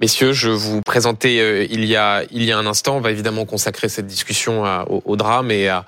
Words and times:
Messieurs, 0.00 0.32
je 0.32 0.48
vous 0.48 0.80
présentais 0.80 1.40
euh, 1.40 1.66
il 1.70 1.84
y 1.84 1.96
a 1.96 2.22
il 2.30 2.44
y 2.44 2.52
a 2.52 2.58
un 2.58 2.66
instant. 2.66 2.98
On 2.98 3.00
va 3.00 3.10
évidemment 3.10 3.44
consacrer 3.44 3.88
cette 3.88 4.06
discussion 4.06 4.62
au, 4.88 5.16
drame 5.16 5.50
et 5.50 5.66
à 5.66 5.86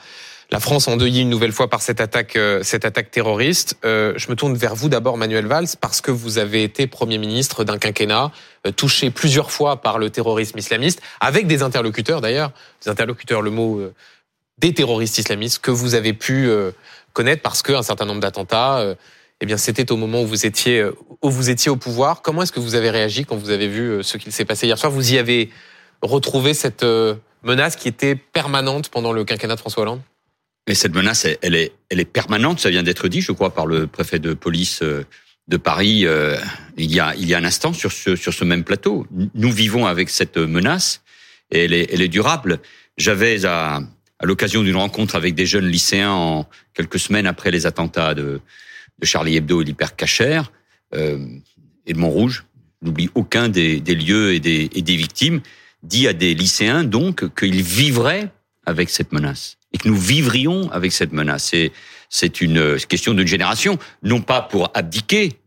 la 0.51 0.59
France 0.59 0.89
endeuillée 0.89 1.23
une 1.23 1.31
nouvelle 1.31 1.53
fois 1.53 1.71
par 1.71 1.81
cette 1.81 2.01
attaque 2.01 2.35
euh, 2.35 2.61
cette 2.65 2.85
attaque 2.85 3.13
terroriste. 3.13 3.77
Euh, 3.85 4.13
je 4.17 4.29
me 4.29 4.35
tourne 4.35 4.57
vers 4.57 4.75
vous 4.75 4.89
d'abord, 4.89 5.17
Manuel 5.17 5.47
Valls, 5.47 5.69
parce 5.81 6.01
que 6.01 6.11
vous 6.11 6.39
avez 6.39 6.65
été 6.65 6.89
Premier 6.89 7.19
ministre 7.19 7.63
d'un 7.63 7.79
quinquennat 7.79 8.33
touché 8.75 9.11
plusieurs 9.11 9.53
fois 9.53 9.81
par 9.81 10.01
le 10.01 10.11
terrorisme 10.11 10.59
islamiste, 10.59 11.01
avec 11.21 11.47
des 11.47 11.63
interlocuteurs 11.63 12.21
d'ailleurs, 12.21 12.51
des 12.83 12.91
interlocuteurs, 12.91 13.43
le 13.43 13.51
mot 13.51 13.81
des 14.59 14.75
terroristes 14.75 15.19
islamistes 15.19 15.61
que 15.61 15.71
vous 15.71 15.95
avez 15.95 16.15
pu 16.15 16.51
connaître 17.13 17.43
parce 17.43 17.63
qu'un 17.63 17.83
certain 17.83 18.05
nombre 18.05 18.21
d'attentats 18.21 18.97
eh 19.41 19.47
bien, 19.47 19.57
c'était 19.57 19.91
au 19.91 19.97
moment 19.97 20.23
où 20.23 20.27
vous 20.27 20.45
étiez 20.45 20.81
euh, 20.81 20.95
où 21.23 21.31
vous 21.31 21.51
étiez 21.51 21.71
au 21.71 21.77
pouvoir. 21.77 22.23
Comment 22.23 22.43
est-ce 22.43 22.53
que 22.53 22.61
vous 22.61 22.75
avez 22.75 22.91
réagi 22.91 23.25
quand 23.25 23.37
vous 23.37 23.51
avez 23.51 23.69
vu 23.69 23.91
euh, 23.91 24.03
ce 24.03 24.19
qu'il 24.19 24.33
s'est 24.33 24.45
passé 24.45 24.67
hier 24.67 24.79
soir? 24.79 24.93
Vous 24.93 25.15
y 25.15 25.19
avez 25.19 25.51
retrouvé 26.03 26.53
cette 26.53 26.83
euh, 26.83 27.15
menace 27.43 27.77
qui 27.77 27.89
était 27.89 28.15
permanente 28.15 28.91
pendant 28.91 29.13
le 29.13 29.25
quinquennat 29.25 29.55
de 29.55 29.61
François 29.61 29.83
Hollande? 29.83 30.03
Mais 30.69 30.75
cette 30.75 30.95
menace, 30.95 31.27
elle 31.41 31.55
est, 31.55 31.73
elle 31.89 32.01
est 32.01 32.05
permanente. 32.05 32.61
Ça 32.61 32.71
vient 32.71 32.83
d'être 32.83 33.09
dit, 33.09 33.23
je 33.23 33.33
crois, 33.33 33.55
par 33.55 33.67
le 33.67 33.87
préfet 33.87 34.19
de 34.19 34.35
police 34.35 34.83
de 34.83 35.57
Paris 35.57 36.07
il 36.77 36.95
y 36.95 37.01
a 37.01 37.15
il 37.17 37.27
y 37.27 37.35
a 37.35 37.39
un 37.39 37.45
instant 37.45 37.73
sur 37.73 37.91
ce 37.91 38.15
sur 38.15 38.33
ce 38.33 38.45
même 38.45 38.63
plateau. 38.63 39.07
Nous 39.35 39.51
vivons 39.51 39.87
avec 39.87 40.11
cette 40.11 40.37
menace 40.37 41.03
et 41.51 41.65
elle 41.65 41.73
est 41.73 41.93
elle 41.93 42.03
est 42.03 42.09
durable. 42.09 42.61
J'avais 42.99 43.47
à 43.47 43.81
à 44.21 44.27
l'occasion 44.27 44.63
d'une 44.63 44.77
rencontre 44.77 45.17
avec 45.17 45.35
des 45.35 45.47
jeunes 45.47 45.67
lycéens 45.67 46.13
en 46.13 46.47
quelques 46.75 47.01
semaines 47.01 47.27
après 47.27 47.51
les 47.51 47.67
attentats 47.67 48.15
de 48.15 48.41
de 49.01 49.07
Charlie 49.07 49.37
Hebdo 49.37 49.63
et 49.63 49.65
l'hypercacher 49.65 50.43
euh, 50.95 51.19
et 51.87 51.93
de 51.93 51.99
Montrouge. 51.99 52.45
N'oublie 52.83 53.11
aucun 53.15 53.49
des, 53.49 53.81
des, 53.81 53.95
lieux 53.95 54.35
et 54.35 54.41
des, 54.41 54.71
et 54.75 54.83
des 54.83 54.97
victimes. 54.97 55.41
Dit 55.83 56.09
à 56.09 56.13
des 56.13 56.35
lycéens 56.35 56.85
donc 56.85 57.35
qu'ils 57.35 57.63
vivraient 57.63 58.31
avec 58.67 58.91
cette 58.91 59.13
menace 59.13 59.57
et 59.73 59.79
que 59.79 59.89
nous 59.89 59.97
vivrions 59.97 60.71
avec 60.71 60.93
cette 60.93 61.13
menace. 61.13 61.45
C'est 61.45 61.73
c'est 62.11 62.41
une 62.41 62.77
question 62.77 63.15
d'une 63.15 63.27
génération, 63.27 63.79
non 64.03 64.21
pas 64.21 64.43
pour 64.43 64.71
abdiquer, 64.75 65.29
euh, 65.29 65.29
euh, 65.29 65.40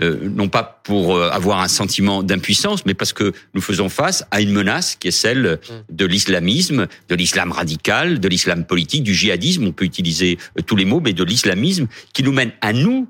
non 0.00 0.48
pas 0.48 0.80
pour 0.84 1.16
euh, 1.16 1.30
avoir 1.30 1.60
un 1.60 1.68
sentiment 1.68 2.22
d'impuissance, 2.22 2.86
mais 2.86 2.94
parce 2.94 3.12
que 3.12 3.32
nous 3.54 3.60
faisons 3.60 3.88
face 3.88 4.24
à 4.30 4.40
une 4.40 4.52
menace 4.52 4.96
qui 4.96 5.08
est 5.08 5.12
celle 5.12 5.58
de 5.90 6.06
l'islamisme, 6.06 6.86
de 7.08 7.14
l'islam 7.14 7.52
radical, 7.52 8.20
de 8.20 8.28
l'islam 8.28 8.64
politique, 8.64 9.02
du 9.02 9.14
djihadisme. 9.14 9.66
On 9.66 9.72
peut 9.72 9.84
utiliser 9.84 10.38
tous 10.66 10.76
les 10.76 10.84
mots, 10.84 11.00
mais 11.00 11.12
de 11.12 11.24
l'islamisme 11.24 11.86
qui 12.12 12.22
nous 12.22 12.32
mène 12.32 12.52
à 12.60 12.72
nous, 12.72 13.08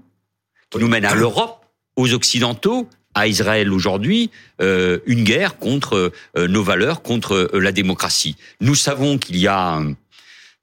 qui 0.71 0.79
nous 0.79 0.89
mène 0.89 1.05
à 1.05 1.15
l'Europe, 1.15 1.65
aux 1.97 2.13
occidentaux, 2.13 2.89
à 3.15 3.27
Israël 3.27 3.73
aujourd'hui, 3.73 4.31
une 4.61 5.25
guerre 5.25 5.59
contre 5.59 6.13
nos 6.37 6.63
valeurs, 6.63 7.03
contre 7.03 7.51
la 7.53 7.73
démocratie. 7.73 8.37
Nous 8.61 8.77
savons 8.77 9.19
qu'il 9.19 9.37
y 9.37 9.49
a 9.49 9.83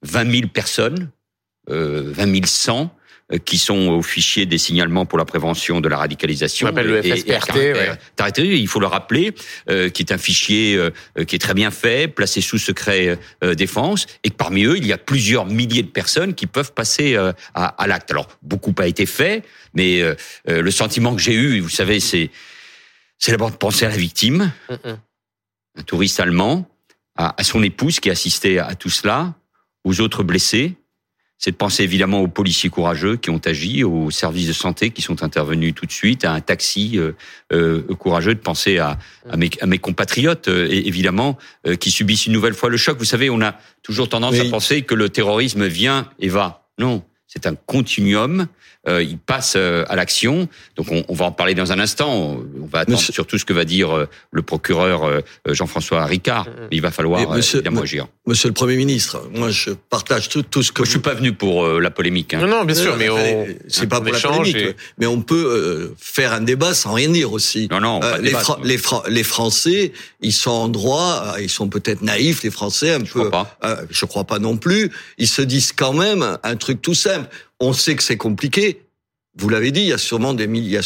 20 0.03 0.31
000 0.31 0.47
personnes, 0.47 1.09
20 1.67 2.45
100 2.45 2.81
euh, 2.81 2.85
qui 3.43 3.57
sont 3.57 3.89
au 3.89 4.01
fichier 4.01 4.45
des 4.45 4.57
signalements 4.57 5.05
pour 5.05 5.17
la 5.17 5.25
prévention 5.25 5.81
de 5.81 5.89
la 5.89 5.97
radicalisation. 5.97 6.67
On 6.67 6.69
appelle 6.69 6.87
le 6.87 7.01
FSPRT. 7.01 8.37
Il 8.39 8.67
faut 8.67 8.79
le 8.79 8.87
rappeler, 8.87 9.33
euh, 9.69 9.89
qui 9.89 10.01
est 10.01 10.13
un 10.13 10.17
fichier 10.17 10.75
euh, 10.77 10.91
qui 11.25 11.35
est 11.35 11.39
très 11.39 11.53
bien 11.53 11.71
fait, 11.71 12.07
placé 12.07 12.39
sous 12.39 12.57
secret 12.57 13.19
défense, 13.55 14.05
et 14.23 14.29
que 14.29 14.35
parmi 14.35 14.63
eux, 14.63 14.77
il 14.77 14.85
y 14.85 14.93
a 14.93 14.97
plusieurs 14.97 15.45
milliers 15.45 15.83
de 15.83 15.89
personnes 15.89 16.35
qui 16.35 16.47
peuvent 16.47 16.73
passer 16.73 17.15
à, 17.53 17.65
à 17.67 17.87
l'acte. 17.87 18.11
Alors, 18.11 18.27
beaucoup 18.41 18.73
a 18.77 18.87
été 18.87 19.05
fait, 19.05 19.43
mais 19.73 20.01
le 20.45 20.71
sentiment 20.71 21.15
que 21.15 21.21
j'ai 21.21 21.33
eu, 21.33 21.59
vous 21.59 21.69
savez, 21.69 21.99
c'est 21.99 22.29
c'est 23.19 23.31
d'abord 23.31 23.51
de 23.51 23.55
penser 23.55 23.85
à 23.85 23.89
la 23.89 23.97
victime, 23.97 24.51
un 24.69 25.83
touriste 25.85 26.19
allemand, 26.19 26.69
à, 27.15 27.39
à 27.39 27.43
son 27.43 27.63
épouse 27.63 27.99
qui 27.99 28.09
assistait 28.09 28.59
à 28.59 28.75
tout 28.75 28.89
cela, 28.89 29.33
aux 29.83 30.01
autres 30.01 30.23
blessés, 30.23 30.75
c'est 31.37 31.51
de 31.51 31.55
penser 31.55 31.83
évidemment 31.83 32.21
aux 32.21 32.27
policiers 32.27 32.69
courageux 32.69 33.15
qui 33.15 33.29
ont 33.29 33.41
agi, 33.45 33.83
aux 33.83 34.09
services 34.09 34.47
de 34.47 34.53
santé 34.53 34.89
qui 34.89 35.01
sont 35.01 35.23
intervenus 35.23 35.75
tout 35.75 35.85
de 35.85 35.91
suite, 35.91 36.25
à 36.25 36.33
un 36.33 36.41
taxi 36.41 36.97
euh, 36.97 37.11
euh 37.53 37.83
courageux, 37.95 38.33
de 38.33 38.39
penser 38.39 38.79
à, 38.79 38.97
à, 39.29 39.37
mes, 39.37 39.49
à 39.61 39.67
mes, 39.67 39.77
compatriotes, 39.77 40.47
euh, 40.47 40.67
évidemment, 40.69 41.37
euh, 41.67 41.75
qui 41.75 41.91
subissent 41.91 42.25
une 42.25 42.33
nouvelle 42.33 42.55
fois 42.55 42.69
le 42.69 42.77
choc. 42.77 42.97
Vous 42.97 43.05
savez, 43.05 43.29
on 43.29 43.41
a 43.41 43.55
toujours 43.83 44.09
tendance 44.09 44.39
à 44.39 44.45
penser 44.45 44.81
que 44.81 44.95
le 44.95 45.09
terrorisme 45.09 45.67
vient 45.67 46.09
et 46.19 46.29
va. 46.29 46.67
Non, 46.79 47.03
c'est 47.27 47.45
un 47.45 47.55
continuum. 47.55 48.47
Euh, 48.87 49.03
il 49.03 49.17
passe 49.17 49.55
euh, 49.57 49.83
à 49.89 49.95
l'action. 49.95 50.47
Donc 50.75 50.87
on, 50.91 51.03
on, 51.09 51.13
va 51.13 51.25
en 51.25 51.31
parler 51.31 51.53
dans 51.55 51.71
un 51.71 51.79
instant. 51.79 52.09
On, 52.09 52.65
va 52.67 52.79
attendre 52.79 52.99
surtout 52.99 53.37
ce 53.37 53.43
que 53.43 53.53
va 53.53 53.65
dire 53.65 53.95
euh, 53.95 54.07
le 54.31 54.41
procureur 54.41 55.21
Jean-François 55.45 56.05
Ricard. 56.05 56.45
Mais 56.45 56.51
mm-hmm. 56.51 56.67
il 56.71 56.81
va 56.81 56.91
falloir 56.91 57.29
monsieur, 57.31 57.59
évidemment 57.59 57.81
agir. 57.81 58.07
Monsieur 58.25 58.47
le 58.47 58.53
Premier 58.53 58.75
ministre, 58.75 59.21
moi 59.33 59.49
je 59.49 59.71
partage 59.71 60.29
tout, 60.29 60.43
tout 60.43 60.63
ce 60.63 60.71
que. 60.71 60.81
Moi, 60.81 60.85
je 60.85 60.91
suis 60.91 60.99
pas 60.99 61.13
venu 61.13 61.33
pour 61.33 61.67
la 61.67 61.91
polémique. 61.91 62.33
Hein. 62.33 62.39
Non, 62.39 62.47
non, 62.47 62.65
bien 62.65 62.75
sûr, 62.75 62.95
mais 62.97 63.09
on... 63.09 63.45
c'est 63.67 63.87
pas 63.87 63.99
pour 63.99 64.13
la 64.13 64.19
polémique. 64.19 64.75
Mais 64.97 65.05
on 65.05 65.21
peut 65.21 65.93
faire 65.97 66.33
un 66.33 66.41
débat 66.41 66.73
sans 66.73 66.93
rien 66.93 67.09
dire 67.09 67.31
aussi. 67.33 67.67
Non, 67.69 67.79
non. 67.79 67.99
les, 68.21 68.31
les, 68.63 68.79
les, 69.09 69.23
Français, 69.23 69.91
ils 70.21 70.33
sont 70.33 70.51
en 70.51 70.69
droit. 70.69 71.35
Ils 71.39 71.49
sont 71.49 71.67
peut-être 71.67 72.01
naïfs, 72.01 72.43
les 72.43 72.51
Français, 72.51 72.91
un 72.93 73.03
je 73.03 73.11
peu. 73.11 73.29
Crois 73.29 73.47
pas. 73.61 73.77
je 73.89 74.05
crois 74.05 74.23
pas 74.23 74.39
non 74.39 74.57
plus. 74.57 74.91
Ils 75.17 75.27
se 75.27 75.41
disent 75.41 75.73
quand 75.73 75.93
même 75.93 76.37
un 76.43 76.55
truc 76.55 76.81
tout 76.81 76.93
simple 76.93 77.27
on 77.59 77.73
sait 77.73 77.95
que 77.95 78.03
c'est 78.03 78.17
compliqué. 78.17 78.81
Vous 79.37 79.49
l'avez 79.49 79.71
dit, 79.71 79.81
il 79.81 79.87
y 79.87 79.93
a 79.93 79.97
sûrement 79.97 80.33
des 80.33 80.47
milliers, 80.47 80.79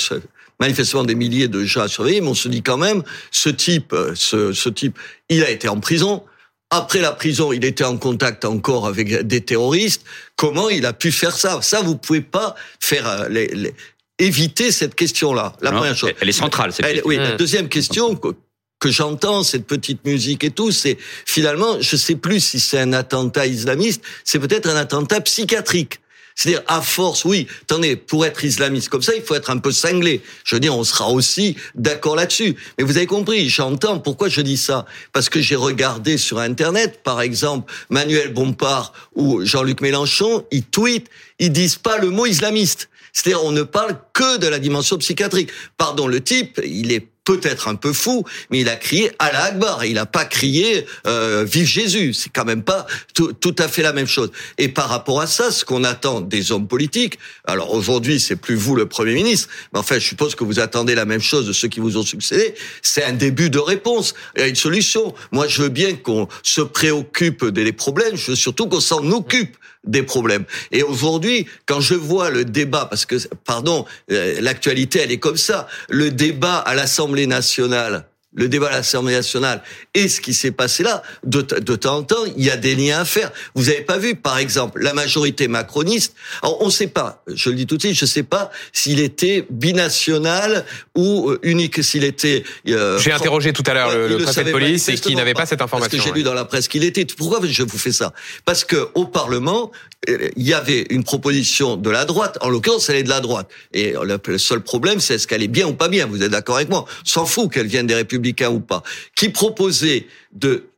manifestement 0.60 1.04
des 1.04 1.16
milliers 1.16 1.48
de 1.48 1.64
gens 1.64 1.82
à 1.82 1.88
surveiller, 1.88 2.22
mais 2.22 2.28
on 2.28 2.36
se 2.36 2.48
dit 2.48 2.62
quand 2.62 2.78
même, 2.78 3.04
ce 3.32 3.50
type, 3.50 3.96
ce, 4.16 4.54
ce 4.54 4.70
type, 4.70 4.98
il 5.30 5.44
a 5.44 5.50
été 5.50 5.68
en 5.68 5.80
prison. 5.80 6.24
Après 6.70 7.00
la 7.00 7.12
prison, 7.12 7.52
il 7.52 7.66
était 7.66 7.84
en 7.84 7.98
contact 7.98 8.46
encore 8.46 8.88
avec 8.88 9.28
des 9.28 9.42
terroristes. 9.42 10.04
Comment 10.38 10.70
il 10.70 10.86
a 10.86 10.94
pu 10.94 11.12
faire 11.12 11.36
ça? 11.36 11.62
Ça, 11.62 11.82
vous 11.82 11.98
pouvez 11.98 12.22
pas 12.22 12.56
faire 12.80 13.08
euh, 13.08 13.28
les, 13.30 13.74
éviter 14.20 14.72
cette 14.72 14.96
question-là. 14.96 15.54
La 15.62 15.72
première 15.72 15.96
chose. 15.96 16.12
Elle 16.22 16.30
est 16.30 16.34
centrale. 16.34 16.72
Cette 16.72 17.02
oui. 17.06 17.18
La 17.18 17.36
deuxième 17.36 17.68
question 17.68 18.16
que 18.16 18.92
j'entends, 18.92 19.44
cette 19.44 19.68
petite 19.68 20.06
musique 20.06 20.44
et 20.44 20.52
tout, 20.52 20.72
c'est 20.72 20.98
finalement, 21.26 21.82
je 21.82 21.96
sais 21.96 22.16
plus 22.16 22.40
si 22.40 22.60
c'est 22.60 22.80
un 22.80 22.94
attentat 22.94 23.48
islamiste, 23.48 24.04
c'est 24.24 24.40
peut-être 24.40 24.70
un 24.70 24.76
attentat 24.76 25.22
psychiatrique. 25.22 26.00
C'est-à-dire, 26.36 26.64
à 26.68 26.82
force, 26.82 27.26
oui, 27.26 27.48
attendez, 27.64 27.96
pour 27.96 28.26
être 28.26 28.44
islamiste 28.44 28.90
comme 28.90 29.02
ça, 29.02 29.14
il 29.16 29.22
faut 29.22 29.36
être 29.36 29.50
un 29.50 29.58
peu 29.58 29.72
cinglé. 29.72 30.22
Je 30.44 30.56
veux 30.56 30.60
dire, 30.60 30.76
on 30.76 30.84
sera 30.84 31.10
aussi 31.10 31.56
d'accord 31.76 32.16
là-dessus. 32.16 32.56
Mais 32.78 32.84
vous 32.84 32.98
avez 32.98 33.06
compris, 33.06 33.50
j'entends 33.50 34.00
pourquoi 34.00 34.30
je 34.30 34.42
dis 34.42 34.58
ça. 34.58 34.86
Parce 35.14 35.30
que 35.30 35.42
j'ai 35.42 35.56
regardé 35.56 36.18
sur 36.18 36.40
Internet, 36.40 37.02
par 37.04 37.22
exemple, 37.22 37.72
Manuel 37.90 38.34
Bompard 38.34 38.94
ou 39.16 39.44
Jean-Luc 39.46 39.82
Mélenchon, 39.82 40.46
ils 40.52 40.64
tweetent, 40.64 41.10
ils 41.40 41.52
disent 41.52 41.76
pas 41.76 41.98
le 41.98 42.10
mot 42.10 42.26
islamiste. 42.26 42.90
C'est-à-dire, 43.14 43.44
on 43.44 43.52
ne 43.52 43.64
parle 43.64 43.98
que 44.14 44.38
de 44.38 44.48
la 44.48 44.60
dimension 44.60 44.98
psychiatrique. 44.98 45.50
Pardon, 45.78 46.08
le 46.08 46.22
type, 46.22 46.62
il 46.64 46.92
est 46.92 47.11
peut-être 47.24 47.68
un 47.68 47.76
peu 47.76 47.94
fou, 47.94 48.24
mais 48.50 48.60
il 48.62 48.70
a 48.70 48.76
crié 48.76 49.12
Allah 49.20 49.46
Akbar. 49.46 49.86
Il 49.86 49.96
n'a 49.96 50.06
pas 50.06 50.26
crié 50.26 50.86
euh, 51.08 51.46
Vive 51.48 51.68
Jésus. 51.68 52.14
C'est 52.14 52.30
quand 52.30 52.46
même 52.46 52.64
pas 52.64 52.88
tout, 53.14 53.34
tout, 53.34 53.56
à 53.60 53.68
fait 53.68 53.84
la 53.84 53.94
même 53.94 54.08
chose. 54.08 54.32
Et 54.58 54.70
par 54.70 54.90
rapport 54.90 55.22
à 55.22 55.28
ça, 55.28 55.52
ce 55.52 55.64
qu'on 55.64 55.84
attend 55.84 56.22
des 56.22 56.52
hommes 56.52 56.68
politiques, 56.68 57.20
alors 57.46 57.74
aujourd'hui 57.74 58.20
c'est 58.20 58.36
plus 58.36 58.56
vous 58.56 58.76
le 58.76 58.88
Premier 58.88 59.14
ministre, 59.14 59.50
mais 59.74 59.80
enfin 59.80 59.96
je 59.96 60.06
suppose 60.06 60.36
que 60.36 60.44
vous 60.44 60.60
attendez 60.60 60.96
la 60.96 61.06
même 61.06 61.22
chose 61.22 61.46
de 61.46 61.54
ceux 61.54 61.68
qui 61.68 61.80
vous 61.80 61.98
ont 61.98 62.04
succédé, 62.04 62.56
c'est 62.82 63.04
un 63.04 63.14
début 63.14 63.50
de 63.50 63.60
réponse, 63.60 64.16
a 64.38 64.48
une 64.48 64.56
solution. 64.56 65.14
Moi 65.32 65.48
je 65.48 65.62
veux 65.62 65.70
bien 65.70 65.96
qu'on 65.96 66.28
se 66.44 66.62
préoccupe 66.62 67.46
des 67.46 67.72
problèmes, 67.72 68.16
je 68.16 68.32
veux 68.32 68.36
surtout 68.36 68.68
qu'on 68.68 68.80
s'en 68.80 69.10
occupe 69.12 69.58
des 69.86 70.04
problèmes. 70.04 70.46
Et 70.72 70.84
aujourd'hui, 70.84 71.48
quand 71.66 71.82
je 71.82 71.96
vois 71.96 72.30
le 72.30 72.46
débat, 72.46 72.86
parce 72.86 73.06
que, 73.06 73.16
pardon, 73.46 73.86
euh, 74.12 74.40
l'actualité, 74.42 75.00
elle 75.00 75.12
est 75.12 75.20
comme 75.20 75.38
ça, 75.38 75.68
le 75.90 76.12
débat 76.12 76.58
à 76.58 76.76
l'Assemblée 76.76 77.28
nationale 77.28 78.06
le 78.34 78.48
débat 78.48 78.68
à 78.68 78.72
l'Assemblée 78.72 79.14
nationale 79.14 79.62
et 79.94 80.08
ce 80.08 80.22
qui 80.22 80.34
s'est 80.34 80.52
passé 80.52 80.84
là, 80.84 81.04
de, 81.26 81.42
de, 81.42 81.76
temps 81.76 81.98
en 81.98 82.04
temps, 82.04 82.24
il 82.38 82.46
y 82.46 82.50
a 82.50 82.58
des 82.58 82.76
liens 82.76 83.02
à 83.02 83.06
faire. 83.06 83.32
Vous 83.56 83.70
avez 83.70 83.82
pas 83.82 83.98
vu, 83.98 84.16
par 84.16 84.38
exemple, 84.38 84.82
la 84.82 84.94
majorité 84.94 85.48
macroniste. 85.48 86.16
Alors, 86.42 86.62
on 86.62 86.68
ne 86.68 86.72
sait 86.72 86.88
pas. 86.88 87.24
Je 87.28 87.50
le 87.50 87.56
dis 87.56 87.68
tout 87.68 87.78
de 87.78 87.82
suite, 87.82 87.96
je 87.96 88.06
ne 88.06 88.10
sais 88.10 88.24
pas 88.24 88.52
s'il 88.72 89.00
était 89.00 89.46
binational 89.50 90.66
ou 90.96 91.30
euh, 91.30 91.40
unique, 91.44 91.84
s'il 91.84 92.04
était. 92.04 92.44
Euh, 92.68 92.98
j'ai 93.00 93.12
interrogé 93.12 93.52
tout 93.52 93.64
à 93.66 93.74
l'heure 93.74 93.92
le, 93.92 94.08
le 94.08 94.18
préfet 94.20 94.44
de 94.46 94.52
police 94.52 94.88
et 94.88 94.96
qui 94.96 95.16
n'avait 95.16 95.34
pas 95.34 95.46
cette 95.46 95.62
information. 95.62 95.90
Parce 95.90 96.04
que 96.04 96.10
j'ai 96.10 96.16
lu 96.16 96.24
dans 96.24 96.34
la 96.34 96.46
presse 96.46 96.68
qu'il 96.68 96.84
était. 96.84 97.06
Pourquoi 97.06 97.40
je 97.44 97.64
vous 97.64 97.78
fais 97.78 97.92
ça? 97.92 98.14
Parce 98.46 98.64
que 98.64 98.90
au 98.94 99.06
Parlement, 99.06 99.72
il 100.08 100.32
y 100.44 100.54
avait 100.54 100.86
une 100.90 101.04
proposition 101.04 101.78
de 101.78 101.90
la 101.90 102.06
droite. 102.06 102.38
En 102.42 102.50
l'occurrence, 102.50 102.90
elle 102.90 102.96
est 102.96 103.04
de 103.04 103.10
la 103.10 103.20
droite. 103.20 103.50
Et 103.74 103.94
le 103.94 104.38
seul 104.38 104.62
problème, 104.62 105.00
c'est 105.00 105.16
est-ce 105.16 105.28
qu'elle 105.28 105.44
est 105.44 105.48
bien 105.48 105.68
ou 105.68 105.74
pas 105.74 105.90
bien. 105.90 106.08
Vous 106.08 106.24
êtes 106.24 106.32
d'accord 106.32 106.56
avec 106.56 106.70
moi 106.70 106.86
S'en 107.04 107.26
fout 107.26 107.52
qu'elle 107.52 107.68
vienne 107.68 107.88
des 107.88 107.96
Républicains 107.96 108.50
ou 108.50 108.60
pas, 108.60 108.82
qui 109.16 109.30
proposait 109.30 110.08
de 110.32 110.70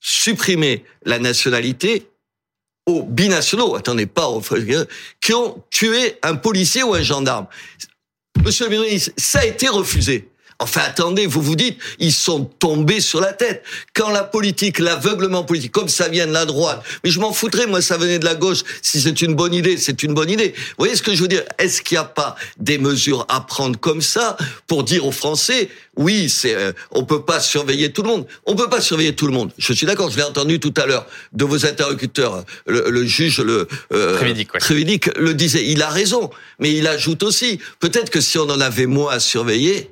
supprimer 0.00 0.84
la 1.04 1.20
nationalité 1.20 2.08
aux 2.86 3.04
binationaux, 3.04 3.76
attendez 3.76 4.06
pas, 4.06 4.26
aux, 4.26 4.42
qui 5.20 5.32
ont 5.32 5.62
tué 5.70 6.16
un 6.22 6.34
policier 6.34 6.82
ou 6.82 6.94
un 6.94 7.02
gendarme. 7.02 7.46
Monsieur 8.44 8.68
le 8.68 8.76
ministre, 8.76 9.12
ça 9.16 9.40
a 9.40 9.44
été 9.44 9.68
refusé. 9.68 10.28
Enfin, 10.62 10.82
attendez, 10.86 11.26
vous 11.26 11.42
vous 11.42 11.56
dites, 11.56 11.78
ils 11.98 12.12
sont 12.12 12.44
tombés 12.44 13.00
sur 13.00 13.20
la 13.20 13.32
tête. 13.32 13.64
Quand 13.94 14.10
la 14.10 14.22
politique, 14.22 14.78
l'aveuglement 14.78 15.42
politique, 15.42 15.72
comme 15.72 15.88
ça 15.88 16.08
vient 16.08 16.26
de 16.26 16.32
la 16.32 16.44
droite, 16.44 16.82
mais 17.02 17.10
je 17.10 17.18
m'en 17.18 17.32
foutrais, 17.32 17.66
moi, 17.66 17.82
ça 17.82 17.96
venait 17.96 18.20
de 18.20 18.24
la 18.24 18.36
gauche. 18.36 18.60
Si 18.80 19.00
c'est 19.00 19.22
une 19.22 19.34
bonne 19.34 19.54
idée, 19.54 19.76
c'est 19.76 20.02
une 20.02 20.14
bonne 20.14 20.30
idée. 20.30 20.54
Vous 20.56 20.74
voyez 20.78 20.94
ce 20.94 21.02
que 21.02 21.14
je 21.14 21.20
veux 21.20 21.28
dire? 21.28 21.42
Est-ce 21.58 21.82
qu'il 21.82 21.96
n'y 21.96 22.00
a 22.00 22.04
pas 22.04 22.36
des 22.58 22.78
mesures 22.78 23.26
à 23.28 23.40
prendre 23.40 23.78
comme 23.78 24.02
ça 24.02 24.36
pour 24.66 24.84
dire 24.84 25.04
aux 25.04 25.12
Français, 25.12 25.68
oui, 25.96 26.30
c'est, 26.30 26.54
euh, 26.54 26.72
on 26.90 27.04
peut 27.04 27.24
pas 27.24 27.40
surveiller 27.40 27.92
tout 27.92 28.02
le 28.02 28.08
monde? 28.08 28.26
On 28.46 28.54
peut 28.54 28.68
pas 28.68 28.80
surveiller 28.80 29.14
tout 29.14 29.26
le 29.26 29.32
monde. 29.32 29.52
Je 29.58 29.72
suis 29.72 29.86
d'accord. 29.86 30.10
Je 30.10 30.16
l'ai 30.16 30.22
entendu 30.22 30.60
tout 30.60 30.72
à 30.76 30.86
l'heure 30.86 31.06
de 31.32 31.44
vos 31.44 31.66
interlocuteurs. 31.66 32.44
Le, 32.66 32.88
le 32.88 33.04
juge, 33.04 33.40
le 33.40 33.68
euh, 33.92 34.18
le 35.16 35.32
disait. 35.34 35.64
Il 35.66 35.82
a 35.82 35.90
raison, 35.90 36.30
mais 36.58 36.72
il 36.72 36.86
ajoute 36.86 37.22
aussi 37.22 37.58
peut-être 37.80 38.10
que 38.10 38.20
si 38.20 38.38
on 38.38 38.48
en 38.48 38.60
avait 38.60 38.86
moins 38.86 39.12
à 39.12 39.20
surveiller, 39.20 39.90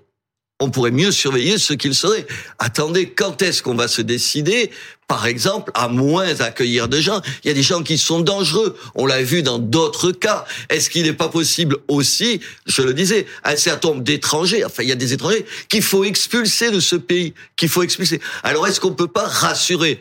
on 0.61 0.71
pourrait 0.71 0.91
mieux 0.91 1.11
surveiller 1.11 1.59
ce 1.59 1.73
qu'il 1.73 1.95
serait. 1.95 2.27
Attendez, 2.59 3.11
quand 3.11 3.43
est-ce 3.43 3.62
qu'on 3.62 3.75
va 3.75 3.89
se 3.89 4.03
décider, 4.03 4.71
par 5.09 5.27
exemple, 5.27 5.73
à 5.75 5.89
moins 5.89 6.41
accueillir 6.41 6.87
des 6.87 7.01
gens? 7.01 7.23
Il 7.43 7.49
y 7.49 7.51
a 7.51 7.55
des 7.55 7.62
gens 7.62 7.83
qui 7.83 7.99
sont 7.99 8.21
dangereux. 8.21 8.77
On 8.95 9.07
l'a 9.07 9.23
vu 9.23 9.43
dans 9.43 9.59
d'autres 9.59 10.12
cas. 10.12 10.45
Est-ce 10.69 10.91
qu'il 10.91 11.05
n'est 11.05 11.15
pas 11.15 11.31
possible 11.31 11.79
aussi, 11.89 12.41
je 12.67 12.83
le 12.83 12.95
disais, 12.95 13.27
un 13.43 13.57
certain 13.57 13.89
nombre 13.89 14.03
d'étrangers, 14.03 14.65
enfin, 14.65 14.83
il 14.83 14.91
y 14.91 14.93
a 14.93 14.97
des 14.97 15.15
étrangers 15.15 15.47
qu'il 15.69 15.83
faut 15.83 16.05
expulser 16.05 16.71
de 16.71 16.79
ce 16.79 16.97
pays, 16.97 17.35
qu'il 17.57 17.71
faut 17.71 17.83
expulser? 17.83 18.21
Alors, 18.43 18.67
est-ce 18.67 18.81
qu'on 18.81 18.93
peut 18.93 19.09
pas 19.09 19.27
rassurer 19.27 19.99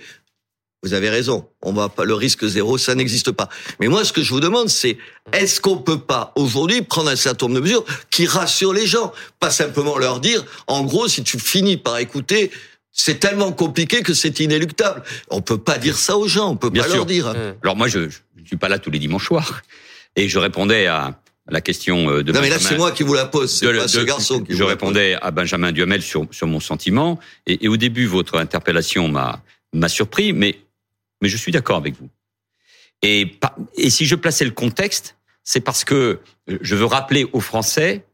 vous 0.83 0.93
avez 0.93 1.09
raison. 1.09 1.47
On 1.61 1.73
va 1.73 1.89
pas 1.89 2.05
le 2.05 2.13
risque 2.13 2.45
zéro, 2.45 2.77
ça 2.77 2.95
n'existe 2.95 3.31
pas. 3.31 3.49
Mais 3.79 3.87
moi, 3.87 4.05
ce 4.05 4.13
que 4.13 4.21
je 4.21 4.29
vous 4.29 4.39
demande, 4.39 4.69
c'est 4.69 4.97
est-ce 5.33 5.59
qu'on 5.59 5.77
peut 5.77 5.99
pas 5.99 6.31
aujourd'hui 6.35 6.81
prendre 6.81 7.09
un 7.09 7.15
certain 7.15 7.47
nombre 7.47 7.59
de 7.59 7.63
mesures 7.63 7.85
qui 8.09 8.25
rassurent 8.25 8.73
les 8.73 8.87
gens, 8.87 9.11
pas 9.39 9.51
simplement 9.51 9.97
leur 9.97 10.19
dire, 10.19 10.45
en 10.67 10.83
gros, 10.83 11.07
si 11.07 11.23
tu 11.23 11.37
finis 11.39 11.77
par 11.77 11.97
écouter, 11.97 12.51
c'est 12.91 13.19
tellement 13.19 13.51
compliqué 13.51 14.01
que 14.01 14.13
c'est 14.13 14.39
inéluctable. 14.39 15.03
On 15.29 15.41
peut 15.41 15.57
pas 15.57 15.77
dire 15.77 15.97
ça 15.97 16.17
aux 16.17 16.27
gens, 16.27 16.49
on 16.49 16.55
peut 16.55 16.71
pas 16.71 16.87
leur 16.87 17.05
dire. 17.05 17.27
Mmh. 17.27 17.55
Alors 17.63 17.75
moi, 17.75 17.87
je, 17.87 18.09
je 18.09 18.45
suis 18.45 18.57
pas 18.57 18.69
là 18.69 18.79
tous 18.79 18.89
les 18.91 18.99
dimanches 18.99 19.27
soirs, 19.27 19.61
et 20.15 20.27
je 20.27 20.39
répondais 20.39 20.87
à 20.87 21.19
la 21.49 21.61
question 21.61 22.09
euh, 22.09 22.23
de. 22.23 22.31
Non 22.31 22.41
mais 22.41 22.49
là 22.49 22.59
c'est 22.59 22.77
moi 22.77 22.91
qui 22.91 23.03
vous 23.03 23.13
la 23.13 23.25
pose, 23.25 23.51
c'est 23.51 23.71
pas 23.73 23.87
ce 23.87 23.99
garçon. 23.99 24.41
Qui 24.41 24.55
je 24.55 24.63
répondais 24.63 25.17
à 25.21 25.31
Benjamin 25.31 25.71
Duhamel 25.71 26.01
sur 26.01 26.27
sur 26.31 26.47
mon 26.47 26.59
sentiment, 26.59 27.19
et, 27.47 27.65
et 27.65 27.67
au 27.67 27.77
début 27.77 28.05
votre 28.05 28.37
interpellation 28.37 29.07
m'a 29.07 29.41
m'a 29.73 29.89
surpris, 29.89 30.33
mais 30.33 30.57
mais 31.21 31.29
je 31.29 31.37
suis 31.37 31.51
d'accord 31.51 31.77
avec 31.77 31.95
vous. 31.95 32.09
Et, 33.01 33.39
si 33.89 34.05
je 34.05 34.15
plaçais 34.15 34.45
le 34.45 34.51
contexte, 34.51 35.17
c'est 35.43 35.61
parce 35.61 35.85
que 35.85 36.19
je 36.47 36.75
veux 36.75 36.85
rappeler 36.85 37.27
aux 37.31 37.39
Français 37.39 38.05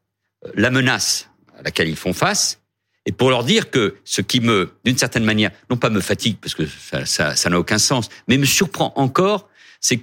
euh, 0.45 0.51
la 0.55 0.69
menace 0.69 1.29
à 1.57 1.63
laquelle 1.63 1.89
ils 1.89 1.95
font 1.95 2.13
face, 2.13 2.61
et 3.05 3.11
pour 3.11 3.29
leur 3.29 3.43
dire 3.43 3.69
que 3.69 3.97
ce 4.03 4.21
qui 4.21 4.39
me, 4.39 4.73
d'une 4.83 4.97
certaine 4.97 5.23
manière, 5.23 5.51
non 5.69 5.77
pas 5.77 5.89
me 5.89 6.01
fatigue, 6.01 6.37
parce 6.41 6.55
que 6.55 6.65
ça, 7.05 7.49
n'a 7.49 7.59
aucun 7.59 7.77
sens, 7.77 8.09
mais 8.27 8.37
me 8.37 8.45
surprend 8.45 8.93
encore, 8.95 9.47
c'est 9.79 10.01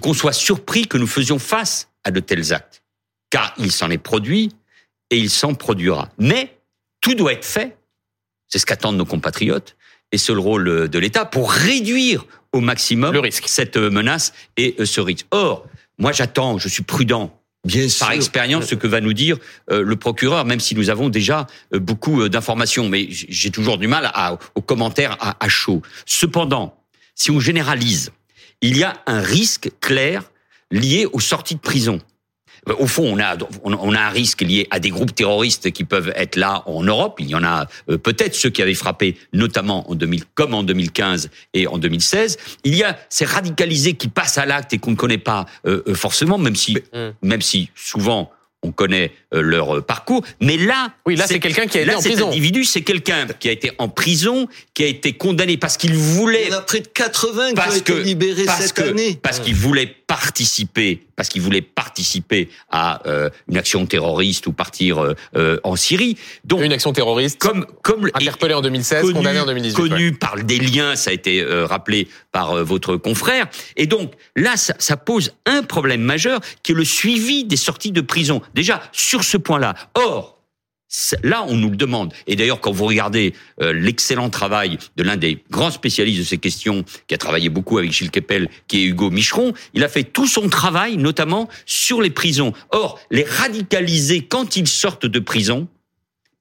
qu'on 0.00 0.14
soit 0.14 0.32
surpris 0.32 0.86
que 0.86 0.96
nous 0.96 1.06
faisions 1.06 1.38
face 1.38 1.90
à 2.04 2.10
de 2.10 2.20
tels 2.20 2.54
actes. 2.54 2.82
Car 3.28 3.52
il 3.58 3.70
s'en 3.70 3.90
est 3.90 3.98
produit 3.98 4.50
et 5.10 5.18
il 5.18 5.28
s'en 5.28 5.54
produira. 5.54 6.10
Mais 6.18 6.58
tout 7.02 7.14
doit 7.14 7.34
être 7.34 7.44
fait, 7.44 7.76
c'est 8.48 8.58
ce 8.58 8.64
qu'attendent 8.64 8.96
nos 8.96 9.04
compatriotes, 9.04 9.76
et 10.12 10.18
c'est 10.18 10.32
le 10.32 10.40
rôle 10.40 10.88
de 10.88 10.98
l'État 10.98 11.24
pour 11.24 11.50
réduire 11.50 12.24
au 12.52 12.60
maximum 12.60 13.12
le 13.12 13.20
risque. 13.20 13.44
cette 13.46 13.76
menace 13.76 14.32
et 14.56 14.76
ce 14.84 15.00
risque. 15.00 15.26
Or, 15.30 15.66
moi 15.98 16.12
j'attends, 16.12 16.58
je 16.58 16.68
suis 16.68 16.82
prudent. 16.82 17.38
Bien 17.64 17.86
par 18.00 18.10
expérience, 18.10 18.66
ce 18.66 18.74
que 18.74 18.88
va 18.88 19.00
nous 19.00 19.12
dire 19.12 19.38
euh, 19.70 19.82
le 19.82 19.94
procureur, 19.94 20.44
même 20.44 20.58
si 20.58 20.74
nous 20.74 20.90
avons 20.90 21.08
déjà 21.08 21.46
euh, 21.72 21.78
beaucoup 21.78 22.20
euh, 22.20 22.28
d'informations, 22.28 22.88
mais 22.88 23.06
j'ai 23.08 23.50
toujours 23.50 23.78
du 23.78 23.86
mal 23.86 24.10
à, 24.14 24.36
aux 24.56 24.60
commentaires 24.60 25.16
à, 25.20 25.36
à 25.38 25.48
chaud. 25.48 25.80
Cependant, 26.04 26.76
si 27.14 27.30
on 27.30 27.38
généralise, 27.38 28.10
il 28.62 28.76
y 28.76 28.82
a 28.82 29.00
un 29.06 29.20
risque 29.20 29.70
clair 29.80 30.24
lié 30.72 31.06
aux 31.12 31.20
sorties 31.20 31.54
de 31.54 31.60
prison. 31.60 32.00
Au 32.78 32.86
fond, 32.86 33.04
on 33.04 33.18
a, 33.18 33.36
on 33.64 33.94
a 33.94 34.00
un 34.00 34.10
risque 34.10 34.42
lié 34.42 34.68
à 34.70 34.78
des 34.78 34.90
groupes 34.90 35.12
terroristes 35.12 35.72
qui 35.72 35.82
peuvent 35.82 36.12
être 36.14 36.36
là 36.36 36.62
en 36.66 36.84
Europe. 36.84 37.16
Il 37.18 37.28
y 37.28 37.34
en 37.34 37.42
a 37.42 37.66
euh, 37.90 37.98
peut-être 37.98 38.36
ceux 38.36 38.50
qui 38.50 38.62
avaient 38.62 38.74
frappé, 38.74 39.16
notamment 39.32 39.90
en 39.90 39.96
2000, 39.96 40.24
comme 40.34 40.54
en 40.54 40.62
2015 40.62 41.30
et 41.54 41.66
en 41.66 41.78
2016. 41.78 42.38
Il 42.62 42.76
y 42.76 42.84
a 42.84 42.96
ces 43.08 43.24
radicalisés 43.24 43.94
qui 43.94 44.06
passent 44.06 44.38
à 44.38 44.46
l'acte 44.46 44.72
et 44.72 44.78
qu'on 44.78 44.92
ne 44.92 44.96
connaît 44.96 45.18
pas 45.18 45.46
euh, 45.66 45.82
euh, 45.88 45.94
forcément, 45.94 46.38
même 46.38 46.54
si, 46.54 46.78
hum. 46.92 47.12
même 47.22 47.42
si 47.42 47.68
souvent 47.74 48.30
on 48.64 48.70
connaît 48.70 49.10
leur 49.32 49.84
parcours, 49.84 50.24
mais 50.40 50.56
là, 50.56 50.92
oui, 51.04 51.16
là 51.16 51.26
c'est 51.26 51.40
quelqu'un 51.40 51.66
qui 51.66 51.78
a 51.78 51.80
été 51.80 51.94
en 51.96 52.00
prison. 52.00 52.16
Cet 52.16 52.28
individu, 52.28 52.62
c'est 52.62 52.82
quelqu'un 52.82 53.26
qui 53.40 53.48
a 53.48 53.50
été 53.50 53.72
en 53.78 53.88
prison, 53.88 54.46
qui 54.72 54.84
a 54.84 54.86
été 54.86 55.14
condamné 55.14 55.56
parce 55.56 55.76
qu'il 55.76 55.94
voulait. 55.94 56.44
Il 56.44 56.52
y 56.52 56.54
en 56.54 56.58
a 56.58 56.60
près 56.60 56.78
de 56.78 56.86
80 56.86 57.54
qui 57.54 57.60
ont 57.60 57.74
été 57.74 58.02
libérés 58.04 58.46
cette 58.46 58.78
année. 58.78 59.18
Parce 59.20 59.40
qu'il 59.40 59.56
voulait 59.56 59.96
participer 60.12 61.06
parce 61.16 61.30
qu'il 61.30 61.40
voulait 61.40 61.62
participer 61.62 62.50
à 62.70 63.00
euh, 63.08 63.30
une 63.48 63.56
action 63.56 63.86
terroriste 63.86 64.46
ou 64.46 64.52
partir 64.52 65.02
euh, 65.02 65.14
euh, 65.36 65.58
en 65.64 65.74
Syrie. 65.74 66.18
Donc 66.44 66.60
une 66.60 66.72
action 66.72 66.92
terroriste 66.92 67.38
comme 67.38 67.64
comme 67.80 68.10
interpellé 68.12 68.52
en 68.52 68.60
2016, 68.60 69.10
condamné 69.14 69.40
en 69.40 69.46
2018, 69.46 69.74
connu 69.74 70.12
par 70.12 70.36
des 70.36 70.58
liens, 70.58 70.96
ça 70.96 71.08
a 71.08 71.12
été 71.14 71.42
rappelé 71.42 72.08
par 72.30 72.62
votre 72.62 72.96
confrère. 72.96 73.46
Et 73.78 73.86
donc 73.86 74.12
là, 74.36 74.58
ça, 74.58 74.74
ça 74.78 74.98
pose 74.98 75.32
un 75.46 75.62
problème 75.62 76.02
majeur 76.02 76.40
qui 76.62 76.72
est 76.72 76.74
le 76.74 76.84
suivi 76.84 77.44
des 77.44 77.56
sorties 77.56 77.92
de 77.92 78.02
prison. 78.02 78.42
Déjà 78.52 78.82
sur 78.92 79.24
ce 79.24 79.38
point-là. 79.38 79.74
Or 79.94 80.41
Là, 81.22 81.44
on 81.48 81.56
nous 81.56 81.70
le 81.70 81.76
demande. 81.76 82.12
Et 82.26 82.36
d'ailleurs, 82.36 82.60
quand 82.60 82.70
vous 82.70 82.84
regardez 82.84 83.32
euh, 83.60 83.72
l'excellent 83.72 84.28
travail 84.28 84.78
de 84.96 85.02
l'un 85.02 85.16
des 85.16 85.42
grands 85.50 85.70
spécialistes 85.70 86.18
de 86.18 86.24
ces 86.24 86.38
questions, 86.38 86.84
qui 87.06 87.14
a 87.14 87.18
travaillé 87.18 87.48
beaucoup 87.48 87.78
avec 87.78 87.92
Gilles 87.92 88.10
Kepel, 88.10 88.48
qui 88.68 88.82
est 88.82 88.84
Hugo 88.86 89.10
Micheron, 89.10 89.54
il 89.72 89.84
a 89.84 89.88
fait 89.88 90.04
tout 90.04 90.26
son 90.26 90.48
travail, 90.48 90.98
notamment 90.98 91.48
sur 91.64 92.02
les 92.02 92.10
prisons. 92.10 92.52
Or, 92.70 93.00
les 93.10 93.24
radicalisés, 93.24 94.22
quand 94.22 94.56
ils 94.56 94.68
sortent 94.68 95.06
de 95.06 95.18
prison, 95.18 95.66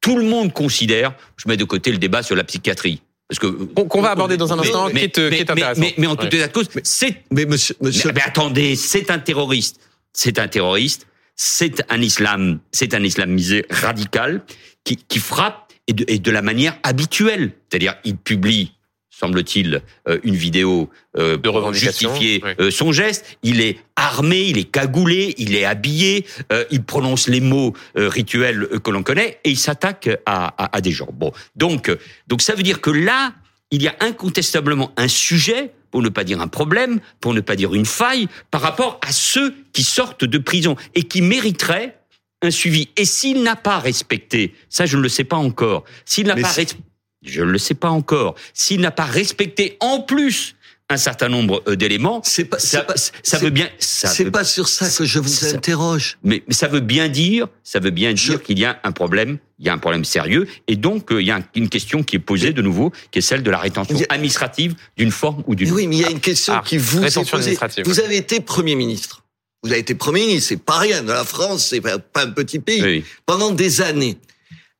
tout 0.01 0.18
le 0.18 0.25
monde 0.25 0.51
considère, 0.51 1.13
je 1.38 1.47
mets 1.47 1.57
de 1.57 1.63
côté 1.63 1.92
le 1.92 1.97
débat 1.97 2.24
sur 2.24 2.36
la 2.36 2.44
psychiatrie, 2.44 3.01
parce 3.30 3.39
que 3.39 3.47
qu'on 3.47 4.01
va 4.01 4.12
aborder 4.12 4.36
dans 4.36 4.51
un 4.51 4.59
instant, 4.59 4.89
qui, 4.89 4.97
est, 4.97 5.13
qui, 5.13 5.21
est, 5.21 5.50
intéressant. 5.50 5.81
Mais, 5.97 6.07
en 6.07 6.18
tout 6.18 6.25
état 6.25 6.47
de 6.47 6.51
cause, 6.51 6.68
c'est. 6.83 7.24
Mais 7.31 7.45
monsieur, 7.45 7.75
monsieur... 7.80 8.12
mais 8.13 8.21
attendez, 8.21 8.75
c'est 8.75 9.09
un 9.09 9.19
terroriste. 9.19 9.80
C'est 10.12 10.39
un 10.39 10.50
terroriste 10.50 11.07
c'est 11.43 11.83
un 11.91 11.99
islam, 11.99 12.59
c'est 12.71 12.93
un 12.93 13.01
islamisé 13.01 13.65
radical 13.71 14.44
qui, 14.83 14.95
qui 14.95 15.18
frappe 15.18 15.73
et 15.87 15.94
de, 15.94 16.06
et 16.07 16.19
de, 16.19 16.30
la 16.30 16.44
manière 16.44 16.77
habituelle. 16.83 17.54
C'est-à-dire, 17.68 17.95
il 18.04 18.16
publie, 18.16 18.73
semble-t-il, 19.09 19.81
euh, 20.07 20.19
une 20.23 20.35
vidéo 20.35 20.92
euh, 21.18 21.37
de 21.37 21.73
justifier 21.73 22.44
euh, 22.59 22.69
son 22.69 22.92
geste. 22.92 23.25
Il 23.42 23.59
est 23.59 23.80
armé, 23.95 24.42
il 24.42 24.59
est 24.59 24.69
cagoulé, 24.69 25.33
il 25.39 25.56
est 25.56 25.66
habillé, 25.66 26.27
euh, 26.54 26.63
il 26.69 26.83
prononce 26.83 27.27
les 27.27 27.42
mots 27.42 27.73
rituels 27.95 28.80
que 28.83 28.92
l'on 28.92 29.01
connaît 29.01 29.39
et 29.44 29.49
il 29.49 29.57
s'attaque 29.57 30.09
à, 30.27 30.54
à, 30.63 30.77
à, 30.77 30.80
des 30.80 30.92
gens. 30.92 31.09
Bon, 31.11 31.31
donc, 31.56 31.92
donc 32.27 32.44
ça 32.44 32.54
veut 32.54 32.61
dire 32.61 32.81
que 32.81 32.92
là, 32.92 33.33
il 33.71 33.81
y 33.81 33.87
a 33.87 33.95
incontestablement 34.01 34.92
un 34.95 35.07
sujet 35.07 35.73
pour 35.92 36.02
ne 36.02 36.10
pas 36.10 36.24
dire 36.24 36.42
un 36.42 36.48
problème, 36.48 37.00
pour 37.19 37.33
ne 37.33 37.42
pas 37.42 37.56
dire 37.56 37.74
une 37.74 37.86
faille, 37.86 38.28
par 38.50 38.62
rapport 38.62 39.00
à 39.06 39.12
ceux 39.12 39.54
qui 39.74 39.83
sortent 39.83 40.26
de 40.26 40.38
prison 40.38 40.76
et 40.95 41.04
qui 41.04 41.21
mériteraient 41.21 41.98
un 42.42 42.52
suivi. 42.52 42.90
Et 42.98 43.06
s'il 43.06 43.44
n'a 43.44 43.56
pas 43.56 43.80
respecté, 43.80 44.56
ça 44.69 44.86
je 44.86 44.98
ne 44.98 45.04
le 45.04 45.10
sais 45.10 45.24
pas 45.24 45.38
encore, 45.38 45.83
s'il 46.06 46.28
n'a 46.28 46.36
pas 46.36 46.48
respecté, 46.48 46.83
je 47.24 47.42
ne 47.42 47.52
le 47.52 47.57
sais 47.57 47.76
pas 47.76 47.90
encore, 47.90 48.36
s'il 48.54 48.81
n'a 48.81 48.92
pas 48.92 49.06
respecté 49.06 49.78
en 49.80 50.02
plus 50.02 50.56
un 50.90 50.98
certain 50.98 51.30
nombre 51.30 51.64
euh, 51.68 51.76
d'éléments. 51.76 52.21
C'est 52.24 52.45
pas, 52.45 52.60
ça, 52.60 52.83
pas, 52.83 52.95
ça 52.95 53.38
veut 53.38 53.50
bien. 53.50 53.69
C'est 53.80 54.30
pas 54.30 54.44
sur 54.44 54.68
ça 54.68 54.90
que 54.90 55.06
je 55.06 55.19
vous 55.19 55.45
interroge. 55.45 56.18
Mais, 56.24 56.44
mais 56.48 56.54
ça 56.54 56.68
veut 56.68 56.81
bien 56.81 57.07
dire, 57.07 57.48
ça 57.64 57.80
veut 57.80 57.92
bien 57.92 58.14
dire 58.14 58.42
qu'il 58.44 58.60
y 58.60 58.66
a 58.66 58.80
un 58.83 58.92
problème, 58.92 59.38
il 59.61 59.68
y 59.68 59.69
a 59.69 59.73
un 59.73 59.77
problème 59.77 60.03
sérieux, 60.03 60.47
et 60.68 60.75
donc 60.75 61.11
euh, 61.11 61.21
il 61.21 61.27
y 61.27 61.31
a 61.31 61.39
une 61.53 61.69
question 61.69 62.01
qui 62.01 62.15
est 62.15 62.19
posée 62.19 62.51
de 62.51 62.63
nouveau, 62.63 62.91
qui 63.11 63.19
est 63.19 63.21
celle 63.21 63.44
de 63.44 63.51
la 63.51 63.59
rétention 63.59 63.95
administrative 64.09 64.73
d'une 64.97 65.11
forme 65.11 65.44
ou 65.45 65.53
d'une 65.53 65.68
autre. 65.68 65.77
Oui, 65.77 65.85
mais 65.85 65.97
il 65.97 66.01
y 66.01 66.06
a 66.06 66.09
une 66.09 66.19
question 66.19 66.53
ah, 66.57 66.63
qui 66.65 66.77
vous 66.77 67.03
est 67.03 67.30
posée. 67.30 67.57
Vous 67.85 67.99
avez 67.99 68.18
été 68.18 68.39
premier 68.39 68.73
ministre. 68.73 69.23
Vous 69.63 69.71
avez 69.71 69.80
été 69.80 69.94
premier 69.94 70.25
ministre, 70.25 70.49
c'est 70.49 70.63
pas 70.63 70.80
rien. 70.80 71.03
La 71.03 71.23
France, 71.23 71.68
c'est 71.69 71.80
pas 71.80 72.23
un 72.23 72.31
petit 72.31 72.57
pays. 72.57 73.03
Pendant 73.27 73.51
des 73.51 73.81
années. 73.81 74.18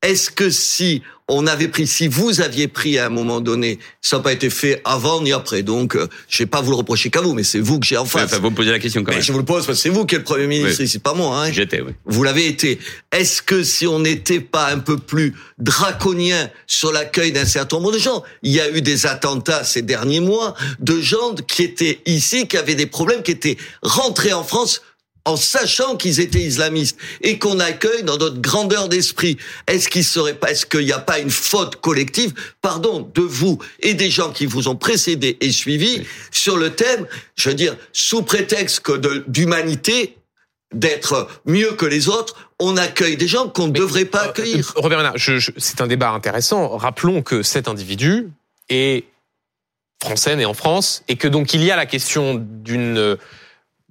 Est-ce 0.02 0.32
que 0.32 0.50
si 0.50 1.04
on 1.28 1.46
avait 1.46 1.68
pris, 1.68 1.86
si 1.86 2.08
vous 2.08 2.42
aviez 2.42 2.68
pris 2.68 2.98
à 2.98 3.06
un 3.06 3.10
moment 3.10 3.40
donné, 3.40 3.78
ça 4.02 4.18
n'a 4.18 4.24
pas 4.24 4.34
été 4.34 4.50
fait 4.50 4.82
avant 4.84 5.22
ni 5.22 5.32
après? 5.32 5.62
Donc, 5.62 5.96
euh, 5.96 6.08
je 6.28 6.40
vais 6.40 6.48
pas 6.48 6.60
vous 6.62 6.72
le 6.72 6.78
reprocher 6.78 7.12
qu'à 7.12 7.22
vous, 7.22 7.34
mais 7.34 7.44
c'est 7.44 7.60
vous 7.60 7.80
que 7.80 7.86
j'ai 7.86 7.98
en 7.98 8.06
face. 8.06 8.24
Enfin, 8.24 8.40
vous 8.40 8.50
me 8.50 8.56
posez 8.56 8.72
la 8.72 8.80
question 8.80 9.04
quand 9.04 9.12
même. 9.12 9.22
je 9.22 9.32
vous 9.32 9.38
le 9.38 9.46
pose 9.46 9.66
parce 9.66 9.78
que 9.78 9.82
c'est 9.84 9.90
vous 9.90 10.06
qui 10.08 10.16
êtes 10.16 10.22
le 10.22 10.26
Premier 10.26 10.48
ministre 10.48 10.84
c'est 10.86 11.04
pas 11.04 11.14
moi. 11.14 11.38
Hein. 11.40 11.52
J'étais, 11.52 11.82
oui. 11.82 11.92
Vous 12.06 12.24
l'avez 12.24 12.48
été. 12.48 12.80
Est-ce 13.12 13.44
que 13.44 13.64
si 13.64 13.86
on 13.86 14.00
n'était 14.00 14.40
pas 14.40 14.72
un 14.72 14.80
peu 14.80 14.98
plus 14.98 15.36
draconien 15.60 16.50
sur 16.66 16.92
l'accueil 16.92 17.32
d'un 17.32 17.46
certain 17.46 17.78
nombre 17.78 17.92
de 17.92 18.00
gens, 18.00 18.24
il 18.42 18.52
y 18.52 18.60
a 18.60 18.70
eu 18.72 18.82
des 18.82 19.06
attentats 19.06 19.64
ces 19.64 19.84
derniers 19.84 20.20
mois 20.20 20.56
de 20.80 21.00
gens 21.00 21.36
qui 21.48 21.62
étaient 21.62 22.02
ici, 22.08 22.48
qui 22.48 22.58
avaient 22.58 22.76
des 22.76 22.88
problèmes, 22.88 23.22
qui 23.22 23.32
étaient 23.32 23.58
rentrés 23.84 24.34
en 24.34 24.44
France 24.44 24.82
en 25.26 25.36
sachant 25.36 25.98
qu'ils 25.98 26.20
étaient 26.20 26.40
islamistes 26.40 26.98
et 27.22 27.38
qu'on 27.38 27.60
accueille 27.60 28.04
dans 28.04 28.18
notre 28.18 28.42
grandeur 28.42 28.90
d'esprit. 28.90 29.38
Est-ce 29.68 29.88
qu'il 29.90 30.04
serait 30.04 30.34
pas, 30.34 30.52
est-ce 30.52 30.66
qu'il 30.66 30.86
n'y 30.86 30.92
a 30.92 31.00
pas 31.00 31.20
une 31.20 31.30
faute 31.30 31.76
collective, 31.78 32.34
pardon, 32.62 33.10
de 33.14 33.22
vous 33.22 33.60
et 33.82 33.94
des 33.94 34.10
gens 34.10 34.32
qui 34.32 34.46
vous 34.46 34.68
ont 34.68 34.76
précédé 34.76 35.38
et 35.42 35.52
suivi 35.52 36.04
sur 36.32 36.58
le 36.58 36.72
thème, 36.72 37.06
je 37.36 37.50
veux 37.50 37.56
dire, 37.56 37.76
sous 37.94 38.24
prétexte 38.24 38.82
que 38.82 39.24
d'humanité, 39.28 40.18
d'être 40.74 41.30
mieux 41.46 41.74
que 41.74 41.86
les 41.86 42.08
autres, 42.08 42.50
on 42.60 42.78
accueille 42.78 43.18
des 43.18 43.28
gens 43.28 43.50
qu'on 43.50 43.68
ne 43.68 43.74
devrait 43.74 44.06
pas 44.06 44.26
euh, 44.26 44.30
accueillir. 44.30 44.74
Euh, 44.78 44.82
Robert 44.82 45.14
c'est 45.18 45.82
un 45.82 45.88
débat 45.88 46.12
intéressant. 46.12 46.78
Rappelons 46.78 47.22
que 47.22 47.44
cet 47.44 47.68
individu 47.68 48.30
est 48.70 49.06
français 50.02 50.36
né 50.36 50.46
en 50.46 50.54
France 50.54 51.04
et 51.08 51.16
que 51.16 51.28
donc 51.28 51.54
il 51.54 51.64
y 51.64 51.72
a 51.72 51.76
la 51.76 51.86
question 51.86 52.36
d'une 52.36 53.18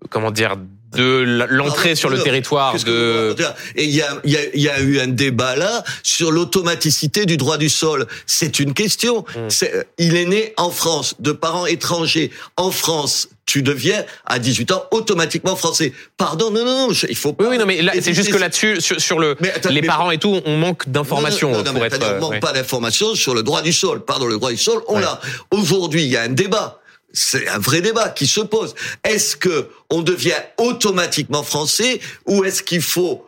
comment 0.09 0.31
dire 0.31 0.57
de 0.93 1.47
l'entrée 1.51 1.95
sur 1.95 2.09
le 2.09 2.21
territoire 2.21 2.75
de 2.85 3.37
et 3.77 3.85
il 3.85 3.91
y 3.91 4.03
a, 4.03 4.21
y, 4.25 4.37
a, 4.37 4.41
y 4.55 4.69
a 4.69 4.81
eu 4.81 4.99
un 4.99 5.07
débat 5.07 5.55
là 5.55 5.85
sur 6.03 6.33
l'automaticité 6.33 7.27
du 7.27 7.37
droit 7.37 7.59
du 7.59 7.69
sol 7.69 8.07
c'est 8.27 8.59
une 8.59 8.75
question 8.75 9.25
mmh. 9.37 9.67
il 9.99 10.17
est 10.17 10.25
né 10.25 10.53
en 10.57 10.71
France 10.71 11.15
de 11.21 11.31
parents 11.31 11.67
étrangers 11.67 12.33
en 12.57 12.73
France 12.73 13.29
tu 13.51 13.63
deviens 13.63 14.05
à 14.27 14.39
18 14.39 14.71
ans 14.71 14.85
automatiquement 14.93 15.57
français. 15.57 15.93
Pardon, 16.17 16.53
non, 16.53 16.65
non, 16.65 16.87
non, 16.87 16.95
il 17.09 17.17
faut 17.17 17.33
pas. 17.33 17.43
Oui, 17.43 17.51
oui 17.51 17.59
non, 17.59 17.67
mais 17.67 17.81
c'est 18.01 18.15
juste 18.15 18.31
que 18.31 18.37
là-dessus, 18.37 18.81
sur, 18.81 19.19
le, 19.19 19.37
les 19.69 19.83
parents 19.83 20.13
et 20.13 20.19
tout, 20.19 20.41
on 20.45 20.57
manque 20.57 20.89
d'informations. 20.89 21.51
Non, 21.51 21.65
non, 21.65 21.73
pour 21.73 21.85
être, 21.85 21.99
on 22.01 22.21
manque 22.21 22.39
pas 22.39 22.53
d'informations 22.53 23.17
sur 23.17 23.35
le 23.35 23.43
droit 23.43 23.61
du 23.61 23.73
sol. 23.73 24.05
Pardon, 24.05 24.27
le 24.27 24.35
droit 24.35 24.53
du 24.53 24.57
sol, 24.57 24.81
on 24.87 25.01
l'a. 25.01 25.21
Aujourd'hui, 25.51 26.05
il 26.05 26.09
y 26.09 26.17
a 26.17 26.23
un 26.23 26.29
débat. 26.29 26.80
C'est 27.13 27.49
un 27.49 27.59
vrai 27.59 27.81
débat 27.81 28.09
qui 28.09 28.27
se 28.27 28.41
pose. 28.41 28.75
Est-ce 29.05 29.37
que 29.37 29.69
on 29.91 30.03
devient 30.03 30.41
automatiquement 30.59 31.43
français 31.43 32.01
ou 32.27 32.45
est-ce 32.45 32.63
qu'il 32.63 32.83
faut 32.83 33.27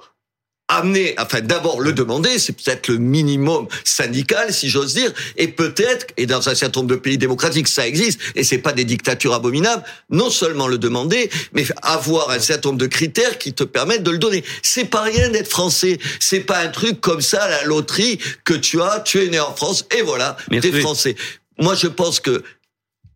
amener, 0.68 1.14
enfin 1.18 1.40
d'abord 1.40 1.80
le 1.80 1.92
demander, 1.92 2.38
c'est 2.38 2.52
peut-être 2.52 2.88
le 2.88 2.98
minimum 2.98 3.66
syndical, 3.84 4.52
si 4.52 4.68
j'ose 4.68 4.94
dire, 4.94 5.12
et 5.36 5.48
peut-être, 5.48 6.06
et 6.16 6.26
dans 6.26 6.48
un 6.48 6.54
certain 6.54 6.80
nombre 6.80 6.94
de 6.94 6.96
pays 6.96 7.18
démocratiques 7.18 7.68
ça 7.68 7.86
existe, 7.86 8.20
et 8.34 8.44
c'est 8.44 8.58
pas 8.58 8.72
des 8.72 8.84
dictatures 8.84 9.34
abominables, 9.34 9.82
non 10.10 10.30
seulement 10.30 10.68
le 10.68 10.78
demander, 10.78 11.30
mais 11.52 11.64
avoir 11.82 12.30
un 12.30 12.38
certain 12.38 12.70
nombre 12.70 12.80
de 12.80 12.86
critères 12.86 13.38
qui 13.38 13.52
te 13.52 13.64
permettent 13.64 14.02
de 14.02 14.10
le 14.10 14.18
donner. 14.18 14.44
C'est 14.62 14.86
pas 14.86 15.02
rien 15.02 15.28
d'être 15.28 15.48
français, 15.48 15.98
c'est 16.20 16.40
pas 16.40 16.58
un 16.58 16.68
truc 16.68 17.00
comme 17.00 17.20
ça, 17.20 17.48
la 17.48 17.64
loterie, 17.64 18.18
que 18.44 18.54
tu 18.54 18.80
as, 18.80 19.00
tu 19.00 19.22
es 19.22 19.28
né 19.28 19.40
en 19.40 19.54
France, 19.54 19.84
et 19.96 20.02
voilà, 20.02 20.36
t'es 20.50 20.80
français. 20.80 21.16
Moi, 21.58 21.74
je 21.74 21.86
pense 21.86 22.18
que 22.18 22.42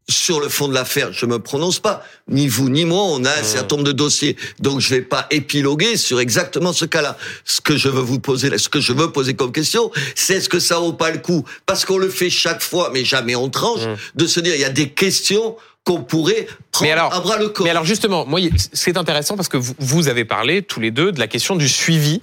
sur 0.09 0.41
le 0.41 0.49
fond 0.49 0.69
de 0.69 0.75
l'affaire, 0.75 1.13
je 1.13 1.27
me 1.27 1.39
prononce 1.39 1.81
pas. 1.81 2.05
Ni 2.29 2.47
vous 2.47 2.69
ni 2.69 2.85
moi, 2.85 3.03
on 3.03 3.25
a 3.25 3.31
un 3.31 3.41
mmh. 3.41 3.45
certain 3.45 3.77
nombre 3.77 3.89
de 3.89 3.93
dossiers, 3.93 4.37
donc 4.61 4.81
je 4.81 4.91
vais 4.91 5.03
pas 5.03 5.27
épiloguer 5.31 5.97
sur 5.97 6.21
exactement 6.21 6.73
ce 6.73 6.85
cas-là. 6.85 7.17
Ce 7.45 7.61
que 7.61 7.77
je 7.77 7.89
veux 7.89 8.03
vous 8.03 8.21
poser, 8.21 8.57
ce 8.59 8.69
que 8.69 8.81
je 8.81 8.93
veux 8.93 9.11
poser 9.11 9.35
comme 9.35 9.53
question, 9.53 9.91
c'est 10.15 10.35
est-ce 10.35 10.49
que 10.49 10.61
ça 10.61 10.79
vaut 10.79 10.93
pas 10.93 11.11
le 11.11 11.19
coup, 11.19 11.45
parce 11.67 11.85
qu'on 11.85 11.99
le 11.99 12.09
fait 12.09 12.31
chaque 12.31 12.63
fois, 12.63 12.91
mais 12.93 13.05
jamais 13.05 13.35
on 13.35 13.49
tranche, 13.49 13.83
mmh. 13.83 13.97
de 14.15 14.27
se 14.27 14.41
dire 14.41 14.55
il 14.55 14.61
y 14.61 14.65
a 14.65 14.71
des 14.71 14.91
questions 14.91 15.57
qu'on 15.85 16.03
pourrait 16.03 16.47
prendre 16.73 16.93
alors, 16.93 17.15
à 17.15 17.21
bras 17.21 17.39
le 17.39 17.49
corps. 17.49 17.65
Mais 17.65 17.71
alors 17.71 17.85
justement, 17.85 18.27
moi, 18.27 18.41
c'est 18.73 18.97
intéressant 18.97 19.37
parce 19.37 19.49
que 19.49 19.57
vous, 19.57 19.75
vous 19.79 20.09
avez 20.09 20.25
parlé 20.25 20.63
tous 20.63 20.81
les 20.81 20.91
deux 20.91 21.13
de 21.13 21.19
la 21.19 21.29
question 21.29 21.57
du 21.57 21.69
suivi 21.69 22.23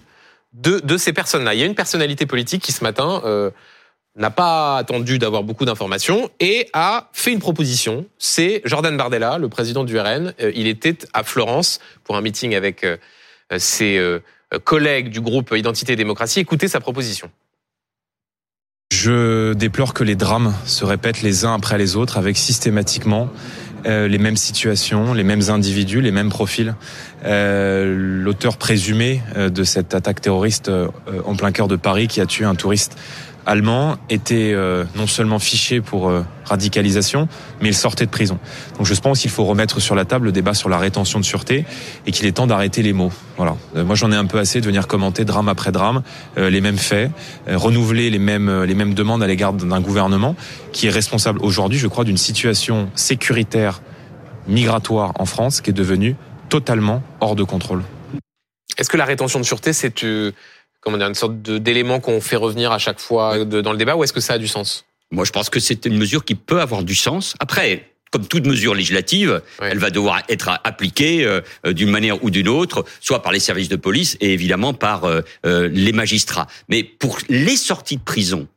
de, 0.53 0.79
de 0.79 0.97
ces 0.97 1.13
personnes-là. 1.13 1.53
Il 1.53 1.59
y 1.59 1.63
a 1.63 1.65
une 1.65 1.75
personnalité 1.75 2.25
politique 2.25 2.61
qui 2.61 2.71
ce 2.71 2.83
matin 2.83 3.21
euh, 3.25 3.49
n'a 4.15 4.29
pas 4.29 4.77
attendu 4.77 5.17
d'avoir 5.17 5.43
beaucoup 5.43 5.65
d'informations 5.65 6.29
et 6.39 6.69
a 6.73 7.09
fait 7.13 7.31
une 7.31 7.39
proposition. 7.39 8.05
C'est 8.19 8.61
Jordan 8.63 8.95
Bardella, 8.95 9.37
le 9.37 9.49
président 9.49 9.83
du 9.83 9.97
RN. 9.99 10.33
Euh, 10.39 10.51
il 10.55 10.67
était 10.67 10.97
à 11.13 11.23
Florence 11.23 11.79
pour 12.03 12.15
un 12.15 12.21
meeting 12.21 12.53
avec 12.53 12.83
euh, 12.83 12.97
ses 13.57 13.97
euh, 13.97 14.19
collègues 14.63 15.09
du 15.09 15.19
groupe 15.19 15.53
Identité 15.55 15.93
et 15.93 15.95
Démocratie. 15.95 16.39
Écoutez 16.39 16.67
sa 16.67 16.79
proposition. 16.79 17.29
Je 18.91 19.53
déplore 19.53 19.95
que 19.95 20.03
les 20.03 20.15
drames 20.15 20.53
se 20.65 20.85
répètent 20.85 21.23
les 21.23 21.45
uns 21.45 21.55
après 21.55 21.79
les 21.79 21.95
autres 21.95 22.17
avec 22.17 22.37
systématiquement 22.37 23.29
les 23.85 24.17
mêmes 24.17 24.37
situations, 24.37 25.13
les 25.13 25.25
mêmes 25.25 25.49
individus, 25.49 25.99
les 25.99 26.11
mêmes 26.11 26.29
profils. 26.29 26.73
L'auteur 27.25 28.55
présumé 28.55 29.21
de 29.35 29.63
cette 29.65 29.93
attaque 29.93 30.21
terroriste 30.21 30.71
en 31.25 31.35
plein 31.35 31.51
cœur 31.51 31.67
de 31.67 31.75
Paris 31.75 32.07
qui 32.07 32.21
a 32.21 32.25
tué 32.25 32.45
un 32.45 32.55
touriste 32.55 32.97
allemand 33.45 33.97
était 34.09 34.51
euh, 34.53 34.85
non 34.95 35.07
seulement 35.07 35.39
fiché 35.39 35.81
pour 35.81 36.09
euh, 36.09 36.23
radicalisation, 36.45 37.27
mais 37.61 37.69
il 37.69 37.75
sortait 37.75 38.05
de 38.05 38.11
prison. 38.11 38.39
Donc 38.77 38.85
je 38.85 38.93
pense 38.95 39.19
qu'il 39.19 39.31
faut 39.31 39.43
remettre 39.45 39.79
sur 39.79 39.95
la 39.95 40.05
table 40.05 40.25
le 40.25 40.31
débat 40.31 40.53
sur 40.53 40.69
la 40.69 40.77
rétention 40.77 41.19
de 41.19 41.25
sûreté 41.25 41.65
et 42.05 42.11
qu'il 42.11 42.25
est 42.25 42.33
temps 42.33 42.47
d'arrêter 42.47 42.81
les 42.81 42.93
mots. 42.93 43.11
Voilà. 43.37 43.55
Euh, 43.75 43.83
moi 43.83 43.95
j'en 43.95 44.11
ai 44.11 44.15
un 44.15 44.25
peu 44.25 44.39
assez 44.39 44.61
de 44.61 44.65
venir 44.65 44.87
commenter 44.87 45.25
drame 45.25 45.49
après 45.49 45.71
drame 45.71 46.03
les 46.37 46.61
mêmes 46.61 46.77
faits, 46.77 47.11
renouveler 47.47 48.09
les 48.09 48.19
mêmes 48.19 48.63
les 48.63 48.73
mêmes 48.73 48.93
demandes 48.93 49.23
à 49.23 49.27
l'égard 49.27 49.53
d'un 49.53 49.81
gouvernement 49.81 50.35
qui 50.71 50.87
est 50.87 50.89
responsable 50.89 51.39
aujourd'hui, 51.41 51.77
je 51.79 51.87
crois, 51.87 52.03
d'une 52.03 52.17
situation 52.17 52.89
sécuritaire 52.95 53.81
migratoire 54.47 55.13
en 55.19 55.25
France 55.25 55.61
qui 55.61 55.69
est 55.69 55.73
devenue 55.73 56.15
totalement 56.49 57.01
hors 57.19 57.35
de 57.35 57.43
contrôle. 57.43 57.83
Est-ce 58.77 58.89
que 58.89 58.97
la 58.97 59.05
rétention 59.05 59.39
de 59.39 59.45
sûreté 59.45 59.73
c'est 59.73 60.03
comment 60.83 60.97
dire, 60.97 61.07
une 61.07 61.15
sorte 61.15 61.41
d'élément 61.41 61.99
qu'on 61.99 62.21
fait 62.21 62.35
revenir 62.35 62.71
à 62.71 62.79
chaque 62.79 62.99
fois 62.99 63.45
dans 63.45 63.71
le 63.71 63.77
débat, 63.77 63.95
ou 63.95 64.03
est-ce 64.03 64.13
que 64.13 64.21
ça 64.21 64.33
a 64.33 64.37
du 64.37 64.47
sens? 64.47 64.85
Moi, 65.11 65.25
je 65.25 65.31
pense 65.31 65.49
que 65.49 65.59
c'est 65.59 65.85
une 65.85 65.97
mesure 65.97 66.25
qui 66.25 66.35
peut 66.35 66.59
avoir 66.59 66.83
du 66.83 66.95
sens. 66.95 67.35
Après, 67.39 67.93
comme 68.13 68.27
toute 68.27 68.45
mesure 68.45 68.75
législative, 68.75 69.41
elle 69.59 69.79
va 69.79 69.89
devoir 69.89 70.21
être 70.29 70.59
appliquée 70.63 71.25
euh, 71.25 71.41
d'une 71.73 71.89
manière 71.89 72.23
ou 72.23 72.29
d'une 72.29 72.47
autre, 72.47 72.85
soit 72.99 73.23
par 73.23 73.31
les 73.31 73.39
services 73.39 73.69
de 73.69 73.75
police 73.75 74.17
et 74.21 74.33
évidemment 74.33 74.73
par 74.73 75.05
euh, 75.05 75.21
euh, 75.47 75.67
les 75.71 75.93
magistrats. 75.93 76.47
Mais 76.69 76.83
pour 76.83 77.17
les 77.27 77.57
sorties 77.57 77.97
de 77.97 78.03
prison, 78.03 78.47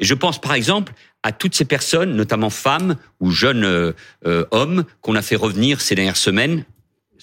et 0.00 0.06
je 0.06 0.14
pense 0.14 0.40
par 0.40 0.54
exemple 0.54 0.94
à 1.22 1.30
toutes 1.30 1.54
ces 1.54 1.66
personnes, 1.66 2.16
notamment 2.16 2.50
femmes 2.50 2.96
ou 3.20 3.30
jeunes 3.30 3.94
hommes, 4.24 4.84
qu'on 5.02 5.14
a 5.14 5.22
fait 5.22 5.36
revenir 5.36 5.80
ces 5.80 5.94
dernières 5.94 6.16
semaines 6.16 6.64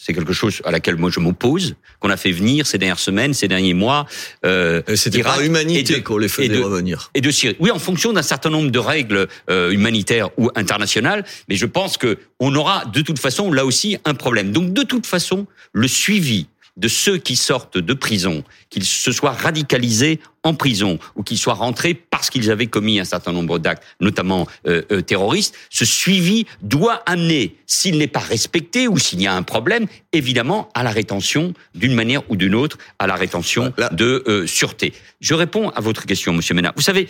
c'est 0.02 0.14
quelque 0.14 0.34
chose 0.34 0.62
à 0.64 0.72
laquelle 0.72 0.96
moi 0.96 1.10
je 1.10 1.20
m'oppose, 1.20 1.76
qu'on 2.00 2.10
a 2.10 2.16
fait 2.16 2.32
venir 2.32 2.66
ces 2.66 2.78
dernières 2.78 3.00
semaines, 3.00 3.34
ces 3.34 3.50
derniers 3.50 3.74
mois. 3.74 4.06
Euh, 4.46 4.82
C'était 4.96 5.22
par 5.22 5.42
humanité 5.42 6.02
qu'on 6.02 6.18
les 6.18 6.30
faisait 6.30 6.58
revenir. 6.58 7.12
Et 7.16 7.22
de 7.22 7.30
Syrie. 7.32 7.58
Oui, 7.60 7.70
en 7.70 7.80
fonction 7.80 8.14
d'un 8.14 8.22
certain 8.22 8.50
nombre 8.50 8.72
de 8.72 8.80
règles 8.80 9.28
euh, 9.50 9.72
humanitaires 9.72 10.30
ou 10.38 10.50
internationales, 10.56 11.26
mais 11.50 11.56
je 11.56 11.66
pense 11.66 11.98
que 11.98 12.18
on 12.40 12.56
aura 12.56 12.86
de 12.86 13.02
toute 13.02 13.20
façon 13.20 13.52
là 13.52 13.66
aussi 13.66 13.98
un 14.06 14.14
problème. 14.14 14.52
Donc 14.54 14.72
de 14.74 14.84
toute 14.84 15.06
façon, 15.06 15.48
le 15.74 15.88
suivi 15.88 16.48
de 16.80 16.88
ceux 16.88 17.18
qui 17.18 17.36
sortent 17.36 17.78
de 17.78 17.94
prison, 17.94 18.44
qu'ils 18.70 18.86
se 18.86 19.12
soient 19.12 19.34
radicalisés 19.34 20.20
en 20.44 20.54
prison 20.54 20.98
ou 21.16 21.24
qu'ils 21.24 21.38
soient 21.38 21.54
rentrés 21.54 21.94
parce 21.94 22.30
qu'ils 22.30 22.50
avaient 22.50 22.68
commis 22.68 23.00
un 23.00 23.04
certain 23.04 23.34
nombre 23.34 23.60
d'actes, 23.60 23.84
notamment 24.00 24.48
euh, 24.66 24.82
euh, 24.92 25.02
terroristes, 25.02 25.56
ce 25.70 25.84
suivi 25.84 26.46
doit 26.62 27.04
amener, 27.06 27.58
s'il 27.68 27.98
n'est 27.98 28.08
pas 28.08 28.22
respecté 28.22 28.88
ou 28.88 28.98
s'il 28.98 29.22
y 29.22 29.28
a 29.28 29.36
un 29.36 29.44
problème, 29.44 29.88
évidemment 30.14 30.70
à 30.74 30.84
la 30.84 30.92
rétention 30.92 31.54
d'une 31.76 31.94
manière 31.94 32.22
ou 32.32 32.38
d'une 32.38 32.56
autre, 32.56 32.78
à 32.98 33.08
la 33.08 33.16
rétention 33.16 33.74
de 33.92 34.24
euh, 34.28 34.48
sûreté. 34.48 34.94
Je 35.20 35.34
réponds 35.34 35.70
à 35.72 35.82
votre 35.82 36.06
question, 36.06 36.32
Monsieur 36.32 36.56
Ménard. 36.56 36.74
Vous 36.78 36.82
savez, 36.82 37.10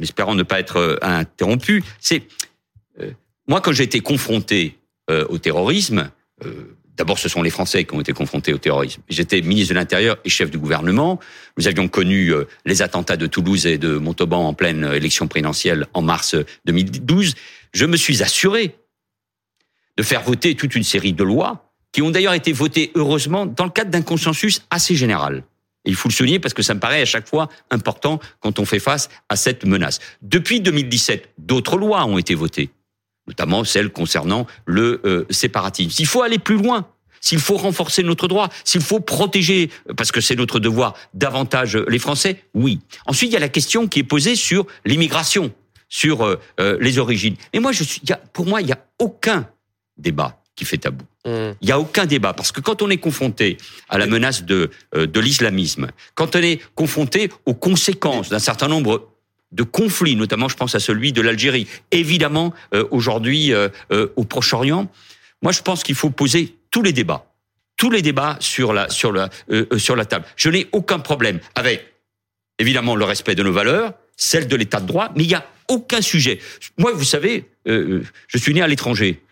espérant 0.00 0.34
ne 0.34 0.42
pas 0.42 0.58
être 0.58 0.98
interrompu, 1.02 1.84
c'est 2.00 2.24
moi 3.46 3.60
quand 3.60 3.72
j'ai 3.72 3.84
été 3.84 4.00
confronté 4.00 4.78
au 5.08 5.38
terrorisme 5.38 6.10
D'abord, 6.96 7.18
ce 7.18 7.28
sont 7.28 7.42
les 7.42 7.50
Français 7.50 7.84
qui 7.84 7.94
ont 7.94 8.00
été 8.00 8.12
confrontés 8.12 8.52
au 8.52 8.58
terrorisme. 8.58 9.02
J'étais 9.08 9.40
ministre 9.40 9.70
de 9.70 9.78
l'Intérieur 9.78 10.18
et 10.24 10.28
chef 10.28 10.50
du 10.50 10.58
gouvernement. 10.58 11.18
Nous 11.56 11.66
avions 11.66 11.88
connu 11.88 12.28
euh, 12.28 12.44
les 12.66 12.82
attentats 12.82 13.16
de 13.16 13.26
Toulouse 13.26 13.66
et 13.66 13.78
de 13.78 13.96
Montauban 13.96 14.46
en 14.46 14.54
pleine 14.54 14.84
euh, 14.84 14.94
élection 14.94 15.26
présidentielle 15.26 15.86
en 15.94 16.02
mars 16.02 16.36
2012. 16.66 17.34
Je 17.72 17.86
me 17.86 17.96
suis 17.96 18.22
assuré 18.22 18.76
de 19.96 20.02
faire 20.02 20.22
voter 20.22 20.54
toute 20.54 20.74
une 20.74 20.82
série 20.82 21.14
de 21.14 21.24
lois 21.24 21.72
qui 21.92 22.02
ont 22.02 22.10
d'ailleurs 22.10 22.34
été 22.34 22.52
votées, 22.52 22.90
heureusement, 22.94 23.46
dans 23.46 23.64
le 23.64 23.70
cadre 23.70 23.90
d'un 23.90 24.02
consensus 24.02 24.62
assez 24.70 24.94
général. 24.94 25.44
Il 25.84 25.94
faut 25.94 26.08
le 26.08 26.14
souligner 26.14 26.38
parce 26.38 26.54
que 26.54 26.62
ça 26.62 26.74
me 26.74 26.80
paraît 26.80 27.02
à 27.02 27.06
chaque 27.06 27.28
fois 27.28 27.48
important 27.70 28.20
quand 28.40 28.58
on 28.58 28.64
fait 28.64 28.78
face 28.78 29.08
à 29.28 29.36
cette 29.36 29.64
menace. 29.64 29.98
Depuis 30.20 30.60
2017, 30.60 31.34
d'autres 31.38 31.76
lois 31.76 32.04
ont 32.04 32.18
été 32.18 32.34
votées 32.34 32.70
notamment 33.26 33.64
celle 33.64 33.90
concernant 33.90 34.46
le 34.66 35.00
euh, 35.04 35.26
séparatisme. 35.30 35.90
S'il 35.90 36.06
faut 36.06 36.22
aller 36.22 36.38
plus 36.38 36.56
loin, 36.56 36.88
s'il 37.20 37.38
faut 37.38 37.56
renforcer 37.56 38.02
notre 38.02 38.26
droit, 38.26 38.48
s'il 38.64 38.80
faut 38.80 39.00
protéger, 39.00 39.70
parce 39.96 40.10
que 40.10 40.20
c'est 40.20 40.34
notre 40.34 40.58
devoir, 40.58 40.94
davantage 41.14 41.76
les 41.76 41.98
Français, 41.98 42.42
oui. 42.54 42.80
Ensuite, 43.06 43.30
il 43.30 43.34
y 43.34 43.36
a 43.36 43.40
la 43.40 43.48
question 43.48 43.86
qui 43.86 44.00
est 44.00 44.04
posée 44.04 44.34
sur 44.34 44.66
l'immigration, 44.84 45.52
sur 45.88 46.22
euh, 46.22 46.40
euh, 46.58 46.76
les 46.80 46.98
origines. 46.98 47.36
Et 47.52 47.60
moi, 47.60 47.72
je 47.72 47.84
suis, 47.84 48.02
pour 48.32 48.46
moi, 48.46 48.60
il 48.60 48.66
n'y 48.66 48.72
a 48.72 48.84
aucun 48.98 49.48
débat 49.96 50.42
qui 50.56 50.64
fait 50.64 50.78
tabou. 50.78 51.04
Mmh. 51.24 51.54
Il 51.60 51.66
n'y 51.66 51.72
a 51.72 51.78
aucun 51.78 52.04
débat 52.04 52.32
parce 52.32 52.50
que 52.50 52.60
quand 52.60 52.82
on 52.82 52.90
est 52.90 52.98
confronté 52.98 53.56
à 53.88 53.96
la 53.96 54.06
menace 54.06 54.42
de 54.42 54.70
de 54.92 55.20
l'islamisme, 55.20 55.86
quand 56.14 56.34
on 56.34 56.40
est 56.40 56.60
confronté 56.74 57.30
aux 57.46 57.54
conséquences 57.54 58.28
d'un 58.28 58.40
certain 58.40 58.66
nombre 58.66 59.11
de 59.52 59.62
conflits, 59.62 60.16
notamment 60.16 60.48
je 60.48 60.56
pense 60.56 60.74
à 60.74 60.80
celui 60.80 61.12
de 61.12 61.20
l'Algérie, 61.20 61.66
évidemment 61.90 62.52
euh, 62.74 62.84
aujourd'hui 62.90 63.52
euh, 63.52 63.68
euh, 63.92 64.12
au 64.16 64.24
Proche-Orient. 64.24 64.90
Moi, 65.42 65.52
je 65.52 65.62
pense 65.62 65.82
qu'il 65.82 65.94
faut 65.94 66.10
poser 66.10 66.56
tous 66.70 66.82
les 66.82 66.92
débats 66.92 67.26
tous 67.78 67.90
les 67.90 68.02
débats 68.02 68.36
sur 68.38 68.72
la 68.72 68.88
sur 68.90 69.12
la 69.12 69.28
sur 69.76 69.96
la 69.96 70.04
table. 70.04 70.24
Je 70.36 70.50
n'ai 70.50 70.68
aucun 70.70 71.00
problème 71.00 71.40
avec 71.56 71.94
évidemment 72.60 72.94
le 72.94 73.04
respect 73.04 73.34
de 73.34 73.42
nos 73.42 73.50
valeurs, 73.50 73.94
celle 74.16 74.46
de 74.46 74.54
l'état 74.54 74.78
de 74.78 74.86
droit, 74.86 75.10
mais 75.16 75.24
il 75.24 75.30
y 75.30 75.34
a 75.34 75.44
aucun 75.68 76.00
sujet. 76.00 76.38
Moi, 76.78 76.92
vous 76.92 77.02
savez, 77.02 77.48
je 77.66 78.38
suis 78.38 78.54
né 78.54 78.62
à 78.62 78.68
l'étranger, 78.68 79.22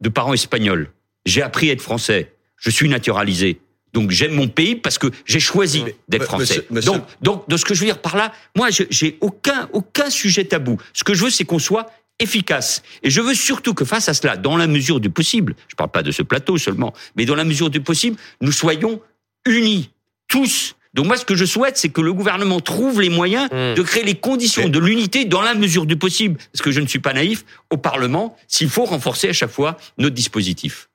de 0.00 0.08
parents 0.08 0.32
espagnols. 0.32 0.90
J'ai 1.24 1.42
appris 1.42 1.70
à 1.70 1.74
être 1.74 1.82
français. 1.82 2.32
Je 2.56 2.70
suis 2.70 2.88
naturalisé. 2.88 3.60
Donc 3.92 4.10
j'aime 4.10 4.32
mon 4.32 4.48
pays 4.48 4.76
parce 4.76 4.98
que 4.98 5.08
j'ai 5.24 5.40
choisi 5.40 5.84
d'être 6.08 6.24
français. 6.24 6.66
Donc, 6.70 7.04
donc, 7.20 7.48
de 7.48 7.56
ce 7.56 7.64
que 7.64 7.74
je 7.74 7.80
veux 7.80 7.86
dire 7.86 7.98
par 7.98 8.16
là, 8.16 8.32
moi, 8.56 8.68
j'ai 8.70 9.18
aucun 9.20 9.68
aucun 9.72 10.10
sujet 10.10 10.44
tabou. 10.44 10.78
Ce 10.92 11.04
que 11.04 11.14
je 11.14 11.24
veux, 11.24 11.30
c'est 11.30 11.44
qu'on 11.44 11.58
soit 11.58 11.90
efficace. 12.20 12.82
Et 13.02 13.10
je 13.10 13.20
veux 13.20 13.34
surtout 13.34 13.74
que 13.74 13.84
face 13.84 14.08
à 14.08 14.14
cela, 14.14 14.36
dans 14.36 14.56
la 14.56 14.66
mesure 14.66 15.00
du 15.00 15.10
possible, 15.10 15.54
je 15.68 15.74
ne 15.74 15.76
parle 15.76 15.90
pas 15.90 16.02
de 16.02 16.12
ce 16.12 16.22
plateau 16.22 16.58
seulement, 16.58 16.92
mais 17.16 17.24
dans 17.24 17.34
la 17.34 17.44
mesure 17.44 17.70
du 17.70 17.80
possible, 17.80 18.16
nous 18.40 18.52
soyons 18.52 19.00
unis, 19.46 19.90
tous. 20.28 20.76
Donc 20.92 21.06
moi, 21.06 21.16
ce 21.16 21.24
que 21.24 21.34
je 21.34 21.44
souhaite, 21.44 21.76
c'est 21.78 21.88
que 21.88 22.00
le 22.00 22.12
gouvernement 22.12 22.60
trouve 22.60 23.00
les 23.00 23.08
moyens 23.08 23.46
hmm. 23.46 23.74
de 23.74 23.82
créer 23.82 24.04
les 24.04 24.16
conditions 24.16 24.68
de 24.68 24.78
l'unité 24.78 25.24
dans 25.24 25.40
la 25.40 25.54
mesure 25.54 25.86
du 25.86 25.96
possible. 25.96 26.36
Parce 26.52 26.62
que 26.62 26.70
je 26.70 26.80
ne 26.80 26.86
suis 26.86 26.98
pas 26.98 27.12
naïf, 27.12 27.44
au 27.70 27.76
Parlement, 27.76 28.36
s'il 28.48 28.68
faut 28.68 28.84
renforcer 28.84 29.28
à 29.28 29.32
chaque 29.32 29.50
fois 29.50 29.78
notre 29.98 30.14
dispositif. 30.14 30.89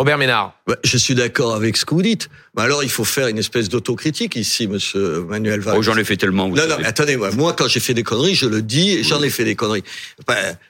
Robert 0.00 0.16
Ménard. 0.16 0.54
je 0.84 0.96
suis 0.96 1.16
d'accord 1.16 1.56
avec 1.56 1.76
ce 1.76 1.84
que 1.84 1.92
vous 1.92 2.02
dites. 2.02 2.28
Mais 2.56 2.62
alors, 2.62 2.84
il 2.84 2.88
faut 2.88 3.02
faire 3.02 3.26
une 3.26 3.38
espèce 3.38 3.68
d'autocritique 3.68 4.36
ici, 4.36 4.68
monsieur 4.68 5.22
Manuel 5.22 5.58
Valls. 5.58 5.74
Oh, 5.76 5.82
j'en 5.82 5.96
ai 5.96 6.04
fait 6.04 6.16
tellement. 6.16 6.48
Vous 6.48 6.54
non, 6.54 6.68
non, 6.68 6.76
mais 6.78 6.86
attendez, 6.86 7.16
moi, 7.16 7.32
moi, 7.32 7.52
quand 7.52 7.66
j'ai 7.66 7.80
fait 7.80 7.94
des 7.94 8.04
conneries, 8.04 8.36
je 8.36 8.46
le 8.46 8.62
dis, 8.62 8.90
et 8.90 9.02
j'en 9.02 9.20
ai 9.22 9.30
fait 9.30 9.44
des 9.44 9.56
conneries. 9.56 9.82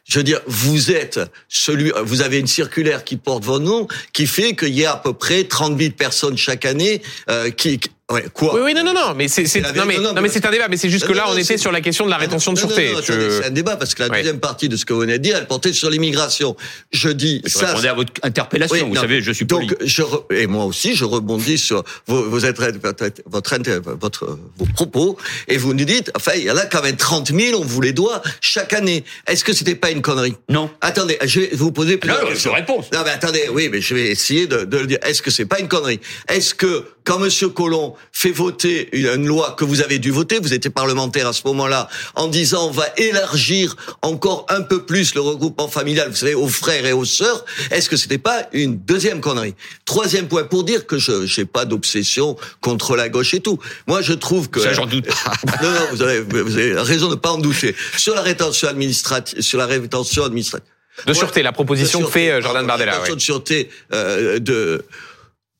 je 0.06 0.18
veux 0.18 0.24
dire, 0.24 0.40
vous 0.46 0.90
êtes 0.90 1.20
celui, 1.46 1.92
vous 2.04 2.22
avez 2.22 2.38
une 2.38 2.46
circulaire 2.46 3.04
qui 3.04 3.18
porte 3.18 3.44
vos 3.44 3.58
noms, 3.58 3.86
qui 4.14 4.26
fait 4.26 4.56
qu'il 4.56 4.74
y 4.74 4.86
a 4.86 4.92
à 4.92 4.96
peu 4.96 5.12
près 5.12 5.44
30 5.44 5.78
000 5.78 5.92
personnes 5.92 6.38
chaque 6.38 6.64
année 6.64 7.02
euh, 7.28 7.50
qui, 7.50 7.80
Ouais, 8.10 8.24
quoi 8.32 8.54
Oui, 8.54 8.60
oui, 8.64 8.74
non, 8.74 8.82
non, 8.84 8.94
non, 8.94 9.14
mais 9.14 9.28
c'est, 9.28 9.42
non, 9.60 9.84
mais, 9.86 9.98
non, 9.98 10.14
mais 10.22 10.30
c'est 10.30 10.46
un 10.46 10.50
débat, 10.50 10.68
mais 10.68 10.78
c'est 10.78 10.88
juste 10.88 11.06
que 11.06 11.12
là, 11.12 11.26
on 11.28 11.36
était 11.36 11.58
sur 11.58 11.70
la 11.70 11.82
question 11.82 12.06
de 12.06 12.10
la 12.10 12.16
rétention 12.16 12.54
de 12.54 12.58
sûreté. 12.58 12.94
C'est 13.02 13.44
un 13.44 13.50
débat 13.50 13.76
parce 13.76 13.94
que 13.94 14.02
la 14.02 14.08
deuxième 14.08 14.40
partie 14.40 14.70
de 14.70 14.76
ce 14.76 14.86
que 14.86 14.94
vous 14.94 15.00
venez 15.00 15.18
de 15.18 15.22
dire, 15.22 15.36
elle 15.36 15.46
portait 15.46 15.74
sur 15.74 15.90
l'immigration. 15.90 16.56
Je 16.90 17.10
dis 17.10 17.42
je 17.44 17.50
ça. 17.50 17.68
à 17.70 17.94
votre 17.94 18.12
interpellation. 18.22 18.88
vous 18.88 18.94
savez, 18.94 19.20
je 19.20 19.32
suis 19.32 19.44
poli. 19.44 19.66
Donc, 19.66 19.76
je 19.84 20.02
et 20.30 20.46
moi 20.46 20.64
aussi, 20.64 20.94
je 20.94 21.04
rebondis 21.04 21.58
sur 21.58 21.84
vos, 22.06 22.22
vos 22.22 22.38
votre, 22.38 23.82
votre, 23.96 24.38
vos 24.56 24.66
propos 24.74 25.18
et 25.46 25.58
vous 25.58 25.74
nous 25.74 25.84
dites, 25.84 26.10
enfin, 26.16 26.32
il 26.36 26.44
y 26.44 26.50
en 26.50 26.56
a 26.56 26.64
quand 26.64 26.82
même 26.82 26.96
30 26.96 27.32
000, 27.32 27.60
on 27.60 27.64
vous 27.64 27.80
les 27.80 27.92
doit 27.92 28.22
chaque 28.40 28.72
année. 28.72 29.04
Est-ce 29.26 29.44
que 29.44 29.52
c'était 29.52 29.74
pas 29.74 29.90
une 29.90 30.00
connerie? 30.00 30.34
Non. 30.48 30.70
Attendez, 30.80 31.18
je 31.24 31.40
vais 31.40 31.50
vous 31.52 31.72
poser 31.72 31.98
plusieurs 31.98 32.22
non, 32.22 32.30
questions. 32.30 32.54
réponse. 32.54 32.86
Non, 32.92 33.00
mais 33.04 33.10
attendez, 33.10 33.48
oui, 33.52 33.68
mais 33.70 33.82
je 33.82 33.94
vais 33.94 34.08
essayer 34.08 34.46
de, 34.46 34.64
de 34.64 34.78
le 34.78 34.86
dire. 34.86 34.98
Est-ce 35.02 35.20
que 35.20 35.30
c'est 35.30 35.46
pas 35.46 35.58
une 35.58 35.68
connerie? 35.68 36.00
Est-ce 36.28 36.54
que 36.54 36.84
quand 37.04 37.18
Monsieur 37.18 37.48
Collomb 37.48 37.94
fait 38.12 38.30
voter 38.30 38.88
une 38.92 39.26
loi 39.26 39.54
que 39.58 39.64
vous 39.64 39.80
avez 39.82 39.98
dû 39.98 40.10
voter, 40.10 40.38
vous 40.38 40.54
étiez 40.54 40.70
parlementaire 40.70 41.28
à 41.28 41.32
ce 41.32 41.42
moment-là, 41.46 41.88
en 42.14 42.28
disant 42.28 42.68
on 42.68 42.70
va 42.70 42.86
élargir 42.96 43.76
encore 44.02 44.46
un 44.48 44.62
peu 44.62 44.84
plus 44.84 45.14
le 45.14 45.20
regroupement 45.20 45.68
familial, 45.68 46.10
vous 46.10 46.16
savez, 46.16 46.34
aux 46.34 46.48
frères 46.48 46.86
et 46.86 46.92
aux 46.92 47.04
sœurs, 47.04 47.44
est-ce 47.70 47.88
que 47.88 47.96
c'était 47.96 48.18
pas 48.18 48.48
une 48.52 48.78
deuxième 48.78 49.20
connerie? 49.20 49.54
Troisième 49.84 50.28
point, 50.28 50.44
pour 50.44 50.64
dire 50.64 50.86
que 50.86 50.98
je 50.98 51.40
n'ai 51.40 51.46
pas 51.46 51.64
d'obsession 51.64 52.36
contre 52.60 52.96
la 52.96 53.08
gauche 53.08 53.34
et 53.34 53.40
tout. 53.40 53.58
Moi, 53.86 54.02
je 54.02 54.12
trouve 54.12 54.50
que... 54.50 54.60
Ça, 54.60 54.72
j'en 54.72 54.86
doute 54.86 55.06
non, 55.62 55.70
non, 55.70 55.80
vous 55.92 56.02
avez, 56.02 56.20
vous 56.20 56.56
avez 56.56 56.74
raison 56.80 57.06
de 57.06 57.14
ne 57.14 57.20
pas 57.20 57.30
en 57.30 57.38
douter. 57.38 57.74
Sur 57.96 58.14
la 58.14 58.22
rétention 58.22 58.68
administrative, 58.68 59.40
sur 59.40 59.58
la 59.58 59.66
rétention 59.66 60.24
administrative, 60.24 60.68
de 61.06 61.12
sûreté, 61.12 61.42
la 61.42 61.52
proposition 61.52 62.02
que 62.02 62.10
fait 62.10 62.30
euh, 62.30 62.40
Jordan 62.40 62.66
Bardella. 62.66 62.98
de 63.08 63.18
sûreté 63.18 63.70
euh, 63.92 64.38
de 64.38 64.84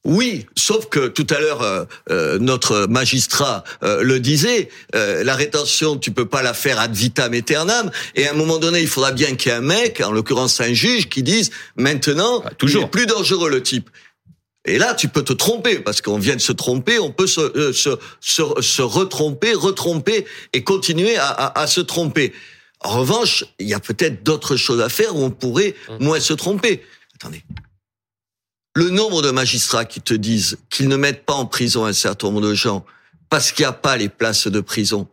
oui, 0.05 0.47
sauf 0.57 0.87
que 0.87 1.09
tout 1.09 1.27
à 1.31 1.41
l'heure 1.41 1.63
euh, 1.63 1.85
euh, 2.11 2.39
notre 2.39 2.87
magistrat 2.87 3.65
euh, 3.83 4.03
le 4.03 4.21
disait, 4.21 4.69
la 4.95 5.35
rétention 5.35 5.99
tu 5.99 6.13
peux 6.13 6.27
pas 6.27 6.43
la 6.43 6.55
faire 6.55 6.81
ad 6.81 6.95
vitam 6.95 7.35
aeternam 7.35 7.91
et 8.15 8.27
à 8.27 8.31
un 8.31 8.35
moment 8.35 8.59
donné 8.59 8.81
il 8.81 8.89
faudra 8.89 9.13
bien 9.13 9.35
qu'il 9.35 9.51
y 9.51 9.55
ait 9.55 9.59
un 9.59 9.61
mec, 9.61 10.01
en 10.01 10.13
l'occurrence 10.13 10.61
un 10.61 10.73
juge, 10.73 11.09
qui 11.09 11.23
dise 11.23 11.51
maintenant 11.77 12.43
ah, 12.45 12.51
toujours. 12.55 12.83
il 12.83 12.87
est 12.87 12.91
plus 12.91 13.07
dangereux 13.07 13.51
le 13.51 13.63
type. 13.63 13.91
Et 14.65 14.77
là, 14.77 14.93
tu 14.93 15.09
peux 15.09 15.23
te 15.23 15.33
tromper, 15.33 15.79
parce 15.79 16.03
qu'on 16.03 16.19
vient 16.19 16.37
de 16.37 16.41
se 16.41 16.53
tromper, 16.53 16.99
on 16.99 17.11
peut 17.11 17.27
se, 17.27 17.73
se, 17.73 17.97
se, 18.21 18.43
se 18.61 18.83
retromper, 18.83 19.55
retromper 19.55 20.27
et 20.53 20.63
continuer 20.63 21.17
à, 21.17 21.29
à, 21.29 21.61
à 21.63 21.67
se 21.67 21.81
tromper. 21.81 22.35
En 22.81 22.99
revanche, 22.99 23.45
il 23.59 23.69
y 23.69 23.75
a 23.75 23.81
peut-être 23.81 24.23
d'autres 24.25 24.57
choses 24.57 24.81
à 24.81 24.89
faire 24.89 25.17
où 25.17 25.25
on 25.25 25.31
pourrait 25.31 25.75
mmh. 25.89 26.05
moins 26.05 26.21
se 26.21 26.35
tromper. 26.35 26.83
Attendez, 27.15 27.43
le 28.79 28.91
nombre 28.91 29.23
de 29.23 29.33
magistrats 29.33 29.85
qui 29.85 30.01
te 30.01 30.15
disent 30.15 30.57
qu'ils 30.71 30.87
ne 30.87 30.95
mettent 30.95 31.25
pas 31.25 31.35
en 31.35 31.47
prison 31.47 31.85
un 31.85 31.93
certain 31.93 32.29
nombre 32.29 32.43
de 32.43 32.55
gens 32.55 32.87
parce 33.29 33.51
qu'il 33.51 33.65
n'y 33.65 33.69
a 33.69 33.73
pas 33.73 33.97
les 33.97 34.09
places 34.09 34.47
de 34.47 34.61
prison. 34.61 35.09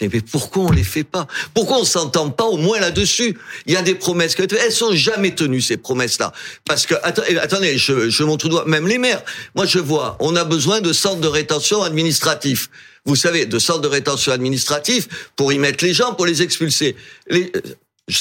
Mais 0.00 0.08
pourquoi 0.08 0.62
on 0.62 0.70
les 0.70 0.82
fait 0.82 1.04
pas? 1.04 1.26
Pourquoi 1.52 1.80
on 1.80 1.84
s'entend 1.84 2.30
pas 2.30 2.44
au 2.44 2.56
moins 2.56 2.80
là-dessus? 2.80 3.38
Il 3.66 3.74
y 3.74 3.76
a 3.76 3.82
des 3.82 3.94
promesses 3.94 4.34
que 4.34 4.42
elles 4.42 4.72
sont 4.72 4.94
jamais 4.94 5.34
tenues 5.34 5.60
ces 5.60 5.76
promesses-là. 5.76 6.32
Parce 6.64 6.86
que 6.86 6.94
attendez, 7.04 7.76
je, 7.76 8.08
je 8.08 8.24
montre 8.24 8.48
doigt 8.48 8.64
même 8.64 8.88
les 8.88 8.96
maires. 8.96 9.22
Moi, 9.54 9.66
je 9.66 9.80
vois, 9.80 10.16
on 10.20 10.34
a 10.34 10.44
besoin 10.44 10.80
de 10.80 10.94
centres 10.94 11.20
de 11.20 11.28
rétention 11.28 11.82
administratifs. 11.82 12.70
Vous 13.04 13.16
savez, 13.16 13.44
de 13.44 13.58
centres 13.58 13.82
de 13.82 13.88
rétention 13.88 14.32
administratifs 14.32 15.28
pour 15.36 15.52
y 15.52 15.58
mettre 15.58 15.84
les 15.84 15.92
gens, 15.92 16.14
pour 16.14 16.24
les 16.24 16.40
expulser. 16.40 16.96
Les, 17.28 17.52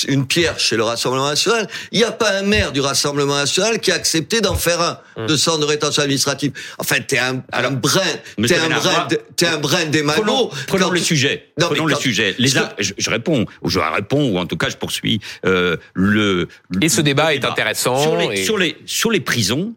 une 0.08 0.28
pierre 0.28 0.60
chez 0.60 0.75
le 0.78 0.84
Rassemblement 0.84 1.28
national. 1.28 1.67
Il 1.91 1.99
n'y 1.99 2.06
a 2.06 2.12
pas 2.12 2.32
un 2.32 2.43
maire 2.43 2.71
du 2.71 2.82
Rassemblement 2.82 3.36
national 3.36 3.80
qui 3.80 3.91
a 3.91 3.95
accepté 3.95 4.41
d'en 4.41 4.56
faire 4.56 4.82
un 4.82 4.99
hum. 5.17 5.28
de 5.28 5.36
centre 5.36 5.60
de 5.60 5.65
rétention 5.65 6.04
administrative. 6.04 6.52
Enfin, 6.78 6.97
t'es 7.06 7.17
un, 7.17 7.43
un 7.52 7.71
brin, 7.71 8.02
t'es 8.47 8.58
un 8.58 8.69
brin, 8.69 9.08
t'es 9.36 9.47
un 9.47 9.58
brin 9.58 9.86
des 9.86 10.04
Prenons, 10.04 10.49
prenons 10.67 10.89
le 10.91 10.99
sujet. 10.99 11.52
prenons 11.58 11.86
le 11.86 11.95
sujet. 11.95 12.36
Les 12.38 12.49
je, 12.49 12.93
je, 12.97 13.10
réponds, 13.10 13.45
ou 13.62 13.69
je 13.69 13.80
réponds, 13.80 14.34
ou 14.34 14.38
en 14.38 14.45
tout 14.45 14.58
cas, 14.58 14.69
je 14.69 14.78
poursuis 14.78 15.19
euh, 15.45 15.78
le, 15.93 16.47
Et 16.82 16.89
ce 16.89 17.02
débat 17.02 17.34
est 17.34 17.45
intéressant. 17.45 18.02
Sur 18.02 18.17
les, 18.17 18.43
sur 18.43 18.58
les, 18.58 18.78
sur 18.86 19.12
les 19.12 19.19
prisons, 19.19 19.73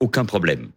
aucun 0.00 0.24
problème. 0.24 0.68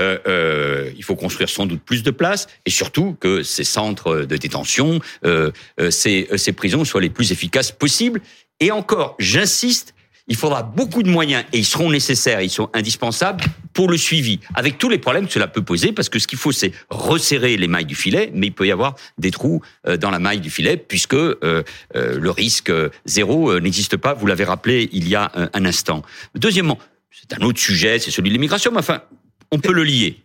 Euh, 0.00 0.18
euh, 0.28 0.57
il 0.96 1.04
faut 1.04 1.16
construire 1.16 1.48
sans 1.48 1.66
doute 1.66 1.82
plus 1.82 2.02
de 2.02 2.10
places 2.10 2.46
et 2.66 2.70
surtout 2.70 3.16
que 3.20 3.42
ces 3.42 3.64
centres 3.64 4.20
de 4.20 4.36
détention, 4.36 5.00
euh, 5.24 5.50
euh 5.80 5.90
ces, 5.90 6.28
ces 6.36 6.52
prisons 6.52 6.84
soient 6.84 7.00
les 7.00 7.10
plus 7.10 7.32
efficaces 7.32 7.72
possibles. 7.72 8.20
Et 8.60 8.70
encore, 8.70 9.16
j'insiste, 9.18 9.94
il 10.26 10.36
faudra 10.36 10.62
beaucoup 10.62 11.02
de 11.02 11.08
moyens 11.08 11.44
et 11.52 11.58
ils 11.58 11.64
seront 11.64 11.90
nécessaires, 11.90 12.42
ils 12.42 12.50
sont 12.50 12.68
indispensables 12.74 13.42
pour 13.72 13.88
le 13.88 13.96
suivi, 13.96 14.40
avec 14.54 14.76
tous 14.76 14.88
les 14.88 14.98
problèmes 14.98 15.26
que 15.26 15.32
cela 15.32 15.46
peut 15.46 15.62
poser, 15.62 15.92
parce 15.92 16.08
que 16.08 16.18
ce 16.18 16.26
qu'il 16.26 16.38
faut, 16.38 16.52
c'est 16.52 16.72
resserrer 16.90 17.56
les 17.56 17.68
mailles 17.68 17.86
du 17.86 17.94
filet, 17.94 18.30
mais 18.34 18.48
il 18.48 18.52
peut 18.52 18.66
y 18.66 18.72
avoir 18.72 18.96
des 19.16 19.30
trous 19.30 19.62
dans 20.00 20.10
la 20.10 20.18
maille 20.18 20.40
du 20.40 20.50
filet, 20.50 20.76
puisque 20.76 21.14
euh, 21.14 21.62
le 21.92 22.30
risque 22.30 22.72
zéro 23.06 23.58
n'existe 23.60 23.96
pas, 23.96 24.12
vous 24.14 24.26
l'avez 24.26 24.44
rappelé 24.44 24.90
il 24.92 25.08
y 25.08 25.14
a 25.14 25.30
un 25.54 25.64
instant. 25.64 26.02
Deuxièmement, 26.34 26.78
c'est 27.10 27.32
un 27.32 27.44
autre 27.44 27.58
sujet, 27.58 27.98
c'est 27.98 28.10
celui 28.10 28.28
de 28.30 28.34
l'immigration, 28.34 28.70
mais 28.70 28.78
enfin, 28.78 29.02
on 29.50 29.58
peut 29.58 29.72
le 29.72 29.84
lier. 29.84 30.22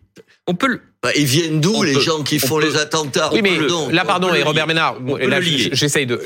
On 0.48 0.56
peut 0.56 0.68
le... 0.68 0.82
Bah, 1.02 1.12
ils 1.16 1.26
viennent 1.26 1.62
d'où 1.62 1.84
les 1.84 2.00
gens 2.00 2.24
qui 2.24 2.40
font 2.40 2.60
les 2.60 2.78
attentats 2.78 3.32
Oui, 3.34 3.42
mais 3.42 3.58
là, 3.92 4.06
pardon, 4.06 4.34
et 4.34 4.44
Robert 4.44 4.68
Ménard, 4.68 4.98
j'essaye 5.72 6.06
de, 6.06 6.22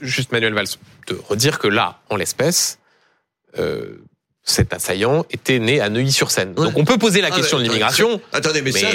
juste 0.00 0.32
Manuel 0.32 0.54
Valls, 0.54 0.66
de 1.08 1.18
redire 1.28 1.58
que 1.58 1.68
là, 1.68 2.00
en 2.10 2.16
l'espèce, 2.16 2.78
euh, 3.58 3.96
cet 4.44 4.74
assaillant 4.74 5.24
était 5.30 5.58
né 5.58 5.80
à 5.80 5.88
Neuilly-sur-Seine. 5.88 6.52
Donc 6.52 6.76
on 6.76 6.84
peut 6.84 6.98
poser 6.98 7.22
la 7.22 7.28
ah, 7.32 7.36
question 7.36 7.58
de 7.58 7.62
l'immigration. 7.62 8.20
Attendez, 8.32 8.60
mais, 8.60 8.72
ça, 8.72 8.88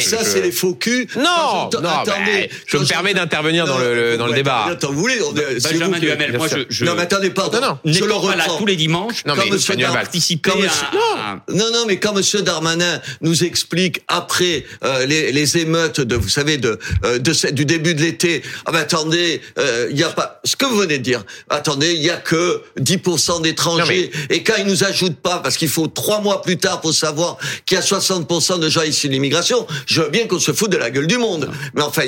ça, 0.00 0.24
c'est 0.24 0.42
les 0.42 0.50
faux 0.50 0.74
culs. 0.74 1.06
Non, 1.16 1.70
non, 1.80 1.88
attendez, 1.88 2.50
je 2.66 2.76
me 2.76 2.84
permets 2.84 3.14
d'intervenir 3.14 3.66
dans 3.66 3.78
le, 3.78 4.16
dans 4.16 4.26
le 4.26 4.34
débat. 4.34 4.66
Attends, 4.70 4.92
vous 4.92 5.00
voulez, 5.00 5.18
Benjamin 5.62 5.88
vous 5.88 6.00
Duhamel, 6.00 6.36
moi 6.36 6.48
je, 6.48 6.58
je, 6.68 6.84
Non, 6.84 6.94
mais 6.96 7.02
attendez, 7.02 7.30
pardon. 7.30 7.60
Non, 7.60 7.68
non. 7.68 7.78
Je 7.84 8.04
le 8.04 8.12
reprends. 8.12 8.36
là 8.36 8.46
tous 8.58 8.66
les 8.66 8.76
dimanches. 8.76 9.24
Non, 9.26 9.34
mais 9.36 9.46
monsieur 9.46 9.76
participer 9.76 10.50
à... 10.50 11.40
Non, 11.48 11.70
non, 11.72 11.84
mais 11.86 11.98
quand 11.98 12.12
monsieur 12.12 12.42
Darmanin 12.42 13.00
nous 13.20 13.44
explique 13.44 14.02
après 14.08 14.64
euh, 14.84 15.06
les, 15.06 15.32
les 15.32 15.58
émeutes 15.58 16.00
de, 16.00 16.16
vous 16.16 16.28
savez, 16.28 16.56
de, 16.56 16.78
euh, 17.04 17.18
de 17.18 17.32
du 17.52 17.64
début 17.64 17.94
de 17.94 18.02
l'été, 18.02 18.42
ah 18.66 18.72
ben 18.72 18.80
attendez, 18.80 19.40
euh, 19.58 19.88
il 19.90 19.98
y 19.98 20.02
a 20.02 20.08
pas, 20.08 20.40
ce 20.44 20.56
que 20.56 20.66
vous 20.66 20.76
venez 20.76 20.98
de 20.98 21.02
dire, 21.02 21.24
attendez, 21.48 21.94
il 21.94 22.02
y 22.02 22.10
a 22.10 22.16
que 22.16 22.62
10% 22.78 23.42
d'étrangers, 23.42 24.10
et 24.28 24.42
quand 24.42 24.54
il 24.58 24.66
nous 24.66 24.79
ajoute 24.84 25.16
pas, 25.16 25.38
parce 25.38 25.56
qu'il 25.56 25.68
faut 25.68 25.86
trois 25.86 26.20
mois 26.20 26.42
plus 26.42 26.56
tard 26.56 26.80
pour 26.80 26.94
savoir 26.94 27.38
qu'il 27.66 27.76
y 27.76 27.78
a 27.78 27.82
60% 27.82 28.60
de 28.60 28.68
gens 28.68 28.82
issus 28.82 29.08
de 29.08 29.12
l'immigration, 29.12 29.66
je 29.86 30.02
veux 30.02 30.10
bien 30.10 30.26
qu'on 30.26 30.38
se 30.38 30.52
foute 30.52 30.70
de 30.70 30.76
la 30.76 30.90
gueule 30.90 31.06
du 31.06 31.18
monde. 31.18 31.50
Mais 31.74 31.82
enfin, 31.82 32.02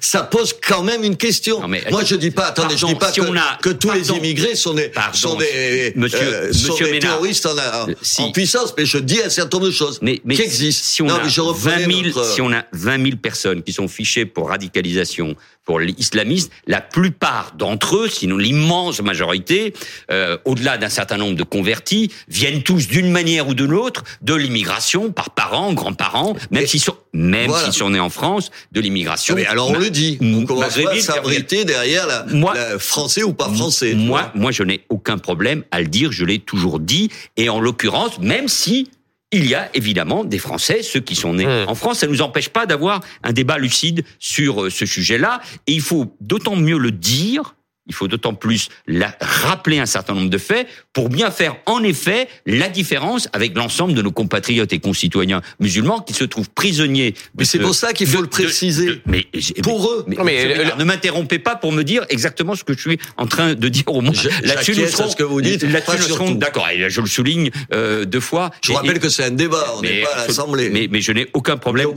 ça, 0.00 0.22
pose 0.22 0.54
quand 0.66 0.82
même 0.82 1.04
une 1.04 1.16
question. 1.16 1.60
Moi, 1.90 2.04
je 2.04 2.16
dis 2.16 2.30
pas, 2.30 2.46
attendez, 2.46 2.76
je 2.76 2.86
dis 2.86 2.94
pas 2.94 3.12
que, 3.60 3.70
tous 3.70 3.90
les 3.90 4.10
immigrés 4.10 4.54
sont 4.54 4.74
des, 4.74 4.90
sont 5.12 5.36
des, 5.36 5.92
monsieur, 5.96 6.18
euh, 6.20 6.52
sont 6.52 6.76
des 6.76 6.98
terroristes 6.98 7.46
en, 7.46 8.22
en, 8.22 8.32
puissance, 8.32 8.74
mais 8.76 8.86
je 8.86 8.98
dis 8.98 9.20
un 9.20 9.28
certain 9.28 9.58
nombre 9.58 9.68
de 9.68 9.74
choses 9.74 9.98
mais, 10.02 10.18
qui 10.18 10.42
existent. 10.42 10.84
Si 10.84 11.02
on, 11.02 11.08
a 11.08 11.18
20 11.18 12.12
000, 12.12 12.24
si 12.24 12.40
on 12.40 12.52
a 12.52 12.64
20 12.72 13.02
000 13.02 13.16
personnes 13.16 13.62
qui 13.62 13.72
sont 13.72 13.88
fichées 13.88 14.26
pour 14.26 14.48
radicalisation, 14.48 15.36
pour 15.64 15.80
l'islamisme, 15.80 16.50
la 16.66 16.80
plupart 16.80 17.52
d'entre 17.56 17.96
eux, 17.96 18.08
sinon 18.08 18.36
l'immense 18.36 19.00
majorité, 19.00 19.72
euh, 20.10 20.36
au-delà 20.44 20.76
d'un 20.78 20.88
certain 20.88 21.16
nombre 21.16 21.36
de 21.36 21.42
convertis, 21.42 21.93
viennent 22.28 22.62
tous 22.62 22.88
d'une 22.88 23.10
manière 23.10 23.48
ou 23.48 23.54
d'une 23.54 23.72
autre 23.74 24.04
de 24.22 24.34
l'immigration 24.34 25.10
par 25.12 25.30
parents, 25.30 25.72
grands-parents, 25.72 26.34
même 26.50 26.66
s'ils 26.66 26.80
sont 26.80 26.96
même 27.12 27.48
Voilà. 27.48 27.64
s'ils 27.64 27.72
sont 27.74 27.90
nés 27.90 28.00
en 28.00 28.10
France, 28.10 28.50
de 28.72 28.80
l'immigration. 28.80 29.34
Mais 29.36 29.46
alors 29.46 29.70
on 29.70 29.78
le 29.78 29.90
dit, 29.90 30.18
on 30.20 30.44
commence 30.44 30.76
pas 30.78 30.90
à 30.92 31.00
s'abriter 31.00 31.64
derrière 31.64 32.06
la, 32.06 32.24
Moi- 32.32 32.54
la 32.54 32.78
français 32.78 33.22
ou 33.22 33.32
pas 33.32 33.48
français. 33.48 33.94
Moi, 33.94 34.32
moi, 34.34 34.50
je 34.50 34.62
n'ai 34.64 34.80
aucun 34.88 35.18
problème 35.18 35.62
à 35.70 35.80
le 35.80 35.86
dire. 35.88 36.10
Je 36.12 36.24
l'ai 36.24 36.38
toujours 36.40 36.80
dit. 36.80 37.10
Et 37.36 37.48
en 37.48 37.60
l'occurrence, 37.60 38.18
même 38.18 38.48
si 38.48 38.90
il 39.32 39.46
y 39.46 39.54
a 39.54 39.68
évidemment 39.74 40.22
des 40.24 40.38
Français, 40.38 40.82
ceux 40.82 41.00
qui 41.00 41.16
sont 41.16 41.34
nés 41.34 41.46
Mmh. 41.46 41.68
en 41.68 41.74
France, 41.74 41.98
ça 42.00 42.06
ne 42.06 42.12
nous 42.12 42.22
empêche 42.22 42.48
pas 42.50 42.66
d'avoir 42.66 43.00
un 43.24 43.32
débat 43.32 43.58
lucide 43.58 44.04
sur 44.20 44.64
euh, 44.64 44.70
ce 44.70 44.86
sujet-là. 44.86 45.40
Et 45.66 45.72
il 45.72 45.80
faut 45.80 46.14
d'autant 46.20 46.54
mieux 46.56 46.78
le 46.78 46.90
dire. 46.92 47.54
Il 47.86 47.94
faut 47.94 48.08
d'autant 48.08 48.34
plus 48.34 48.68
la- 48.86 49.14
rappeler 49.20 49.78
un 49.78 49.86
certain 49.86 50.14
nombre 50.14 50.30
de 50.30 50.38
faits 50.38 50.66
pour 50.92 51.08
bien 51.10 51.30
faire 51.30 51.56
en 51.66 51.82
effet 51.82 52.28
la 52.46 52.68
différence 52.68 53.28
avec 53.34 53.54
l'ensemble 53.56 53.92
de 53.94 54.00
nos 54.02 54.10
compatriotes 54.12 54.72
et 54.72 54.78
concitoyens 54.78 55.42
musulmans 55.60 56.00
qui 56.00 56.14
se 56.14 56.24
trouvent 56.24 56.48
prisonniers. 56.50 57.14
Mais 57.38 57.44
c'est 57.44 57.58
ce- 57.58 57.62
pour 57.62 57.74
ça 57.74 57.92
qu'il 57.92 58.06
faut 58.06 58.18
de- 58.18 58.22
le 58.22 58.28
préciser. 58.28 58.86
de- 58.86 58.92
de- 58.94 59.00
mais, 59.06 59.26
Pour 59.62 59.86
eux. 59.90 60.06
mais, 60.24 60.74
ne 60.78 60.84
m'interrompez 60.84 61.38
pas 61.38 61.56
pour 61.56 61.72
me 61.72 61.82
dire 61.84 62.06
exactement 62.08 62.54
ce 62.54 62.64
que 62.64 62.72
je 62.74 62.80
suis 62.80 62.98
en 63.18 63.26
train 63.26 63.54
de 63.54 63.68
dire 63.68 63.84
au 63.88 64.00
moins. 64.00 64.12
Je- 64.14 64.28
Là-dessus, 64.46 64.74
nous 64.76 64.86
serons, 64.88 65.10
ce 65.10 65.16
que 65.16 65.22
vous 65.22 65.42
dites, 65.42 65.62
là-dessus, 65.62 65.96
nous 65.98 66.14
serons 66.16 66.30
d'accord. 66.30 66.68
Et 66.70 66.88
je 66.88 67.00
le 67.00 67.06
souligne 67.06 67.50
euh, 67.72 68.04
deux 68.06 68.20
fois. 68.20 68.50
Je 68.62 68.68
vous 68.68 68.74
Et- 68.74 68.76
rappelle 68.78 68.96
et- 68.96 69.00
que 69.00 69.08
c'est 69.10 69.24
un 69.24 69.30
débat, 69.30 69.74
on 69.76 69.82
n'est 69.82 70.00
pas 70.02 70.08
à 70.08 70.10
absolument. 70.22 70.26
l'Assemblée. 70.28 70.70
Mais, 70.70 70.88
mais 70.90 71.00
je 71.02 71.12
n'ai 71.12 71.28
aucun 71.34 71.56
problème 71.58 71.88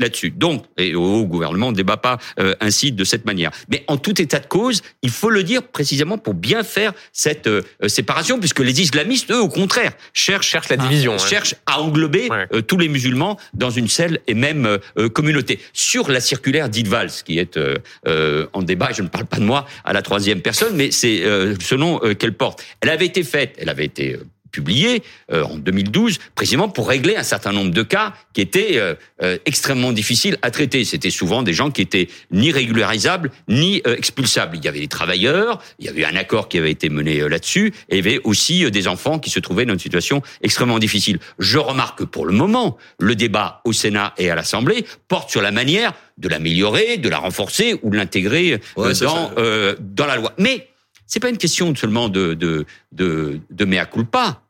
là-dessus. 0.00 0.30
Donc, 0.30 0.64
et 0.76 0.94
au 0.94 1.24
gouvernement, 1.24 1.68
on 1.68 1.72
ne 1.72 1.76
débat 1.76 1.96
pas 1.96 2.18
euh, 2.40 2.54
ainsi 2.60 2.90
de 2.92 3.04
cette 3.04 3.24
manière. 3.24 3.50
Mais 3.70 3.84
en 3.86 3.96
tout 3.96 4.20
état 4.20 4.40
de 4.40 4.46
cause, 4.46 4.82
il 5.02 5.10
faut 5.10 5.27
le 5.30 5.42
dire 5.42 5.62
précisément 5.62 6.18
pour 6.18 6.34
bien 6.34 6.62
faire 6.62 6.92
cette 7.12 7.46
euh, 7.46 7.62
séparation, 7.86 8.38
puisque 8.38 8.60
les 8.60 8.80
islamistes, 8.80 9.30
eux, 9.30 9.40
au 9.40 9.48
contraire, 9.48 9.92
cherchent 10.12 10.48
Cherche 10.48 10.68
la 10.68 10.76
division. 10.76 11.14
hein. 11.14 11.18
cherche 11.18 11.54
à 11.66 11.80
englober 11.80 12.28
Ouais. 12.30 12.46
euh, 12.52 12.60
tous 12.62 12.78
les 12.78 12.88
musulmans 12.88 13.38
dans 13.54 13.70
une 13.70 13.88
seule 13.88 14.18
et 14.26 14.34
même 14.34 14.66
euh, 14.66 14.78
euh, 14.98 15.08
communauté. 15.08 15.58
Sur 15.72 16.10
la 16.10 16.20
circulaire 16.20 16.68
d'Yves 16.68 16.88
Valls, 16.88 17.10
qui 17.24 17.38
est 17.38 17.56
euh, 17.56 17.76
euh, 18.06 18.46
en 18.52 18.62
débat, 18.62 18.90
et 18.90 18.94
je 18.94 19.02
ne 19.02 19.08
parle 19.08 19.26
pas 19.26 19.38
de 19.38 19.44
moi 19.44 19.66
à 19.84 19.92
la 19.92 20.02
troisième 20.02 20.40
personne, 20.40 20.74
mais 20.76 20.90
c'est 20.90 21.22
euh, 21.24 21.54
ce 21.60 21.74
nom 21.74 22.00
euh, 22.02 22.14
qu'elle 22.14 22.34
porte. 22.34 22.64
Elle 22.80 22.90
avait 22.90 23.06
été 23.06 23.22
faite, 23.22 23.54
elle 23.58 23.68
avait 23.68 23.84
été 23.86 24.16
publiée 24.50 25.02
euh, 25.32 25.44
en 25.44 25.56
2012, 25.56 26.18
précisément 26.34 26.68
pour 26.68 26.88
régler 26.88 27.16
un 27.16 27.22
certain 27.22 27.52
nombre 27.52 27.70
de 27.70 27.82
cas 27.82 28.14
qui 28.32 28.40
étaient 28.40 28.78
euh, 28.78 28.94
euh, 29.22 29.38
extrêmement 29.46 29.92
difficiles 29.92 30.38
à 30.42 30.50
traiter. 30.50 30.84
C'était 30.84 31.10
souvent 31.10 31.42
des 31.42 31.52
gens 31.52 31.70
qui 31.70 31.82
étaient 31.82 32.08
ni 32.30 32.50
régularisables 32.52 33.30
ni 33.48 33.82
euh, 33.86 33.96
expulsables. 33.96 34.56
Il 34.56 34.64
y 34.64 34.68
avait 34.68 34.80
des 34.80 34.88
travailleurs, 34.88 35.60
il 35.78 35.86
y 35.86 35.88
avait 35.88 36.04
un 36.04 36.16
accord 36.16 36.48
qui 36.48 36.58
avait 36.58 36.70
été 36.70 36.88
mené 36.88 37.20
euh, 37.20 37.28
là-dessus, 37.28 37.72
et 37.88 37.98
il 37.98 38.04
y 38.04 38.08
avait 38.08 38.20
aussi 38.24 38.70
des 38.70 38.88
enfants 38.88 39.18
qui 39.18 39.30
se 39.30 39.40
trouvaient 39.40 39.64
dans 39.66 39.72
une 39.74 39.78
situation 39.78 40.22
extrêmement 40.42 40.78
difficile. 40.78 41.18
Je 41.38 41.58
remarque 41.58 41.98
que 42.00 42.04
pour 42.04 42.26
le 42.26 42.32
moment, 42.32 42.76
le 42.98 43.14
débat 43.14 43.60
au 43.64 43.72
Sénat 43.72 44.14
et 44.18 44.30
à 44.30 44.34
l'Assemblée 44.34 44.84
porte 45.08 45.30
sur 45.30 45.42
la 45.42 45.50
manière 45.52 45.92
de 46.18 46.28
l'améliorer, 46.28 46.96
de 46.96 47.08
la 47.08 47.18
renforcer 47.18 47.78
ou 47.82 47.90
de 47.90 47.96
l'intégrer 47.96 48.60
Ouais, 48.76 48.88
dans 48.88 48.94
ça. 48.94 49.32
euh, 49.38 49.76
dans 49.80 50.06
la 50.06 50.16
loi. 50.16 50.32
Mais 50.38 50.68
c'est 51.08 51.18
pas 51.18 51.30
une 51.30 51.38
question 51.38 51.74
seulement 51.74 52.08
de 52.08 52.34
de 52.34 52.64
de, 52.92 53.40
de 53.50 53.64
mea 53.64 53.86
culpa. 53.86 54.42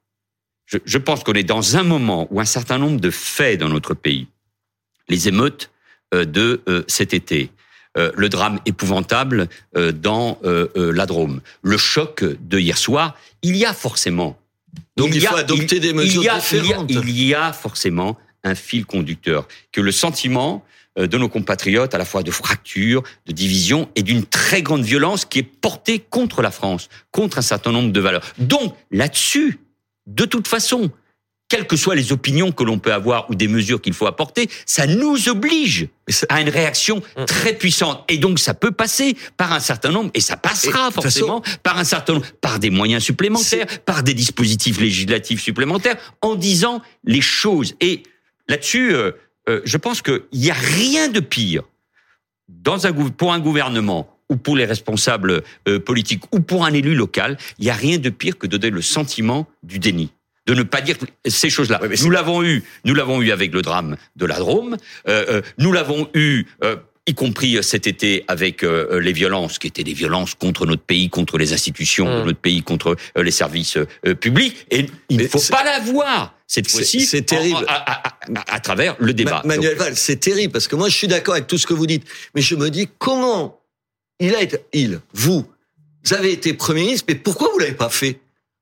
Je, 0.66 0.76
je 0.84 0.98
pense 0.98 1.24
qu'on 1.24 1.32
est 1.32 1.44
dans 1.44 1.78
un 1.78 1.82
moment 1.82 2.28
où 2.30 2.40
un 2.40 2.44
certain 2.44 2.76
nombre 2.76 3.00
de 3.00 3.10
faits 3.10 3.58
dans 3.60 3.70
notre 3.70 3.94
pays, 3.94 4.26
les 5.08 5.28
émeutes 5.28 5.70
euh, 6.14 6.26
de 6.26 6.60
euh, 6.68 6.82
cet 6.88 7.14
été, 7.14 7.50
euh, 7.96 8.12
le 8.14 8.28
drame 8.28 8.58
épouvantable 8.66 9.48
dans 9.94 10.38
la 10.74 11.06
Drôme, 11.06 11.40
le 11.62 11.78
choc 11.78 12.22
de 12.24 12.58
hier 12.58 12.76
soir, 12.76 13.16
il 13.42 13.56
y 13.56 13.64
a 13.64 13.72
forcément. 13.72 14.38
Donc 14.98 15.14
il 15.14 15.26
a- 15.26 15.30
faut 15.30 15.36
adopter 15.36 15.76
il- 15.76 15.80
des 15.80 15.92
mesures 15.94 16.22
il 16.22 16.26
y 16.26 16.28
a- 16.28 16.38
différentes. 16.38 16.90
Il 16.90 16.94
y, 16.96 16.98
a, 16.98 17.02
il 17.02 17.22
y 17.28 17.34
a 17.34 17.52
forcément 17.54 18.18
un 18.44 18.54
fil 18.54 18.84
conducteur 18.84 19.48
que 19.72 19.80
le 19.80 19.90
sentiment 19.92 20.64
de 21.06 21.18
nos 21.18 21.28
compatriotes, 21.28 21.94
à 21.94 21.98
la 21.98 22.04
fois 22.04 22.22
de 22.22 22.30
fracture, 22.30 23.02
de 23.26 23.32
division 23.32 23.88
et 23.94 24.02
d'une 24.02 24.24
très 24.24 24.62
grande 24.62 24.82
violence 24.82 25.24
qui 25.24 25.38
est 25.38 25.42
portée 25.42 25.98
contre 25.98 26.42
la 26.42 26.50
France, 26.50 26.88
contre 27.12 27.38
un 27.38 27.42
certain 27.42 27.72
nombre 27.72 27.92
de 27.92 28.00
valeurs. 28.00 28.24
Donc 28.38 28.74
là-dessus, 28.90 29.60
de 30.06 30.24
toute 30.24 30.48
façon, 30.48 30.90
quelles 31.48 31.66
que 31.66 31.76
soient 31.76 31.94
les 31.94 32.12
opinions 32.12 32.52
que 32.52 32.62
l'on 32.62 32.78
peut 32.78 32.92
avoir 32.92 33.30
ou 33.30 33.34
des 33.34 33.48
mesures 33.48 33.80
qu'il 33.80 33.94
faut 33.94 34.06
apporter, 34.06 34.50
ça 34.66 34.86
nous 34.86 35.28
oblige 35.28 35.88
à 36.28 36.40
une 36.40 36.50
réaction 36.50 37.02
Mm. 37.16 37.24
très 37.24 37.54
puissante. 37.54 38.04
Et 38.08 38.18
donc, 38.18 38.38
ça 38.38 38.54
peut 38.54 38.70
passer 38.70 39.16
par 39.36 39.52
un 39.52 39.60
certain 39.60 39.90
nombre, 39.90 40.10
et 40.14 40.20
ça 40.20 40.36
passera 40.36 40.90
forcément 40.90 41.42
par 41.62 41.78
un 41.78 41.84
certain 41.84 42.14
nombre, 42.14 42.26
par 42.40 42.58
des 42.58 42.70
moyens 42.70 43.02
supplémentaires, 43.02 43.66
par 43.86 44.02
des 44.02 44.14
dispositifs 44.14 44.78
législatifs 44.78 45.42
supplémentaires, 45.42 45.96
en 46.20 46.34
disant 46.34 46.82
les 47.04 47.22
choses. 47.22 47.74
Et 47.80 48.02
là-dessus, 48.48 48.94
euh, 48.94 49.12
euh, 49.48 49.60
je 49.64 49.76
pense 49.76 50.02
qu'il 50.02 50.22
n'y 50.32 50.50
a 50.50 50.54
rien 50.54 51.08
de 51.08 51.20
pire 51.20 51.62
dans 52.48 52.86
un, 52.86 52.92
gouv- 52.92 53.10
pour 53.10 53.32
un 53.32 53.40
gouvernement 53.40 54.14
ou 54.28 54.36
pour 54.36 54.56
les 54.56 54.64
responsables 54.64 55.42
euh, 55.68 55.80
politiques 55.80 56.22
ou 56.32 56.40
pour 56.40 56.64
un 56.64 56.72
élu 56.72 56.94
local, 56.94 57.38
il 57.58 57.64
n'y 57.64 57.70
a 57.70 57.74
rien 57.74 57.98
de 57.98 58.10
pire 58.10 58.36
que 58.38 58.46
de 58.46 58.56
donner 58.56 58.70
le 58.70 58.82
sentiment 58.82 59.46
du 59.62 59.78
déni 59.78 60.10
de 60.46 60.54
ne 60.54 60.62
pas 60.62 60.80
dire 60.80 60.96
ces 61.26 61.50
choses-là. 61.50 61.78
Nous 62.02 62.10
l'avons 62.10 62.42
eu, 62.42 62.64
nous 62.86 62.94
l'avons 62.94 63.20
eu 63.20 63.32
avec 63.32 63.52
le 63.52 63.60
drame 63.60 63.96
de 64.16 64.24
la 64.24 64.38
Drôme, 64.38 64.78
euh, 65.06 65.42
nous 65.58 65.72
l'avons 65.72 66.08
eu 66.14 66.46
y 67.06 67.14
compris 67.14 67.62
cet 67.62 67.86
été 67.86 68.24
avec 68.28 68.62
euh, 68.62 68.98
les 69.00 69.12
violences 69.12 69.58
qui 69.58 69.66
étaient 69.66 69.84
des 69.84 69.92
violences 69.94 70.34
contre 70.34 70.64
notre 70.64 70.82
pays, 70.82 71.10
contre 71.10 71.36
les 71.38 71.52
institutions 71.52 72.20
de 72.20 72.24
notre 72.24 72.38
pays, 72.38 72.62
contre 72.62 72.96
euh, 73.16 73.22
les 73.22 73.30
services 73.30 73.76
euh, 73.78 74.14
publics. 74.14 74.66
Et 74.70 74.86
il 75.10 75.18
ne 75.18 75.26
faut 75.28 75.40
pas 75.50 75.64
la 75.64 75.80
voir 75.80 76.34
cette 76.48 76.66
c'est- 76.68 76.78
fois-ci. 76.78 77.00
c'est 77.06 77.22
terrible. 77.22 77.64
À, 77.68 77.74
à- 78.08 78.08
à- 78.08 78.54
à 78.54 78.60
travers 78.60 78.96
le 78.98 79.12
débat. 79.14 79.42
Ma- 79.44 79.54
Manuel 79.54 79.76
Valls, 79.76 79.96
c'est 79.96 80.16
terrible 80.16 80.52
parce 80.52 80.66
que 80.66 80.74
moi 80.74 80.88
je 80.88 80.96
suis 80.96 81.06
d'accord 81.06 81.34
avec 81.34 81.46
tout 81.46 81.58
ce 81.58 81.66
que 81.66 81.74
vous 81.74 81.86
dites, 81.86 82.04
mais 82.34 82.40
je 82.42 82.56
me 82.56 82.70
dis 82.70 82.88
comment 82.98 83.60
il 84.18 84.34
a 84.34 84.42
été, 84.42 84.58
il, 84.72 84.98
vous, 85.12 85.46
vous 86.04 86.14
avez 86.14 86.32
été 86.32 86.52
Premier 86.54 86.80
ministre, 86.82 87.04
mais 87.08 87.14
pourquoi 87.14 87.50
vous 87.52 87.58
l'avez 87.60 87.72
pas 87.74 87.88
fait? 87.90 88.18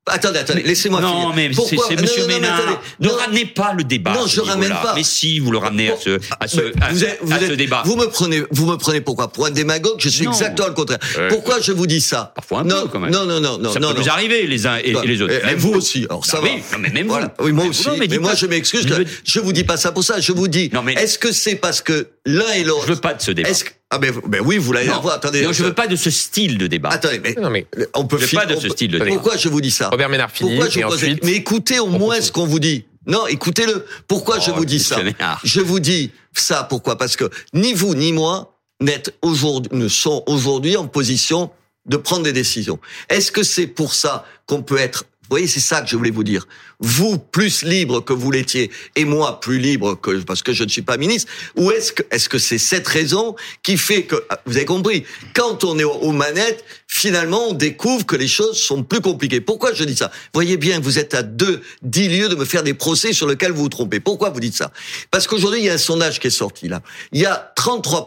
Attendez, 0.08 0.38
attendez, 0.38 0.62
laissez-moi 0.62 1.00
non, 1.00 1.32
finir. 1.32 1.32
mais 1.34 1.50
c'est 1.52 1.74
Non, 1.74 1.82
Monsieur 2.02 2.22
non, 2.22 2.28
non, 2.28 2.34
Ménard. 2.34 2.58
attendez. 2.60 2.76
ne 3.00 3.08
Non. 3.08 3.14
ramenez 3.16 3.44
pas 3.46 3.72
le 3.76 3.82
débat. 3.82 4.12
Non, 4.12 4.26
je 4.28 4.40
ramène 4.40 4.70
pas. 4.70 4.92
Mais 4.94 5.02
si, 5.02 5.40
vous 5.40 5.50
le 5.50 5.58
ramenez 5.58 5.90
à 5.90 5.96
ce, 5.96 6.20
à 6.38 6.46
ce, 6.46 6.60
à, 6.80 6.92
vous 6.92 7.02
êtes, 7.02 7.18
vous 7.22 7.32
à 7.32 7.38
ce 7.40 7.44
êtes- 7.46 7.52
débat. 7.56 7.82
Vous 7.84 7.96
me 7.96 8.06
prenez, 8.06 8.42
vous 8.52 8.66
me 8.66 8.76
prenez 8.76 9.00
pourquoi 9.00 9.32
Pour 9.32 9.46
un 9.46 9.50
démagogue 9.50 9.96
Je 9.98 10.08
suis 10.08 10.24
Non. 10.26 10.30
exactement 10.32 10.68
le 10.68 10.74
contraire. 10.74 10.98
Euh, 11.18 11.28
pourquoi 11.28 11.60
je 11.60 11.72
vous 11.72 11.88
dis 11.88 12.00
ça 12.00 12.32
Parfois 12.36 12.60
un 12.60 12.64
non, 12.64 12.82
peu, 12.82 12.88
quand 12.88 13.00
même. 13.00 13.10
Non, 13.10 13.24
non, 13.26 13.40
non, 13.40 13.58
non, 13.58 13.72
ça 13.72 13.80
non. 13.80 13.88
peut 13.88 13.94
non. 13.94 14.00
nous 14.04 14.08
arriver 14.08 14.46
les 14.46 14.66
uns 14.68 14.76
et, 14.78 14.90
et 14.90 15.06
les 15.06 15.22
autres. 15.22 15.34
Et, 15.34 15.44
Même 15.44 15.58
vous 15.58 15.72
aussi. 15.72 16.06
Alors 16.08 16.24
ça 16.24 16.38
Ah 16.40 16.44
va. 16.46 16.52
oui, 16.54 16.62
non, 16.72 16.78
mais 16.78 16.90
même 16.90 17.08
Voilà. 17.08 17.34
vous. 17.40 17.46
Oui, 17.46 17.52
moi 17.52 17.64
aussi. 17.66 17.88
non, 17.88 17.96
mais 17.98 18.06
moi, 18.18 18.34
je 18.36 18.46
m'excuse. 18.46 18.86
Je 19.24 19.40
vous 19.40 19.52
dis 19.52 19.64
pas 19.64 19.76
ça 19.76 19.90
pour 19.90 20.04
ça. 20.04 20.20
Je 20.20 20.30
vous 20.30 20.46
dis. 20.46 20.70
Non, 20.72 20.82
mais- 20.84 20.94
Est-ce 20.94 21.18
que 21.18 21.32
c'est 21.32 21.56
parce 21.56 21.80
que 21.80 22.06
l'un 22.24 22.52
et 22.52 22.62
l'autre 22.62 22.84
Je 22.86 22.92
veux 22.92 23.00
pas 23.00 23.14
de 23.14 23.22
ce 23.22 23.32
débat. 23.32 23.48
Ah 23.90 23.98
ben, 23.98 24.12
ben 24.26 24.42
oui, 24.44 24.58
vous 24.58 24.74
avoir. 24.74 25.14
Attendez. 25.14 25.42
non, 25.42 25.52
je 25.52 25.62
veux 25.62 25.72
pas 25.72 25.86
de 25.86 25.94
ce 25.96 26.10
style 26.10 26.58
de 26.58 26.66
débat. 26.66 26.88
Attendez, 26.90 27.20
mais 27.20 27.34
Non, 27.40 27.50
mais 27.50 27.66
on 27.94 28.04
peut 28.06 28.18
Je 28.18 28.26
veux 28.26 28.32
pas 28.32 28.46
de 28.46 28.56
ce 28.56 28.68
style 28.68 28.90
de 28.90 28.98
débat. 28.98 29.10
Pourquoi 29.12 29.36
je 29.36 29.48
vous 29.48 29.60
dis 29.60 29.70
ça 29.70 29.90
Robert 29.90 30.08
Ménard 30.08 30.30
finit 30.30 30.50
Pourquoi 30.56 30.68
je 30.68 30.80
et 30.80 30.82
vous 30.82 30.92
ensuite. 30.92 31.24
Mais 31.24 31.32
écoutez 31.32 31.78
au 31.78 31.86
moins 31.86 32.20
ce 32.20 32.32
qu'on 32.32 32.46
vous 32.46 32.58
dit. 32.58 32.84
Non, 33.06 33.26
écoutez-le. 33.28 33.86
Pourquoi 34.08 34.40
je 34.40 34.50
Oh, 34.50 34.54
vous 34.56 34.64
dis 34.64 34.80
ça. 34.80 34.98
Je 35.44 35.60
vous 35.60 35.78
dis 35.78 36.10
ça 36.34 36.64
pourquoi? 36.64 36.98
Parce 36.98 37.14
que 37.16 37.30
ni 37.54 37.72
vous 37.74 37.94
ni 37.94 38.12
moi 38.12 38.58
n'êtes 38.80 39.14
aujourd'hui 39.22 39.78
ne 39.78 39.86
sont 39.88 40.24
aujourd'hui 40.26 40.76
en 40.76 40.88
position 40.88 41.50
de 41.86 41.96
prendre 41.96 42.24
des 42.24 42.32
décisions. 42.32 42.80
Est-ce 43.08 43.30
que 43.30 43.44
c'est 43.44 43.68
pour 43.68 43.94
ça 43.94 44.24
qu'on 44.46 44.62
peut 44.62 44.78
être 44.78 45.04
vous 45.26 45.34
voyez, 45.34 45.48
c'est 45.48 45.58
ça 45.58 45.80
que 45.80 45.88
je 45.88 45.96
voulais 45.96 46.12
vous 46.12 46.22
dire. 46.22 46.46
Vous 46.78 47.18
plus 47.18 47.64
libre 47.64 48.00
que 48.00 48.12
vous 48.12 48.30
l'étiez 48.30 48.70
et 48.94 49.04
moi 49.04 49.40
plus 49.40 49.58
libre 49.58 50.00
que 50.00 50.22
parce 50.22 50.42
que 50.42 50.52
je 50.52 50.62
ne 50.62 50.68
suis 50.68 50.82
pas 50.82 50.96
ministre. 50.96 51.32
Ou 51.56 51.72
est-ce 51.72 51.92
que 51.92 52.04
est-ce 52.12 52.28
que 52.28 52.38
c'est 52.38 52.58
cette 52.58 52.86
raison 52.86 53.34
qui 53.64 53.76
fait 53.76 54.04
que 54.04 54.24
ah, 54.30 54.40
vous 54.46 54.56
avez 54.56 54.66
compris 54.66 55.04
quand 55.34 55.64
on 55.64 55.80
est 55.80 55.84
aux 55.84 56.12
manettes, 56.12 56.64
finalement 56.86 57.48
on 57.48 57.54
découvre 57.54 58.06
que 58.06 58.14
les 58.14 58.28
choses 58.28 58.56
sont 58.56 58.84
plus 58.84 59.00
compliquées. 59.00 59.40
Pourquoi 59.40 59.74
je 59.74 59.82
dis 59.82 59.96
ça? 59.96 60.12
Voyez 60.32 60.56
bien, 60.56 60.78
vous 60.78 61.00
êtes 61.00 61.14
à 61.14 61.24
deux 61.24 61.60
dix 61.82 62.08
lieues 62.08 62.28
de 62.28 62.36
me 62.36 62.44
faire 62.44 62.62
des 62.62 62.74
procès 62.74 63.12
sur 63.12 63.26
lesquels 63.26 63.50
vous 63.50 63.62
vous 63.62 63.68
trompez. 63.68 63.98
Pourquoi 63.98 64.30
vous 64.30 64.40
dites 64.40 64.54
ça? 64.54 64.70
Parce 65.10 65.26
qu'aujourd'hui 65.26 65.60
il 65.60 65.66
y 65.66 65.70
a 65.70 65.74
un 65.74 65.78
sondage 65.78 66.20
qui 66.20 66.28
est 66.28 66.30
sorti 66.30 66.68
là. 66.68 66.82
Il 67.10 67.20
y 67.20 67.26
a 67.26 67.52
33 67.56 68.06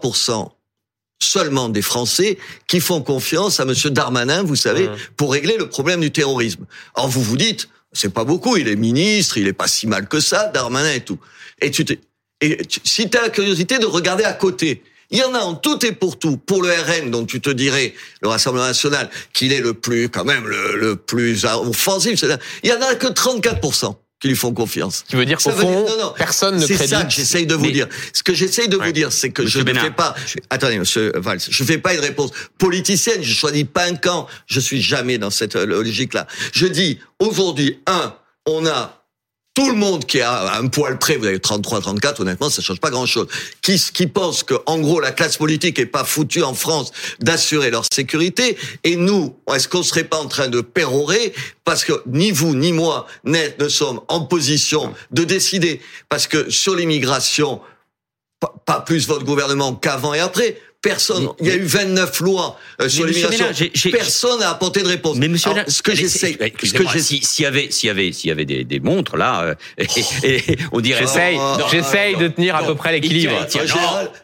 seulement 1.29 1.69
des 1.69 1.81
Français 1.81 2.37
qui 2.67 2.79
font 2.79 3.01
confiance 3.01 3.59
à 3.59 3.65
Monsieur 3.65 3.89
Darmanin, 3.89 4.43
vous 4.43 4.55
savez, 4.55 4.87
Mmh. 4.87 4.95
pour 5.17 5.33
régler 5.33 5.57
le 5.57 5.67
problème 5.69 5.99
du 5.99 6.11
terrorisme. 6.11 6.65
Or, 6.95 7.09
vous 7.09 7.21
vous 7.21 7.37
dites, 7.37 7.67
c'est 7.91 8.13
pas 8.13 8.23
beaucoup, 8.23 8.55
il 8.57 8.67
est 8.67 8.75
ministre, 8.75 9.37
il 9.37 9.47
est 9.47 9.53
pas 9.53 9.67
si 9.67 9.85
mal 9.87 10.07
que 10.07 10.19
ça, 10.19 10.47
Darmanin 10.53 10.93
et 10.93 11.01
tout. 11.01 11.19
Et 11.61 11.71
tu 11.71 11.83
t'es- 11.85 11.99
et 12.41 12.65
tu- 12.65 12.79
si 12.83 13.09
tu 13.09 13.17
as 13.17 13.23
la 13.23 13.29
curiosité 13.29 13.79
de 13.79 13.85
regarder 13.85 14.23
à 14.23 14.33
côté, 14.33 14.81
il 15.11 15.17
y 15.19 15.23
en 15.23 15.33
a 15.33 15.39
en 15.39 15.55
tout 15.55 15.83
et 15.85 15.91
pour 15.91 16.17
tout. 16.19 16.37
Pour 16.37 16.61
le 16.61 16.69
RN, 16.69 17.11
dont 17.11 17.25
tu 17.25 17.41
te 17.41 17.49
dirais, 17.49 17.93
le 18.21 18.29
Rassemblement 18.29 18.67
National, 18.67 19.09
qu'il 19.33 19.51
est 19.51 19.59
le 19.59 19.73
plus, 19.73 20.07
quand 20.07 20.23
même, 20.23 20.47
le, 20.47 20.77
le 20.77 20.95
plus 20.95 21.43
offensif, 21.45 22.23
il 22.63 22.69
y 22.69 22.73
en 22.73 22.81
a 22.81 22.95
que 22.95 23.07
34% 23.07 23.95
qui 24.19 24.27
lui 24.27 24.35
font 24.35 24.53
confiance. 24.53 25.05
Qui 25.07 25.15
veut 25.15 25.25
dire 25.25 25.37
qu'au 25.37 25.49
Ça 25.49 25.51
veut 25.55 25.63
dire- 25.63 25.73
fond, 25.73 25.87
non, 25.87 25.97
non. 26.07 26.13
personne 26.17 26.55
ne 26.57 26.65
C'est 26.65 26.73
crédite. 26.75 26.95
ça 26.97 27.03
que 27.05 27.11
j'essaye 27.11 27.45
de 27.47 27.55
vous 27.55 27.65
Mais- 27.65 27.71
dire. 27.71 27.87
Ce 28.13 28.21
que 28.21 28.33
j'essaye 28.33 28.67
de 28.67 28.75
Ouais. 28.77 28.87
vous 28.87 28.91
dire, 28.91 29.11
c'est 29.13 29.29
que 29.29 29.41
Monsieur 29.43 29.61
je 29.65 29.65
ne 29.73 29.79
fais 29.79 29.91
pas. 29.91 30.13
Attendez, 30.49 30.77
Monsieur 30.77 31.11
Valls, 31.15 31.39
je 31.49 31.63
fais 31.63 31.77
pas 31.77 31.93
une 31.93 32.01
réponse 32.01 32.31
politicienne. 32.57 33.23
Je 33.23 33.33
choisis 33.33 33.63
pas 33.71 33.85
un 33.85 33.95
camp. 33.95 34.27
Je 34.45 34.59
suis 34.59 34.81
jamais 34.81 35.17
dans 35.17 35.29
cette 35.29 35.55
logique-là. 35.55 36.27
Je 36.53 36.67
dis 36.67 36.99
aujourd'hui, 37.19 37.79
un, 37.87 38.13
on 38.45 38.65
a 38.65 38.98
tout 39.59 39.69
le 39.69 39.75
monde 39.75 40.05
qui 40.05 40.21
a 40.21 40.55
un 40.55 40.67
poil 40.67 40.97
près, 40.97 41.17
vous 41.17 41.25
avez 41.25 41.39
33, 41.39 41.81
34, 41.81 42.21
honnêtement, 42.21 42.49
ça 42.49 42.61
change 42.61 42.79
pas 42.79 42.91
grand-chose, 42.91 43.27
qui, 43.61 43.77
qui 43.93 44.07
pense 44.07 44.43
que, 44.43 44.53
en 44.65 44.79
gros, 44.79 45.01
la 45.01 45.11
classe 45.11 45.35
politique 45.35 45.79
est 45.79 45.85
pas 45.85 46.05
foutue 46.05 46.43
en 46.43 46.53
France 46.53 46.93
d'assurer 47.19 47.69
leur 47.69 47.83
sécurité, 47.91 48.57
et 48.85 48.95
nous, 48.95 49.35
est-ce 49.53 49.67
qu'on 49.67 49.83
serait 49.83 50.05
pas 50.05 50.17
en 50.17 50.27
train 50.27 50.47
de 50.47 50.61
pérorer 50.61 51.33
parce 51.65 51.83
que 51.83 52.01
ni 52.07 52.31
vous 52.31 52.55
ni 52.55 52.71
moi 52.71 53.05
ne 53.25 53.67
sommes 53.67 53.99
en 54.07 54.21
position 54.21 54.93
de 55.11 55.25
décider, 55.25 55.81
parce 56.07 56.25
que 56.25 56.49
sur 56.49 56.73
l'immigration, 56.75 57.59
pas 58.65 58.79
plus 58.79 59.07
votre 59.07 59.25
gouvernement 59.25 59.75
qu'avant 59.75 60.13
et 60.13 60.19
après. 60.19 60.57
Personne. 60.81 61.27
il 61.41 61.47
y 61.47 61.51
a 61.51 61.55
eu 61.57 61.65
29 61.65 62.21
lois 62.21 62.57
euh, 62.81 62.87
sur 62.87 63.05
l'immigration. 63.05 63.47
Personne 63.91 64.39
n'a 64.39 64.51
apporté 64.51 64.81
de 64.81 64.87
réponse. 64.87 65.17
Mais 65.17 65.27
monsieur, 65.27 65.51
ce 65.67 65.81
que 65.81 65.93
j'essaie, 65.93 66.37
ce 66.63 66.71
que 66.71 66.99
s'il 66.99 67.43
y 67.43 67.45
avait, 67.45 67.69
s'il 67.69 67.87
y 67.87 67.89
avait, 67.89 68.11
s'il 68.13 68.29
y 68.29 68.31
avait 68.31 68.45
des, 68.45 68.63
des 68.63 68.79
montres 68.79 69.17
là, 69.17 69.41
euh, 69.41 69.55
et, 70.23 70.41
on 70.71 70.79
dirait. 70.79 71.01
J'essaye, 71.01 71.37
j'essaye 71.69 72.15
de 72.15 72.29
tenir 72.29 72.55
à 72.55 72.63
peu 72.63 72.75
près 72.75 72.93
l'équilibre. 72.93 73.45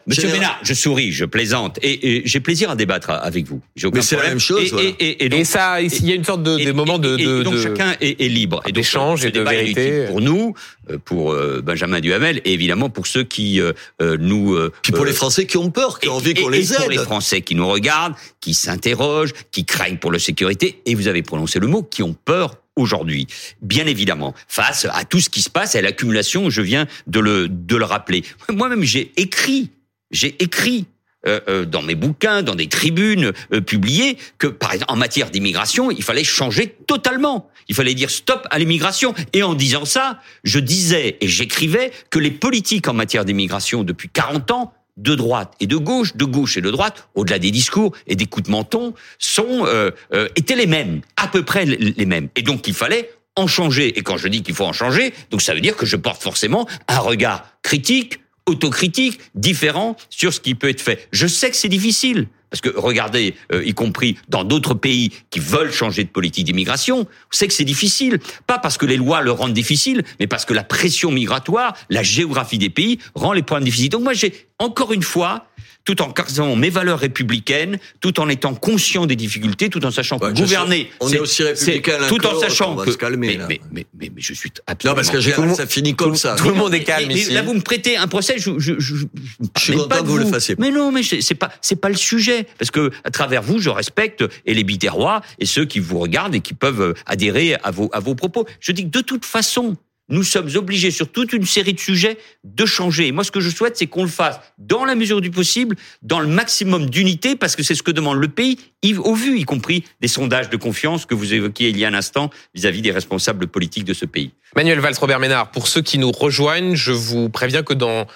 Monsieur 0.06 0.28
Ménard, 0.30 0.58
je 0.62 0.72
souris, 0.72 1.12
je 1.12 1.26
plaisante, 1.26 1.78
et, 1.82 2.22
j'ai 2.24 2.40
plaisir 2.40 2.70
à 2.70 2.76
débattre 2.76 3.10
avec 3.10 3.46
vous. 3.46 3.60
Mais 3.92 4.00
c'est 4.00 4.16
la 4.16 4.28
même 4.28 4.40
chose. 4.40 4.74
Et, 4.98 5.26
et, 5.26 5.44
ça, 5.44 5.82
il 5.82 6.06
y 6.06 6.12
a 6.12 6.14
une 6.14 6.24
sorte 6.24 6.42
de, 6.42 6.56
de 6.56 6.72
moment 6.72 6.98
de, 6.98 7.16
de, 7.16 7.42
donc 7.42 7.58
chacun 7.58 7.96
est, 8.00 8.28
libre. 8.28 8.62
Et 8.66 8.72
d'échange 8.72 9.26
et 9.26 9.30
de 9.30 9.42
vérité. 9.42 10.06
Pour 10.06 10.22
nous, 10.22 10.54
euh, 10.90 10.96
pour 11.04 11.36
Benjamin 11.62 12.00
Duhamel, 12.00 12.40
et 12.46 12.54
évidemment 12.54 12.88
pour 12.88 13.06
ceux 13.06 13.24
qui 13.24 13.60
nous. 14.00 14.58
Puis 14.80 14.92
pour 14.92 15.04
les 15.04 15.12
Français 15.12 15.44
qui 15.44 15.58
ont 15.58 15.70
peur, 15.70 16.00
qui 16.00 16.08
ont 16.08 16.14
envie 16.14 16.45
pour 16.50 16.90
les 16.90 16.98
Français 16.98 17.40
qui 17.40 17.54
nous 17.54 17.68
regardent, 17.68 18.14
qui 18.40 18.54
s'interrogent, 18.54 19.32
qui 19.50 19.64
craignent 19.64 19.98
pour 19.98 20.10
leur 20.10 20.20
sécurité, 20.20 20.80
et 20.86 20.94
vous 20.94 21.08
avez 21.08 21.22
prononcé 21.22 21.58
le 21.58 21.66
mot, 21.66 21.82
qui 21.82 22.02
ont 22.02 22.14
peur 22.14 22.56
aujourd'hui, 22.76 23.26
bien 23.62 23.86
évidemment, 23.86 24.34
face 24.48 24.86
à 24.90 25.04
tout 25.04 25.20
ce 25.20 25.30
qui 25.30 25.42
se 25.42 25.50
passe 25.50 25.74
et 25.74 25.78
à 25.78 25.82
l'accumulation, 25.82 26.50
je 26.50 26.62
viens 26.62 26.86
de 27.06 27.20
le, 27.20 27.48
de 27.48 27.76
le 27.76 27.84
rappeler. 27.84 28.22
Moi-même, 28.50 28.82
j'ai 28.82 29.12
écrit, 29.16 29.70
j'ai 30.10 30.36
écrit 30.42 30.86
euh, 31.26 31.40
euh, 31.48 31.64
dans 31.64 31.82
mes 31.82 31.96
bouquins, 31.96 32.42
dans 32.42 32.54
des 32.54 32.68
tribunes 32.68 33.32
euh, 33.52 33.60
publiées, 33.60 34.16
que 34.38 34.46
par 34.46 34.72
exemple 34.72 34.92
en 34.92 34.96
matière 34.96 35.30
d'immigration, 35.30 35.90
il 35.90 36.04
fallait 36.04 36.22
changer 36.22 36.76
totalement. 36.86 37.50
Il 37.68 37.74
fallait 37.74 37.94
dire 37.94 38.10
stop 38.10 38.46
à 38.50 38.60
l'immigration. 38.60 39.12
Et 39.32 39.42
en 39.42 39.54
disant 39.54 39.84
ça, 39.84 40.20
je 40.44 40.60
disais 40.60 41.16
et 41.20 41.26
j'écrivais 41.26 41.90
que 42.10 42.20
les 42.20 42.30
politiques 42.30 42.86
en 42.86 42.92
matière 42.92 43.24
d'immigration 43.24 43.82
depuis 43.82 44.08
40 44.08 44.50
ans 44.52 44.72
de 44.96 45.14
droite 45.14 45.54
et 45.60 45.66
de 45.66 45.76
gauche, 45.76 46.16
de 46.16 46.24
gauche 46.24 46.56
et 46.56 46.60
de 46.60 46.70
droite, 46.70 47.08
au-delà 47.14 47.38
des 47.38 47.50
discours 47.50 47.92
et 48.06 48.16
des 48.16 48.26
coups 48.26 48.46
de 48.46 48.50
menton, 48.50 48.94
sont 49.18 49.66
euh, 49.66 49.90
euh, 50.12 50.28
étaient 50.36 50.56
les 50.56 50.66
mêmes, 50.66 51.00
à 51.16 51.28
peu 51.28 51.44
près 51.44 51.64
les 51.64 52.06
mêmes. 52.06 52.28
Et 52.36 52.42
donc 52.42 52.66
il 52.66 52.74
fallait 52.74 53.10
en 53.36 53.46
changer. 53.46 53.98
Et 53.98 54.02
quand 54.02 54.16
je 54.16 54.28
dis 54.28 54.42
qu'il 54.42 54.54
faut 54.54 54.64
en 54.64 54.72
changer, 54.72 55.12
donc 55.30 55.42
ça 55.42 55.54
veut 55.54 55.60
dire 55.60 55.76
que 55.76 55.86
je 55.86 55.96
porte 55.96 56.22
forcément 56.22 56.66
un 56.88 56.98
regard 56.98 57.46
critique, 57.62 58.20
autocritique, 58.46 59.20
différent 59.34 59.96
sur 60.08 60.32
ce 60.32 60.40
qui 60.40 60.54
peut 60.54 60.68
être 60.68 60.80
fait. 60.80 61.08
Je 61.12 61.26
sais 61.26 61.50
que 61.50 61.56
c'est 61.56 61.68
difficile. 61.68 62.28
Parce 62.50 62.60
que 62.60 62.70
regardez, 62.76 63.34
euh, 63.52 63.64
y 63.64 63.74
compris 63.74 64.18
dans 64.28 64.44
d'autres 64.44 64.74
pays 64.74 65.12
qui 65.30 65.40
veulent 65.40 65.72
changer 65.72 66.04
de 66.04 66.08
politique 66.08 66.44
d'immigration, 66.44 67.06
savez 67.30 67.48
que 67.48 67.54
c'est 67.54 67.64
difficile. 67.64 68.18
Pas 68.46 68.58
parce 68.58 68.78
que 68.78 68.86
les 68.86 68.96
lois 68.96 69.20
le 69.20 69.32
rendent 69.32 69.52
difficile, 69.52 70.04
mais 70.20 70.26
parce 70.26 70.44
que 70.44 70.54
la 70.54 70.64
pression 70.64 71.10
migratoire, 71.10 71.76
la 71.90 72.02
géographie 72.02 72.58
des 72.58 72.70
pays 72.70 72.98
rend 73.14 73.32
les 73.32 73.42
points 73.42 73.60
difficiles. 73.60 73.90
Donc 73.90 74.02
moi, 74.02 74.14
j'ai 74.14 74.46
encore 74.58 74.92
une 74.92 75.02
fois 75.02 75.46
tout 75.86 76.02
en 76.02 76.08
gardant 76.08 76.56
mes 76.56 76.68
valeurs 76.68 76.98
républicaines, 76.98 77.78
tout 78.00 78.20
en 78.20 78.28
étant 78.28 78.54
conscient 78.54 79.06
des 79.06 79.16
difficultés, 79.16 79.70
tout 79.70 79.86
en 79.86 79.92
sachant 79.92 80.18
que 80.18 80.32
gouverner, 80.32 80.90
on 81.00 81.08
est, 81.08 81.18
aussi 81.18 81.44
républicain, 81.44 81.98
tout 82.08 82.26
en 82.26 82.38
sachant 82.38 82.74
on 82.76 82.84
que 82.84 82.90
se 82.90 82.98
calmer, 82.98 83.38
mais, 83.48 83.60
mais, 83.70 83.86
mais, 83.94 84.10
mais, 84.14 84.20
je 84.20 84.34
suis 84.34 84.50
absolument 84.66 84.96
non 84.96 84.96
parce 84.96 85.10
que 85.10 85.20
général, 85.20 85.54
ça 85.54 85.66
finit 85.66 85.94
comme 85.94 86.16
ça. 86.16 86.34
Tout 86.36 86.48
le 86.48 86.54
monde 86.54 86.74
est 86.74 86.82
calme 86.82 87.10
ici. 87.10 87.32
Là, 87.32 87.42
vous 87.42 87.54
me 87.54 87.60
prêtez 87.60 87.96
un 87.96 88.08
procès, 88.08 88.34
je, 88.38 88.58
je, 88.58 88.74
je, 88.78 88.96
je 88.96 89.62
suis 89.62 89.72
content 89.74 90.02
que 90.02 90.06
vous, 90.06 90.18
le 90.18 90.26
fassiez. 90.26 90.56
Mais 90.58 90.70
non, 90.70 90.90
mais 90.90 91.02
c'est 91.04 91.34
pas 91.34 91.52
c'est 91.62 91.80
pas 91.80 91.88
le 91.88 91.96
sujet 91.96 92.46
parce 92.58 92.72
que 92.72 92.90
à 93.04 93.10
travers 93.10 93.42
vous, 93.42 93.60
je 93.60 93.70
respecte 93.70 94.24
et 94.44 94.54
les 94.54 94.64
biterrois 94.64 95.22
et 95.38 95.46
ceux 95.46 95.64
qui 95.64 95.78
vous 95.78 96.00
regardent 96.00 96.34
et 96.34 96.40
qui 96.40 96.54
peuvent 96.54 96.94
adhérer 97.06 97.54
à 97.62 97.70
vos 97.70 97.88
à 97.92 98.00
vos 98.00 98.16
propos. 98.16 98.44
Je 98.58 98.72
dis 98.72 98.84
que 98.84 98.98
de 98.98 99.02
toute 99.02 99.24
façon, 99.24 99.76
nous 100.08 100.22
sommes 100.22 100.50
obligés 100.54 100.90
sur 100.90 101.10
toute 101.10 101.32
une 101.32 101.44
série 101.44 101.74
de 101.74 101.80
sujets 101.80 102.18
de 102.44 102.64
changer. 102.64 103.08
Et 103.08 103.12
moi, 103.12 103.24
ce 103.24 103.30
que 103.30 103.40
je 103.40 103.50
souhaite, 103.50 103.76
c'est 103.76 103.86
qu'on 103.86 104.02
le 104.02 104.08
fasse 104.08 104.40
dans 104.58 104.84
la 104.84 104.94
mesure 104.94 105.20
du 105.20 105.30
possible, 105.30 105.76
dans 106.02 106.20
le 106.20 106.28
maximum 106.28 106.88
d'unité, 106.88 107.36
parce 107.36 107.56
que 107.56 107.62
c'est 107.62 107.74
ce 107.74 107.82
que 107.82 107.90
demande 107.90 108.18
le 108.18 108.28
pays, 108.28 108.58
au 108.98 109.14
vu, 109.14 109.38
y 109.38 109.44
compris 109.44 109.84
des 110.00 110.08
sondages 110.08 110.48
de 110.48 110.56
confiance 110.56 111.06
que 111.06 111.14
vous 111.14 111.34
évoquiez 111.34 111.70
il 111.70 111.78
y 111.78 111.84
a 111.84 111.88
un 111.88 111.94
instant 111.94 112.30
vis-à-vis 112.54 112.82
des 112.82 112.92
responsables 112.92 113.48
politiques 113.48 113.84
de 113.84 113.94
ce 113.94 114.06
pays. 114.06 114.30
Manuel 114.54 114.78
Valls, 114.80 114.94
Robert 115.00 115.18
Ménard, 115.18 115.50
pour 115.50 115.66
ceux 115.66 115.82
qui 115.82 115.98
nous 115.98 116.12
rejoignent, 116.12 116.76
je 116.76 116.92
vous 116.92 117.28
préviens 117.28 117.62
que 117.62 117.74
dans 117.74 118.06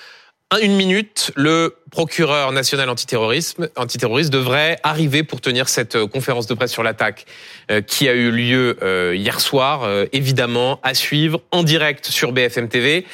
une 0.59 0.75
minute, 0.75 1.31
le 1.37 1.77
procureur 1.91 2.51
national 2.51 2.89
antiterrorisme, 2.89 3.69
antiterroriste 3.77 4.33
devrait 4.33 4.79
arriver 4.83 5.23
pour 5.23 5.41
tenir 5.41 5.69
cette 5.69 5.97
euh, 5.97 6.07
conférence 6.07 6.47
de 6.47 6.55
presse 6.55 6.73
sur 6.73 6.83
l'attaque 6.83 7.27
euh, 7.71 7.81
qui 7.81 8.09
a 8.09 8.15
eu 8.15 8.31
lieu 8.31 8.77
euh, 8.83 9.15
hier 9.17 9.41
soir, 9.41 9.89
évidemment 10.13 10.81
à 10.83 10.95
suivre 10.95 11.41
en 11.53 11.63
direct 11.63 12.07
sur 12.07 12.33
BFM 12.33 12.69
TV 12.69 13.07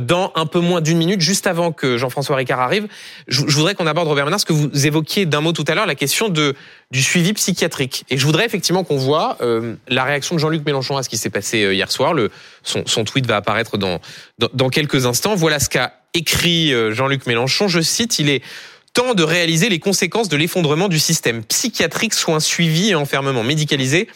dans 0.00 0.32
un 0.34 0.46
peu 0.46 0.60
moins 0.60 0.80
d'une 0.80 0.98
minute, 0.98 1.20
juste 1.20 1.46
avant 1.46 1.72
que 1.72 1.96
Jean-François 1.96 2.36
Ricard 2.36 2.60
arrive. 2.60 2.88
Je, 3.26 3.42
voudrais 3.42 3.74
qu'on 3.74 3.86
aborde 3.86 4.08
Robert 4.08 4.24
Ménard, 4.24 4.40
ce 4.40 4.44
que 4.44 4.52
vous 4.52 4.86
évoquiez 4.86 5.26
d'un 5.26 5.40
mot 5.40 5.52
tout 5.52 5.64
à 5.68 5.74
l'heure, 5.74 5.86
la 5.86 5.94
question 5.94 6.28
de 6.28 6.54
du 6.90 7.02
suivi 7.02 7.32
psychiatrique. 7.32 8.04
Et 8.10 8.18
je 8.18 8.26
voudrais 8.26 8.44
effectivement 8.44 8.84
qu'on 8.84 8.98
voit 8.98 9.38
la 9.88 10.04
réaction 10.04 10.34
de 10.34 10.40
Jean-Luc 10.40 10.64
Mélenchon 10.66 10.96
à 10.96 11.02
ce 11.02 11.08
qui 11.08 11.16
s'est 11.16 11.30
passé 11.30 11.58
hier 11.72 11.90
soir. 11.90 12.12
Le, 12.12 12.30
son, 12.62 12.82
son, 12.86 13.04
tweet 13.04 13.26
va 13.26 13.36
apparaître 13.36 13.78
dans, 13.78 14.00
dans, 14.38 14.48
dans 14.52 14.68
quelques 14.68 15.06
instants. 15.06 15.34
Voilà 15.34 15.58
ce 15.58 15.68
qu'a 15.68 16.01
écrit 16.14 16.72
Jean-Luc 16.92 17.26
Mélenchon. 17.26 17.68
Je 17.68 17.80
cite 17.80 18.18
il 18.18 18.28
est 18.28 18.42
temps 18.92 19.14
de 19.14 19.22
réaliser 19.22 19.68
les 19.68 19.78
conséquences 19.78 20.28
de 20.28 20.36
l'effondrement 20.36 20.88
du 20.88 20.98
système 20.98 21.44
psychiatrique, 21.44 22.14
soins 22.14 22.40
suivis 22.40 22.90
et 22.90 22.94
enfermement 22.94 23.42
médicalisé 23.42 24.08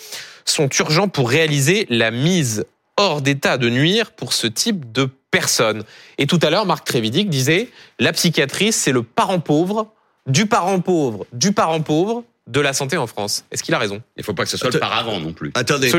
sont 0.44 0.68
urgents 0.78 1.08
pour 1.08 1.28
réaliser 1.28 1.86
la 1.88 2.10
mise 2.10 2.66
hors 2.96 3.20
d'état 3.20 3.58
de 3.58 3.68
nuire 3.68 4.12
pour 4.12 4.32
ce 4.32 4.46
type 4.46 4.92
de 4.92 5.08
personnes. 5.30 5.82
Et 6.18 6.26
tout 6.26 6.38
à 6.42 6.50
l'heure, 6.50 6.66
Marc 6.66 6.86
Trévidic 6.86 7.28
disait, 7.28 7.68
la 7.98 8.12
psychiatrie, 8.12 8.72
c'est 8.72 8.92
le 8.92 9.02
parent 9.02 9.40
pauvre, 9.40 9.92
du 10.26 10.46
parent 10.46 10.80
pauvre, 10.80 11.26
du 11.32 11.52
parent 11.52 11.82
pauvre, 11.82 12.24
de 12.46 12.60
la 12.60 12.72
santé 12.72 12.96
en 12.96 13.06
France. 13.06 13.44
Est-ce 13.50 13.62
qu'il 13.62 13.74
a 13.74 13.78
raison? 13.78 14.00
Il 14.16 14.20
ne 14.20 14.24
faut 14.24 14.32
pas 14.32 14.44
que 14.44 14.50
ce 14.50 14.56
soit 14.56 14.72
le 14.72 14.78
paravent 14.78 15.18
non 15.18 15.32
plus. 15.32 15.50
Attendez, 15.54 15.90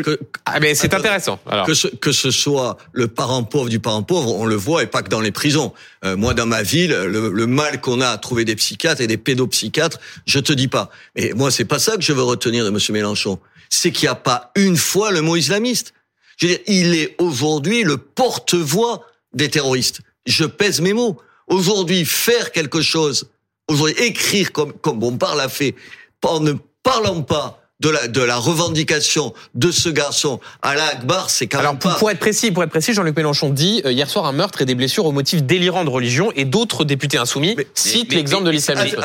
ah, 0.45 0.59
mais 0.61 0.75
c'est 0.75 0.93
intéressant. 0.93 1.39
Alors. 1.45 1.65
Que, 1.65 1.73
ce, 1.73 1.87
que 1.87 2.13
ce 2.13 2.31
soit 2.31 2.77
le 2.93 3.09
parent 3.09 3.43
pauvre 3.43 3.69
du 3.69 3.79
parent 3.79 4.03
pauvre, 4.03 4.33
on 4.33 4.45
le 4.45 4.55
voit 4.55 4.83
et 4.83 4.87
pas 4.87 5.03
que 5.03 5.09
dans 5.09 5.19
les 5.19 5.31
prisons. 5.31 5.73
Euh, 6.05 6.15
moi, 6.15 6.33
dans 6.33 6.45
ma 6.45 6.63
ville, 6.63 6.91
le, 6.91 7.47
mal 7.47 7.81
qu'on 7.81 7.99
a 7.99 8.09
à 8.09 8.17
trouver 8.17 8.45
des 8.45 8.55
psychiatres 8.55 9.01
et 9.01 9.07
des 9.07 9.17
pédopsychiatres, 9.17 9.99
je 10.25 10.39
te 10.39 10.53
dis 10.53 10.69
pas. 10.69 10.89
Mais 11.17 11.33
moi, 11.35 11.51
c'est 11.51 11.65
pas 11.65 11.79
ça 11.79 11.97
que 11.97 12.01
je 12.01 12.13
veux 12.13 12.23
retenir 12.23 12.63
de 12.63 12.69
Monsieur 12.69 12.93
Mélenchon. 12.93 13.39
C'est 13.69 13.91
qu'il 13.91 14.05
n'y 14.05 14.11
a 14.11 14.15
pas 14.15 14.51
une 14.55 14.77
fois 14.77 15.11
le 15.11 15.21
mot 15.21 15.35
islamiste. 15.35 15.93
Je 16.37 16.47
veux 16.47 16.53
dire, 16.53 16.63
il 16.67 16.95
est 16.95 17.15
aujourd'hui 17.17 17.83
le 17.83 17.97
porte-voix 17.97 19.05
des 19.33 19.49
terroristes. 19.49 19.99
Je 20.25 20.45
pèse 20.45 20.79
mes 20.79 20.93
mots. 20.93 21.19
Aujourd'hui, 21.47 22.05
faire 22.05 22.51
quelque 22.51 22.81
chose, 22.81 23.29
aujourd'hui 23.67 24.01
écrire 24.03 24.51
comme 24.51 24.73
comme 24.73 24.99
Bompard 24.99 25.35
l'a 25.35 25.49
fait, 25.49 25.75
en 26.23 26.39
ne 26.39 26.53
parlant 26.83 27.21
pas 27.21 27.59
de 27.79 27.89
la, 27.89 28.07
de 28.07 28.21
la 28.21 28.37
revendication 28.37 29.33
de 29.53 29.69
ce 29.69 29.89
garçon 29.89 30.39
à 30.61 30.75
la 30.75 30.85
Akbar, 30.87 31.29
c'est 31.29 31.47
quand 31.47 31.59
Alors, 31.59 31.73
même 31.73 31.79
pour, 31.79 31.91
pas... 31.91 31.97
pour 31.97 32.09
être 32.09 32.19
précis, 32.19 32.51
pour 32.51 32.63
être 32.63 32.71
précis, 32.71 32.93
Jean-Luc 32.93 33.15
Mélenchon 33.15 33.51
dit 33.51 33.81
euh, 33.85 33.91
hier 33.91 34.09
soir 34.09 34.25
un 34.25 34.31
meurtre 34.31 34.61
et 34.63 34.65
des 34.65 34.73
blessures 34.73 35.05
au 35.05 35.11
motif 35.11 35.43
délirant 35.43 35.85
de 35.85 35.89
religion 35.89 36.31
et 36.35 36.45
d'autres 36.45 36.85
députés 36.85 37.17
insoumis 37.17 37.55
citent 37.75 38.13
l'exemple 38.13 38.45
de 38.45 38.49
l'islamisme. 38.49 38.97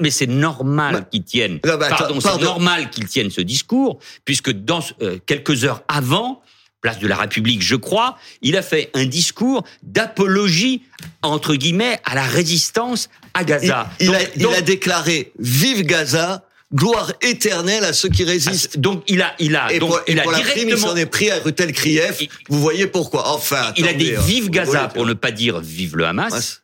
Mais 0.00 0.10
c'est 0.10 0.26
normal, 0.26 1.06
qu'ils 1.10 1.22
tiennent. 1.22 1.60
pardon, 1.60 2.18
c'est 2.20 2.42
normal 2.42 2.90
qu'ils 2.90 3.06
tiennent 3.06 3.30
ce 3.30 3.40
discours 3.40 3.98
puisque 4.24 4.50
dans 4.50 4.80
euh, 5.00 5.18
quelques 5.24 5.64
heures 5.64 5.82
avant, 5.86 6.41
place 6.82 6.98
de 6.98 7.06
la 7.06 7.16
République, 7.16 7.62
je 7.62 7.76
crois, 7.76 8.18
il 8.42 8.56
a 8.56 8.62
fait 8.62 8.90
un 8.92 9.06
discours 9.06 9.64
d'apologie 9.82 10.82
entre 11.22 11.54
guillemets 11.54 11.98
à 12.04 12.14
la 12.14 12.24
résistance 12.24 13.08
à 13.32 13.44
Gaza. 13.44 13.88
Il, 14.00 14.14
a, 14.14 14.60
déclaré 14.60 15.32
vive 15.38 15.84
Gaza. 15.84 16.44
Gloire 16.74 17.12
éternelle 17.20 17.84
à 17.84 17.92
ceux 17.92 18.08
qui 18.08 18.24
résistent. 18.24 18.76
Ah, 18.76 18.78
donc 18.78 19.04
il 19.06 19.20
a, 19.20 19.34
il 19.38 19.56
a, 19.56 19.70
et 19.70 19.78
donc 19.78 19.90
pour, 19.90 20.00
il 20.08 20.18
a 20.18 20.24
la 20.24 20.38
prime, 20.38 20.70
il 20.70 20.78
s'en 20.78 20.96
est 20.96 21.04
pris 21.04 21.30
à 21.30 21.38
Rutel 21.38 21.70
Krief. 21.70 22.22
Vous 22.48 22.60
voyez 22.62 22.86
pourquoi. 22.86 23.28
Enfin, 23.28 23.74
il 23.76 23.86
a 23.86 23.92
dit 23.92 24.14
vive 24.26 24.48
Gaza 24.48 24.88
pour 24.88 25.04
ne 25.04 25.12
pas 25.12 25.32
dire 25.32 25.60
vive 25.60 25.98
le 25.98 26.06
Hamas. 26.06 26.62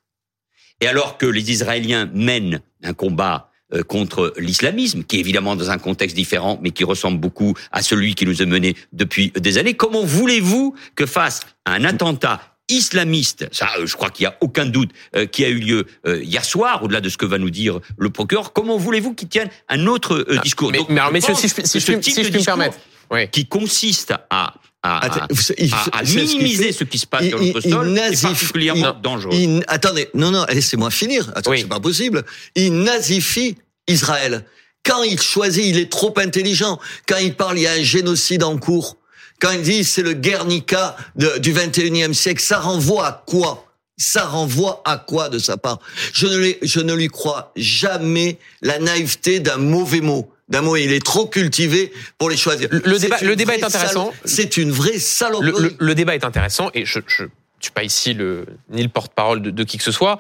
Et 0.81 0.87
alors 0.87 1.19
que 1.19 1.27
les 1.27 1.51
Israéliens 1.51 2.09
mènent 2.15 2.63
un 2.83 2.95
combat 2.95 3.48
contre 3.87 4.33
l'islamisme, 4.39 5.05
qui 5.05 5.17
est 5.17 5.21
évidemment 5.21 5.57
dans 5.57 5.71
un 5.71 5.79
contexte 5.79 6.17
différent, 6.17 6.59
mais 6.63 6.71
qui 6.71 6.85
ressemble 6.85 7.19
beaucoup 7.19 7.55
à 7.71 7.83
celui 7.83 8.15
qui 8.15 8.25
nous 8.25 8.41
a 8.43 8.47
mené 8.47 8.77
depuis 8.93 9.31
des 9.37 9.59
années. 9.59 9.75
Comment 9.75 10.05
voulez-vous 10.05 10.75
que 10.95 11.07
face 11.07 11.41
à 11.65 11.73
un 11.73 11.85
attentat 11.85 12.41
islamiste, 12.69 13.49
ça, 13.53 13.69
euh, 13.79 13.87
je 13.87 13.97
crois 13.97 14.11
qu'il 14.11 14.25
n'y 14.25 14.33
a 14.33 14.37
aucun 14.41 14.67
doute, 14.67 14.91
euh, 15.17 15.27
qui 15.27 15.45
a 15.45 15.49
eu 15.49 15.59
lieu 15.59 15.87
euh, 16.07 16.23
hier 16.23 16.45
soir, 16.45 16.83
au-delà 16.83 17.01
de 17.01 17.09
ce 17.09 17.17
que 17.17 17.27
va 17.27 17.39
nous 17.39 17.51
dire 17.51 17.81
le 17.97 18.11
procureur. 18.11 18.53
Comment 18.53 18.77
voulez-vous 18.77 19.15
qu'il 19.15 19.29
tienne 19.29 19.49
un 19.69 19.87
autre 19.87 20.27
ah, 20.31 20.41
discours? 20.43 20.71
Mais, 20.71 20.81
mais 20.89 21.01
alors, 21.01 21.13
messieurs, 21.13 21.35
si 21.35 21.49
je, 21.49 21.55
si 21.65 21.81
je, 21.81 22.01
si 22.01 22.25
je 22.25 22.29
puis 22.29 22.41
me 22.41 22.45
permettre, 22.45 22.79
qui 23.33 23.47
consiste 23.47 24.13
à 24.31 24.55
à, 24.83 25.27
c'est 25.35 25.45
ce 25.45 25.53
qu'il 25.55 26.17
minimiser 26.25 26.73
ce 26.73 26.85
qui 26.85 26.99
se 26.99 27.07
passe 27.07 27.25
Il- 27.25 27.31
notre 27.33 27.67
il- 27.67 27.71
sol 27.71 27.89
il 27.91 27.99
est 27.99 28.23
particulièrement 28.23 28.95
il- 28.97 29.03
dangereux. 29.03 29.35
Il- 29.35 29.65
attendez, 29.67 30.09
non, 30.15 30.31
non, 30.31 30.45
laissez-moi 30.49 30.91
finir. 30.91 31.31
Attends, 31.35 31.51
Oui. 31.51 31.61
c'est 31.63 31.69
pas 31.69 31.81
possible. 31.81 32.25
Il 32.55 32.73
nazifie 32.75 33.57
Israël. 33.89 34.45
Quand 34.85 35.03
il 35.03 35.21
choisit, 35.21 35.65
il 35.67 35.79
est 35.79 35.91
trop 35.91 36.15
intelligent. 36.19 36.79
Quand 37.07 37.19
il 37.19 37.35
parle, 37.35 37.59
il 37.59 37.63
y 37.63 37.67
a 37.67 37.73
un 37.73 37.83
génocide 37.83 38.43
en 38.45 38.57
cours. 38.57 38.97
Quand 39.41 39.51
il 39.53 39.63
dit 39.63 39.85
c'est 39.85 40.03
le 40.03 40.15
Guernica 40.15 40.97
de- 41.17 41.39
du 41.39 41.53
21e 41.53 42.15
siècle, 42.15 42.41
ça 42.43 42.59
renvoie 42.61 43.07
à 43.07 43.23
quoi? 43.27 43.65
Ça 43.97 44.25
renvoie 44.27 44.81
à 44.85 44.97
quoi 44.97 45.29
de 45.29 45.39
sa 45.41 45.57
part? 45.57 45.81
Je 46.13 46.27
ne, 46.29 46.53
je 46.63 46.79
ne 46.81 46.95
lui 46.95 47.09
crois 47.09 47.53
jamais 47.57 48.39
la 48.63 48.79
naïveté 48.79 49.41
d'un 49.41 49.57
mauvais 49.59 50.01
mot. 50.01 50.31
D'un 50.49 50.63
mot, 50.63 50.77
il 50.77 50.93
est 50.93 51.05
trop 51.05 51.27
cultivé 51.27 51.93
pour 52.17 52.31
les 52.31 52.37
choisir. 52.37 52.69
Le- 52.71 52.81
le 52.85 52.99
débat- 52.99 53.21
le 53.23 53.37
débat 53.37 53.55
est 53.57 53.65
intéressant. 53.65 54.13
C'est 54.25 54.57
une 54.57 54.71
vraie 54.71 54.95
le, 54.95 54.99
saloperie. 54.99 55.53
le- 55.63 55.77
le 55.79 55.95
débat 55.95 56.15
est 56.15 56.25
intéressant 56.25 56.71
et 56.75 56.85
je 56.87 57.01
je 57.07 57.25
suis 57.61 57.73
pas 57.73 57.83
ici 57.83 58.15
le 58.15 58.47
ni 58.71 58.83
le 58.83 58.89
porte-parole 58.89 59.43
de, 59.43 59.51
de 59.51 59.65
qui 59.65 59.79
que 59.79 59.85
ce 59.85 59.93
soit 59.93 60.19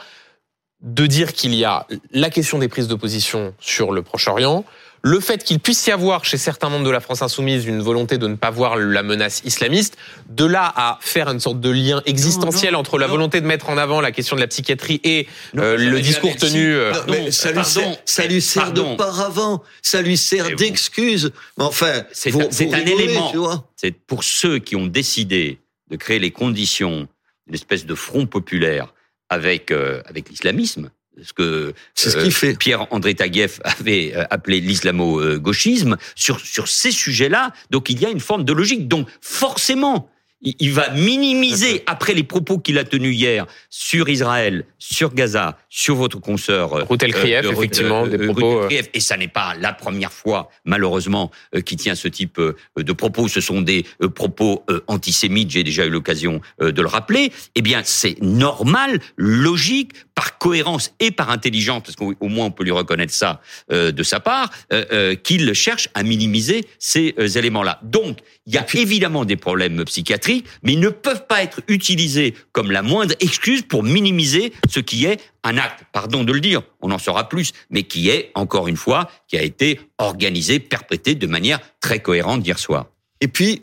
de 0.83 1.07
dire 1.07 1.33
qu'il 1.33 1.55
y 1.55 1.65
a 1.65 1.87
la 2.13 2.31
question 2.31 2.59
des 2.59 2.69
prises 2.69 2.89
d'opposition 2.89 3.55
sur 3.59 3.91
le 3.93 4.03
Proche-Orient, 4.03 4.65
le 5.03 5.21
fait 5.21 5.45
qu'il 5.45 5.61
puisse 5.61 5.87
y 5.87 5.91
avoir 5.93 6.25
chez 6.25 6.37
certains 6.37 6.69
membres 6.69 6.85
de 6.85 6.91
la 6.91 7.01
France 7.01 7.23
insoumise 7.23 7.67
une 7.67 7.81
volonté 7.81 8.19
de 8.19 8.27
ne 8.27 8.35
pas 8.35 8.51
voir 8.51 8.77
la 8.77 9.03
menace 9.03 9.43
islamiste, 9.45 9.97
de 10.29 10.45
là 10.45 10.73
à 10.77 10.99
faire 11.01 11.29
une 11.29 11.39
sorte 11.41 11.61
de 11.61 11.71
lien 11.71 12.03
existentiel 12.07 12.73
non, 12.73 12.81
entre 12.81 12.99
la 12.99 13.07
non. 13.07 13.13
volonté 13.13 13.41
de 13.41 13.47
mettre 13.47 13.71
en 13.71 13.79
avant 13.79 14.01
la 14.01 14.11
question 14.11 14.35
de 14.37 14.41
la 14.41 14.49
psychiatrie 14.49 15.01
et 15.05 15.27
Non, 15.55 15.63
euh, 15.63 15.77
le 15.77 16.01
discours 16.01 16.35
tenu. 16.37 16.75
euh, 16.75 16.93
Non, 16.93 16.99
mais 17.09 17.31
ça 17.31 17.53
lui 17.53 17.65
sert, 17.65 17.97
ça 18.05 18.27
lui 18.27 18.41
sert 18.43 18.65
pardon. 18.65 18.93
de 18.93 18.97
paravent, 18.97 19.63
ça 19.83 20.03
lui 20.03 20.17
sert 20.17 20.55
d'excuse. 20.57 21.33
Mais 21.57 21.65
enfin, 21.65 22.03
C'est 22.13 22.35
un- 22.35 22.79
élément. 22.81 23.33
c'est 23.77 23.93
pour 23.93 24.25
ceux 24.25 24.59
qui 24.59 24.75
ont 24.77 24.87
décidé 24.87 25.59
de 25.91 25.97
créer 25.97 26.19
les 26.19 26.31
conditions 26.33 27.07
d'une 27.47 27.55
espèce 27.55 27.87
de 27.87 27.95
front 27.95 28.27
populaire 28.27 28.93
avec 29.31 29.71
euh, 29.71 30.03
avec 30.07 30.29
l'islamisme, 30.29 30.91
ce 31.23 31.33
que 31.33 31.73
C'est 31.95 32.11
ce 32.11 32.19
euh, 32.19 32.31
fait. 32.31 32.57
Pierre-André 32.59 33.15
Taguieff 33.15 33.61
avait 33.65 34.13
euh, 34.15 34.25
appelé 34.31 34.61
l'islamo-gauchisme 34.61 35.97
sur 36.15 36.41
sur 36.41 36.69
ces 36.69 36.91
sujets-là. 36.91 37.53
Donc 37.71 37.91
il 37.91 38.01
y 38.01 38.07
a 38.07 38.11
une 38.11 38.21
forme 38.21 38.45
de 38.45 38.53
logique. 38.53 38.89
Donc 38.89 39.09
forcément, 39.21 40.11
il, 40.41 40.73
va 40.73 40.91
minimiser 40.91 41.83
après 41.87 42.15
les 42.15 42.23
propos 42.23 42.59
qu'il 42.59 42.79
a 42.79 42.85
tenus 42.85 43.17
hier 43.17 43.47
sur 43.71 44.09
Israël, 44.09 44.65
sur 44.79 45.13
Gaza, 45.15 45.59
sur 45.69 45.97
votre 45.97 46.21
consoeur 46.21 46.75
euh, 46.75 46.83
Routel 46.85 47.13
Krief, 47.13 47.43
de 47.43 47.49
Ruth- 47.49 47.59
effectivement, 47.59 48.07
des 48.07 48.17
Ruth 48.17 48.33
propos, 48.33 48.63
euh. 48.63 48.69
Et 48.95 49.01
ça 49.01 49.17
n'est 49.17 49.29
pas 49.29 49.55
la 49.61 49.73
première 49.73 50.13
fois, 50.13 50.51
malheureusement, 50.65 51.31
euh, 51.55 51.61
qui 51.61 51.77
tient 51.77 51.95
ce 51.95 52.09
type 52.09 52.39
euh, 52.39 52.57
de 52.77 52.93
propos. 52.93 53.29
Ce 53.29 53.41
sont 53.41 53.63
des 53.63 53.85
euh, 54.03 54.09
propos 54.09 54.65
euh, 54.71 54.81
antisémites. 54.87 55.51
J'ai 55.51 55.65
déjà 55.65 55.87
eu 55.87 55.91
l'occasion 55.91 56.41
euh, 56.61 56.73
de 56.73 56.83
le 56.83 56.89
rappeler. 56.89 57.33
Eh 57.55 57.63
bien, 57.63 57.83
c'est 57.85 58.21
normal, 58.23 59.01
logique, 59.17 59.93
par 60.15 60.39
cohérence 60.39 60.93
et 60.99 61.11
par 61.11 61.31
intelligence, 61.31 61.83
parce 61.85 61.95
qu'au 61.95 62.15
au 62.19 62.29
moins 62.29 62.47
on 62.47 62.51
peut 62.51 62.65
lui 62.65 62.73
reconnaître 62.73 63.13
ça 63.15 63.41
euh, 63.71 63.93
de 63.93 64.03
sa 64.03 64.19
part, 64.19 64.51
euh, 64.73 64.85
euh, 64.93 65.15
qu'il 65.15 65.53
cherche 65.55 65.89
à 65.95 66.03
minimiser 66.03 66.65
ces 66.81 67.15
euh, 67.19 67.29
éléments-là. 67.29 67.79
Donc, 67.83 68.19
il 68.49 68.55
y 68.55 68.59
a 68.59 68.67
évidemment 68.75 69.27
des 69.27 69.37
problèmes 69.37 69.85
psychiatriques, 69.85 70.47
mais 70.63 70.73
ils 70.73 70.81
ne 70.81 70.89
peuvent 70.89 71.27
pas 71.27 71.43
être 71.43 71.61
utilisés 71.69 72.35
comme 72.53 72.71
la 72.71 72.81
moindre 72.81 73.15
excuse 73.21 73.61
pour 73.61 73.83
minimiser 73.83 74.55
ce 74.71 74.81
qui 74.81 75.05
est 75.05 75.21
un 75.45 75.59
acte, 75.59 75.85
pardon 75.93 76.25
de 76.25 76.33
le 76.33 76.41
dire, 76.41 76.63
on 76.81 76.91
en 76.91 76.99
saura 76.99 77.29
plus, 77.29 77.53
mais 77.69 77.83
qui 77.83 78.09
est, 78.09 78.33
encore 78.35 78.67
une 78.67 78.79
fois, 78.79 79.11
qui 79.29 79.37
a 79.37 79.43
été 79.43 79.79
organisé, 79.99 80.61
perpétré 80.61 81.15
de 81.15 81.27
manière 81.27 81.61
très 81.81 82.01
cohérente 82.01 82.47
hier 82.47 82.59
soir. 82.59 82.87
Et 83.21 83.29
puis, 83.29 83.63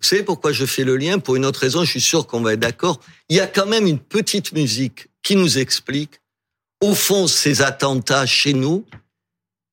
vous 0.00 0.08
savez 0.08 0.22
pourquoi 0.22 0.50
je 0.50 0.64
fais 0.64 0.84
le 0.84 0.96
lien? 0.96 1.18
Pour 1.18 1.36
une 1.36 1.44
autre 1.44 1.60
raison, 1.60 1.84
je 1.84 1.90
suis 1.90 2.00
sûr 2.00 2.26
qu'on 2.26 2.40
va 2.40 2.54
être 2.54 2.60
d'accord. 2.60 3.00
Il 3.28 3.36
y 3.36 3.40
a 3.40 3.46
quand 3.46 3.66
même 3.66 3.86
une 3.86 3.98
petite 3.98 4.52
musique 4.52 5.08
qui 5.22 5.36
nous 5.36 5.58
explique, 5.58 6.22
au 6.80 6.94
fond, 6.94 7.26
ces 7.26 7.60
attentats 7.60 8.24
chez 8.24 8.54
nous, 8.54 8.86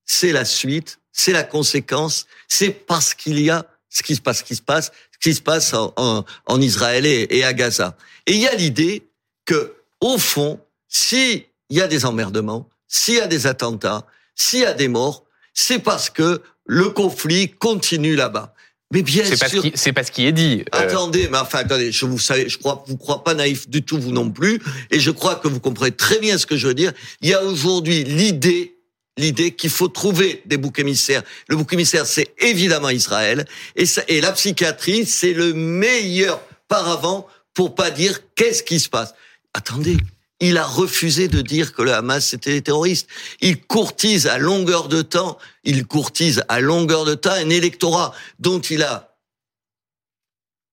c'est 0.04 0.32
la 0.32 0.44
suite, 0.44 1.00
c'est 1.12 1.32
la 1.32 1.44
conséquence, 1.44 2.26
c'est 2.46 2.70
parce 2.70 3.14
qu'il 3.14 3.40
y 3.40 3.48
a 3.48 3.64
ce 3.90 4.02
qui 4.02 4.16
se 4.16 4.20
passe, 4.22 4.38
ce 4.38 4.44
qui 4.44 4.56
se 4.56 4.62
passe, 4.62 4.92
ce 5.12 5.18
qui 5.18 5.34
se 5.34 5.42
passe 5.42 5.74
en, 5.74 5.92
en, 5.96 6.24
en 6.46 6.60
Israël 6.60 7.04
et, 7.04 7.26
et 7.30 7.44
à 7.44 7.52
Gaza. 7.52 7.96
Et 8.26 8.32
il 8.32 8.40
y 8.40 8.48
a 8.48 8.54
l'idée 8.54 9.02
que, 9.44 9.74
au 10.00 10.16
fond, 10.16 10.60
s'il 10.88 11.44
y 11.68 11.80
a 11.80 11.88
des 11.88 12.06
emmerdements, 12.06 12.68
s'il 12.88 13.16
y 13.16 13.20
a 13.20 13.26
des 13.26 13.46
attentats, 13.46 14.06
s'il 14.34 14.60
y 14.60 14.64
a 14.64 14.72
des 14.72 14.88
morts, 14.88 15.24
c'est 15.52 15.80
parce 15.80 16.08
que 16.08 16.40
le 16.64 16.90
conflit 16.90 17.50
continue 17.50 18.14
là-bas. 18.14 18.54
Mais 18.92 19.02
bien 19.02 19.24
sûr. 19.24 19.36
c'est 19.74 19.92
pas 19.92 20.02
ce 20.02 20.10
qui 20.10 20.26
est 20.26 20.32
dit. 20.32 20.64
Euh, 20.74 20.78
Attendez, 20.78 21.28
mais 21.30 21.38
enfin, 21.38 21.58
attendez, 21.58 21.92
je 21.92 22.06
vous 22.06 22.18
savez, 22.18 22.48
je 22.48 22.58
crois, 22.58 22.84
vous 22.88 22.96
crois 22.96 23.22
pas 23.22 23.34
naïf 23.34 23.68
du 23.68 23.82
tout, 23.84 24.00
vous 24.00 24.10
non 24.10 24.30
plus, 24.30 24.60
et 24.90 24.98
je 24.98 25.12
crois 25.12 25.36
que 25.36 25.46
vous 25.46 25.60
comprenez 25.60 25.92
très 25.92 26.18
bien 26.18 26.38
ce 26.38 26.46
que 26.46 26.56
je 26.56 26.66
veux 26.66 26.74
dire. 26.74 26.92
Il 27.20 27.28
y 27.28 27.34
a 27.34 27.42
aujourd'hui 27.44 28.02
l'idée, 28.02 28.76
l'idée 29.16 29.52
qu'il 29.52 29.70
faut 29.70 29.88
trouver 29.88 30.42
des 30.46 30.56
boucs 30.56 30.78
émissaires. 30.78 31.22
Le 31.48 31.56
bouc 31.56 31.72
émissaire, 31.72 32.06
c'est 32.06 32.34
évidemment 32.38 32.90
Israël, 32.90 33.46
et, 33.76 33.86
ça, 33.86 34.02
et 34.08 34.20
la 34.20 34.32
psychiatrie, 34.32 35.06
c'est 35.06 35.32
le 35.32 35.52
meilleur 35.52 36.40
paravent 36.68 37.26
pour 37.54 37.74
pas 37.74 37.90
dire 37.90 38.20
qu'est-ce 38.34 38.62
qui 38.62 38.80
se 38.80 38.88
passe. 38.88 39.14
Attendez. 39.54 39.96
Il 40.42 40.56
a 40.56 40.64
refusé 40.64 41.28
de 41.28 41.42
dire 41.42 41.74
que 41.74 41.82
le 41.82 41.92
Hamas 41.92 42.26
c'était 42.26 42.52
des 42.52 42.62
terroristes. 42.62 43.06
Il 43.42 43.60
courtise 43.60 44.26
à 44.26 44.38
longueur 44.38 44.88
de 44.88 45.02
temps, 45.02 45.36
il 45.64 45.86
courtise 45.86 46.42
à 46.48 46.60
longueur 46.60 47.04
de 47.04 47.14
temps 47.14 47.32
un 47.32 47.50
électorat 47.50 48.14
dont 48.38 48.58
il 48.58 48.82
a 48.82 49.18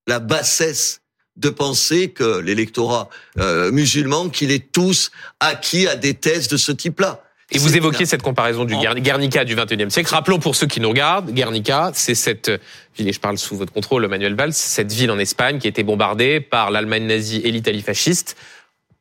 la 0.07 0.19
bassesse 0.19 1.01
de 1.35 1.49
penser 1.49 2.09
que 2.11 2.39
l'électorat 2.39 3.09
euh, 3.39 3.71
musulman, 3.71 4.29
qu'il 4.29 4.51
est 4.51 4.71
tous 4.71 5.11
acquis 5.41 5.87
à 5.87 5.97
des 5.97 6.13
thèses 6.13 6.47
de 6.47 6.57
ce 6.57 6.71
type-là. 6.71 7.23
Et 7.51 7.57
vous 7.59 7.75
énorme. 7.77 7.93
cette 8.05 8.21
comparaison 8.21 8.65
du 8.65 8.75
Guernica 8.75 9.45
du 9.45 9.55
21e 9.55 9.89
siècle. 9.89 10.09
Rappelons 10.13 10.39
pour 10.39 10.55
ceux 10.55 10.67
qui 10.67 10.81
nous 10.81 10.89
regardent, 10.89 11.31
Guernica, 11.31 11.91
c'est 11.93 12.15
cette 12.15 12.51
ville, 12.97 13.07
et 13.07 13.13
je 13.13 13.19
parle 13.19 13.37
sous 13.37 13.55
votre 13.55 13.71
contrôle, 13.71 14.05
Manuel 14.07 14.35
Valls, 14.35 14.53
cette 14.53 14.91
ville 14.91 15.11
en 15.11 15.19
Espagne 15.19 15.57
qui 15.59 15.67
a 15.67 15.69
été 15.69 15.83
bombardée 15.83 16.41
par 16.41 16.71
l'Allemagne 16.71 17.05
nazie 17.05 17.41
et 17.43 17.51
l'Italie 17.51 17.81
fasciste. 17.81 18.35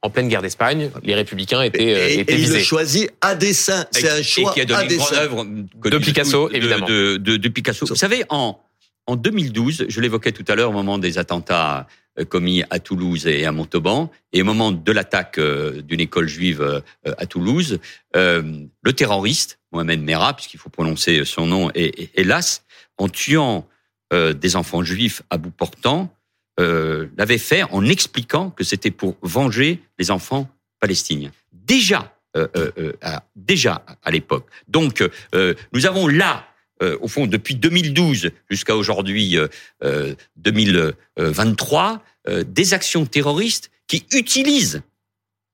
En 0.02 0.10
pleine 0.10 0.28
guerre 0.28 0.42
d'Espagne, 0.42 0.90
les 1.02 1.14
républicains 1.14 1.62
étaient, 1.62 1.80
euh, 1.94 2.08
Et, 2.08 2.18
étaient 2.20 2.34
et 2.34 2.42
il 2.42 2.52
le 2.52 2.60
choisit 2.60 3.10
à 3.20 3.34
dessein. 3.34 3.86
C'est 3.90 4.08
un 4.08 4.16
et 4.18 4.22
choix 4.22 4.52
qui 4.52 4.60
a 4.60 4.62
à 4.62 4.66
donné 4.66 4.96
grande 4.96 5.10
dessein. 5.10 5.16
œuvre 5.22 5.44
De 5.90 5.98
Picasso, 5.98 6.48
évidemment. 6.52 6.86
De, 6.86 7.16
de- 7.16 7.36
de 7.38 7.48
Picasso. 7.48 7.86
Vous 7.86 7.96
savez, 7.96 8.22
en, 8.28 8.60
en 9.08 9.16
2012, 9.16 9.86
je 9.88 10.00
l'évoquais 10.00 10.30
tout 10.32 10.44
à 10.46 10.54
l'heure 10.54 10.70
au 10.70 10.74
moment 10.74 10.98
des 10.98 11.18
attentats 11.18 11.78
euh, 11.78 11.82
commis 12.24 12.62
à 12.70 12.78
Toulouse 12.78 13.26
et 13.26 13.44
à 13.44 13.52
Montauban, 13.52 14.10
et 14.32 14.42
au 14.42 14.44
moment 14.44 14.72
de 14.72 14.92
l'attaque 14.92 15.38
euh, 15.38 15.82
d'une 15.82 16.00
école 16.00 16.28
juive 16.28 16.62
euh, 16.62 16.80
à 17.18 17.26
Toulouse, 17.26 17.78
euh, 18.16 18.64
le 18.82 18.92
terroriste, 18.92 19.58
Mohamed 19.72 20.02
Merah, 20.02 20.34
puisqu'il 20.34 20.58
faut 20.58 20.70
prononcer 20.70 21.24
son 21.24 21.46
nom, 21.46 21.70
et, 21.74 22.10
hélas, 22.14 22.64
en 22.98 23.08
tuant 23.08 23.68
euh, 24.12 24.32
des 24.32 24.56
enfants 24.56 24.82
juifs 24.82 25.22
à 25.30 25.36
bout 25.36 25.50
portant, 25.50 26.12
euh, 26.58 27.08
l'avait 27.18 27.38
fait 27.38 27.64
en 27.64 27.84
expliquant 27.84 28.50
que 28.50 28.64
c'était 28.64 28.90
pour 28.90 29.16
venger 29.20 29.82
les 29.98 30.10
enfants 30.10 30.48
palestiniens. 30.80 31.32
Déjà, 31.52 32.16
euh, 32.36 32.48
euh, 32.56 32.70
euh, 32.78 33.18
déjà 33.34 33.84
à 34.02 34.10
l'époque. 34.10 34.46
Donc, 34.68 35.02
euh, 35.34 35.54
nous 35.72 35.86
avons 35.86 36.06
là, 36.06 36.46
euh, 36.82 36.98
au 37.00 37.08
fond, 37.08 37.26
depuis 37.26 37.54
2012 37.54 38.30
jusqu'à 38.50 38.76
aujourd'hui, 38.76 39.38
euh, 39.38 39.48
euh, 39.82 40.14
2023, 40.36 42.02
euh, 42.28 42.44
des 42.44 42.74
actions 42.74 43.06
terroristes 43.06 43.70
qui 43.86 44.04
utilisent 44.12 44.82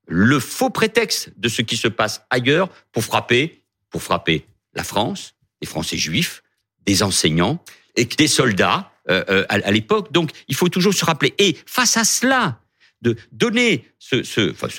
le 0.07 0.39
faux 0.39 0.69
prétexte 0.69 1.31
de 1.37 1.47
ce 1.47 1.61
qui 1.61 1.77
se 1.77 1.87
passe 1.87 2.25
ailleurs 2.29 2.69
pour 2.91 3.03
frapper, 3.03 3.63
pour 3.89 4.03
frapper 4.03 4.45
la 4.73 4.83
France, 4.83 5.35
les 5.61 5.67
Français 5.67 5.97
juifs, 5.97 6.43
des 6.85 7.03
enseignants 7.03 7.63
et 7.95 8.05
des 8.05 8.27
soldats 8.27 8.89
à, 9.07 9.71
l'époque. 9.71 10.11
Donc, 10.11 10.31
il 10.47 10.55
faut 10.55 10.69
toujours 10.69 10.93
se 10.93 11.05
rappeler. 11.05 11.33
Et 11.37 11.57
face 11.65 11.97
à 11.97 12.03
cela, 12.03 12.59
de 13.01 13.15
donner 13.31 13.85
ce, 13.99 14.23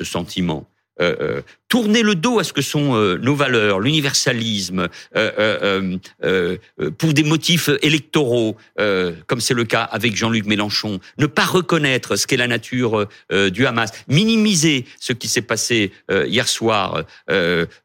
sentiment, 0.05 0.69
tourner 1.75 2.03
le 2.05 2.15
dos 2.15 2.39
à 2.39 2.45
ce 2.45 2.53
que 2.53 2.63
sont 2.63 2.95
euh, 2.95 3.19
nos 3.21 3.35
valeurs, 3.35 3.81
l'universalisme, 3.81 4.87
euh, 5.17 5.97
euh, 6.23 6.57
pour 6.99 7.13
des 7.13 7.25
motifs 7.25 7.69
électoraux, 7.83 8.57
comme 9.27 9.41
c'est 9.41 9.55
le 9.55 9.65
cas 9.65 9.83
avec 9.83 10.15
Jean-Luc 10.15 10.47
Mélenchon, 10.47 11.01
ne 11.19 11.27
pas 11.27 11.45
reconnaître 11.45 12.15
ce 12.15 12.29
qu'est 12.29 12.37
la 12.37 12.47
nature 12.47 13.09
du 13.53 13.67
Hamas, 13.67 13.91
minimiser 14.07 14.85
ce 15.01 15.13
qui 15.13 15.27
s'est 15.27 15.43
passé 15.43 15.91
hier 16.27 16.47
soir, 16.47 17.03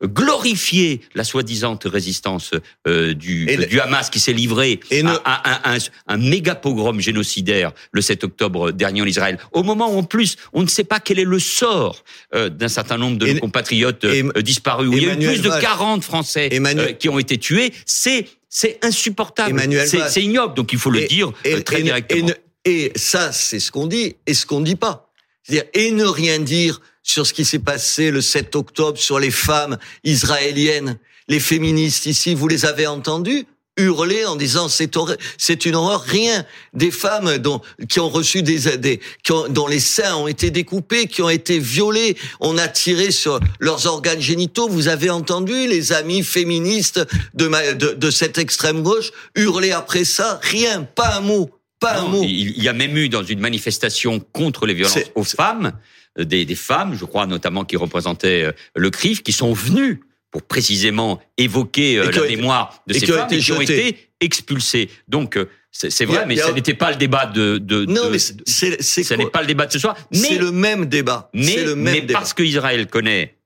glorifier 0.04 1.02
la 1.16 1.24
soi-disant 1.24 1.80
résistance 1.86 2.52
du, 2.86 3.46
le- 3.58 3.66
du 3.66 3.80
Hamas 3.80 4.10
qui 4.12 4.20
s'est 4.20 4.34
livré 4.34 4.80
Et 4.92 5.02
à, 5.02 5.14
à- 5.26 5.70
à 5.72 5.76
un, 5.76 5.78
un 6.08 6.18
méga 6.18 6.54
pogrom 6.54 7.00
génocidaire 7.00 7.72
le 7.92 8.02
7 8.02 8.24
octobre 8.24 8.72
dernier 8.72 9.02
en 9.02 9.06
Israël, 9.06 9.40
au 9.52 9.64
moment 9.64 9.92
où 9.92 9.98
en 9.98 10.04
plus 10.04 10.36
on 10.54 10.62
ne 10.62 10.68
sait 10.68 10.84
pas 10.84 11.00
quel 11.00 11.18
est 11.20 11.24
le 11.26 11.40
sort 11.40 12.04
d'un 12.34 12.68
certain 12.68 12.98
nombre 12.98 13.18
de 13.18 13.26
Et- 13.28 13.34
nos 13.36 13.40
compatriotes 13.40 13.79
euh, 13.86 14.32
et- 14.36 14.44
disparus, 14.44 14.90
où 14.90 14.94
il 14.94 15.04
y 15.04 15.10
a 15.10 15.14
eu 15.14 15.18
plus 15.18 15.42
de 15.42 15.50
Valls. 15.50 15.62
40 15.62 16.04
Français 16.04 16.50
Emmanuel- 16.52 16.90
euh, 16.90 16.94
qui 16.94 17.10
ont 17.10 17.20
été 17.20 17.38
tués, 17.38 17.72
c'est 17.86 18.28
c'est 18.52 18.80
insupportable, 18.84 19.62
c'est 19.86 20.24
ignoble, 20.24 20.56
donc 20.56 20.74
il 20.74 20.80
faut 20.80 20.90
le 20.90 21.04
Et- 21.04 21.08
dire 21.08 21.32
et, 21.46 21.54
euh, 21.56 21.62
très 21.62 21.80
ne- 21.80 21.84
directement. 21.84 22.30
et 22.66 22.92
ne, 22.96 23.00
ça, 23.00 23.32
c'est 23.32 23.60
ce 23.60 23.72
qu'on 23.72 23.86
dit 23.86 24.16
et 24.26 24.34
ce 24.34 24.46
qu'on 24.48 24.62
dit 24.62 24.76
pas. 24.76 25.12
C'est-à-dire, 25.44 25.70
et 25.74 25.92
ne 25.92 26.06
rien 26.06 26.40
dire 26.40 26.82
sur 27.04 27.26
ce 27.28 27.34
qui 27.34 27.46
s'est 27.46 27.60
passé 27.60 28.10
le 28.12 28.22
7 28.22 28.56
octobre 28.56 28.98
sur 28.98 29.20
les 29.20 29.30
femmes 29.32 29.78
israéliennes, 30.04 30.98
les 31.28 31.40
féministes 31.40 32.06
ici, 32.08 32.34
vous 32.36 32.48
les 32.48 32.66
avez 32.66 32.88
entendues? 32.88 33.46
Hurler 33.80 34.26
en 34.26 34.36
disant 34.36 34.68
c'est 34.70 34.96
c'est 35.38 35.66
une 35.66 35.76
horreur. 35.76 36.02
Rien. 36.02 36.46
Des 36.74 36.92
femmes 36.92 37.38
dont 37.38 37.62
qui 37.88 38.00
ont 38.00 38.10
reçu 38.10 38.44
des, 38.44 38.78
des 38.78 39.00
qui 39.24 39.32
ont, 39.32 39.48
dont 39.48 39.68
les 39.68 39.80
seins 39.80 40.16
ont 40.16 40.28
été 40.28 40.52
découpés 40.52 41.08
qui 41.08 41.22
ont 41.22 41.30
été 41.30 41.60
violés 41.60 42.16
on 42.40 42.58
a 42.58 42.68
tiré 42.68 43.12
sur 43.12 43.40
leurs 43.60 43.86
organes 43.88 44.22
génitaux. 44.22 44.68
Vous 44.68 44.88
avez 44.88 45.10
entendu 45.10 45.68
les 45.68 45.94
amis 45.94 46.24
féministes 46.24 47.06
de, 47.34 47.48
de, 47.74 47.94
de 47.94 48.12
cette 48.12 48.38
extrême 48.38 48.84
gauche 48.84 49.12
hurler 49.36 49.72
après 49.72 50.04
ça? 50.04 50.40
Rien. 50.44 50.84
Pas 50.84 51.18
un 51.18 51.22
mot. 51.22 51.50
Pas 51.80 52.00
un 52.00 52.08
mot. 52.08 52.24
il 52.24 52.62
y 52.62 52.68
a 52.68 52.74
même 52.74 52.98
eu 52.98 53.08
dans 53.08 53.24
une 53.24 53.40
manifestation 53.40 54.20
contre 54.20 54.66
les 54.66 54.74
violences 54.74 55.00
aux 55.16 55.24
femmes 55.24 55.72
des, 56.18 56.44
des 56.44 56.56
femmes 56.56 56.96
je 57.00 57.06
crois 57.06 57.26
notamment 57.26 57.64
qui 57.64 57.78
représentaient 57.78 58.44
euh, 58.44 58.52
le 58.76 58.90
CRIF 58.90 59.24
qui 59.24 59.32
sont 59.32 59.54
venues 59.54 60.02
pour 60.32 60.44
précisément 60.44 61.20
évoquer 61.38 61.98
euh, 61.98 62.12
la 62.12 62.28
mémoire 62.28 62.82
de 62.88 62.94
ces 62.94 63.08
femmes 63.08 63.28
qui 63.28 63.52
ont 63.52 63.62
été 63.62 64.10
expulsées. 64.20 64.90
Donc 65.08 65.38
euh, 65.38 65.50
c'est 65.72 66.06
vrai, 66.06 66.26
mais 66.26 66.36
ce 66.36 66.52
n'était 66.52 66.74
pas 66.74 66.92
le 66.92 66.98
débat 66.98 67.26
de. 67.26 67.58
de 67.58 67.86
non, 67.86 68.10
mais 68.10 68.20
c'est 68.20 68.82
ce 68.82 69.14
n'est 69.14 69.30
pas 69.30 69.42
le 69.42 69.48
débat 69.48 69.66
de 69.68 69.72
ce 69.72 69.80
soir. 69.80 69.96
C'est 70.12 70.38
le 70.38 70.52
même 70.52 70.86
débat. 70.86 71.30
Mais, 71.34 71.64
le 71.64 71.76
même 71.76 72.06
mais 72.06 72.14
parce 72.14 72.34
que 72.34 72.44
Israël 72.44 72.88
connaît, 72.88 73.38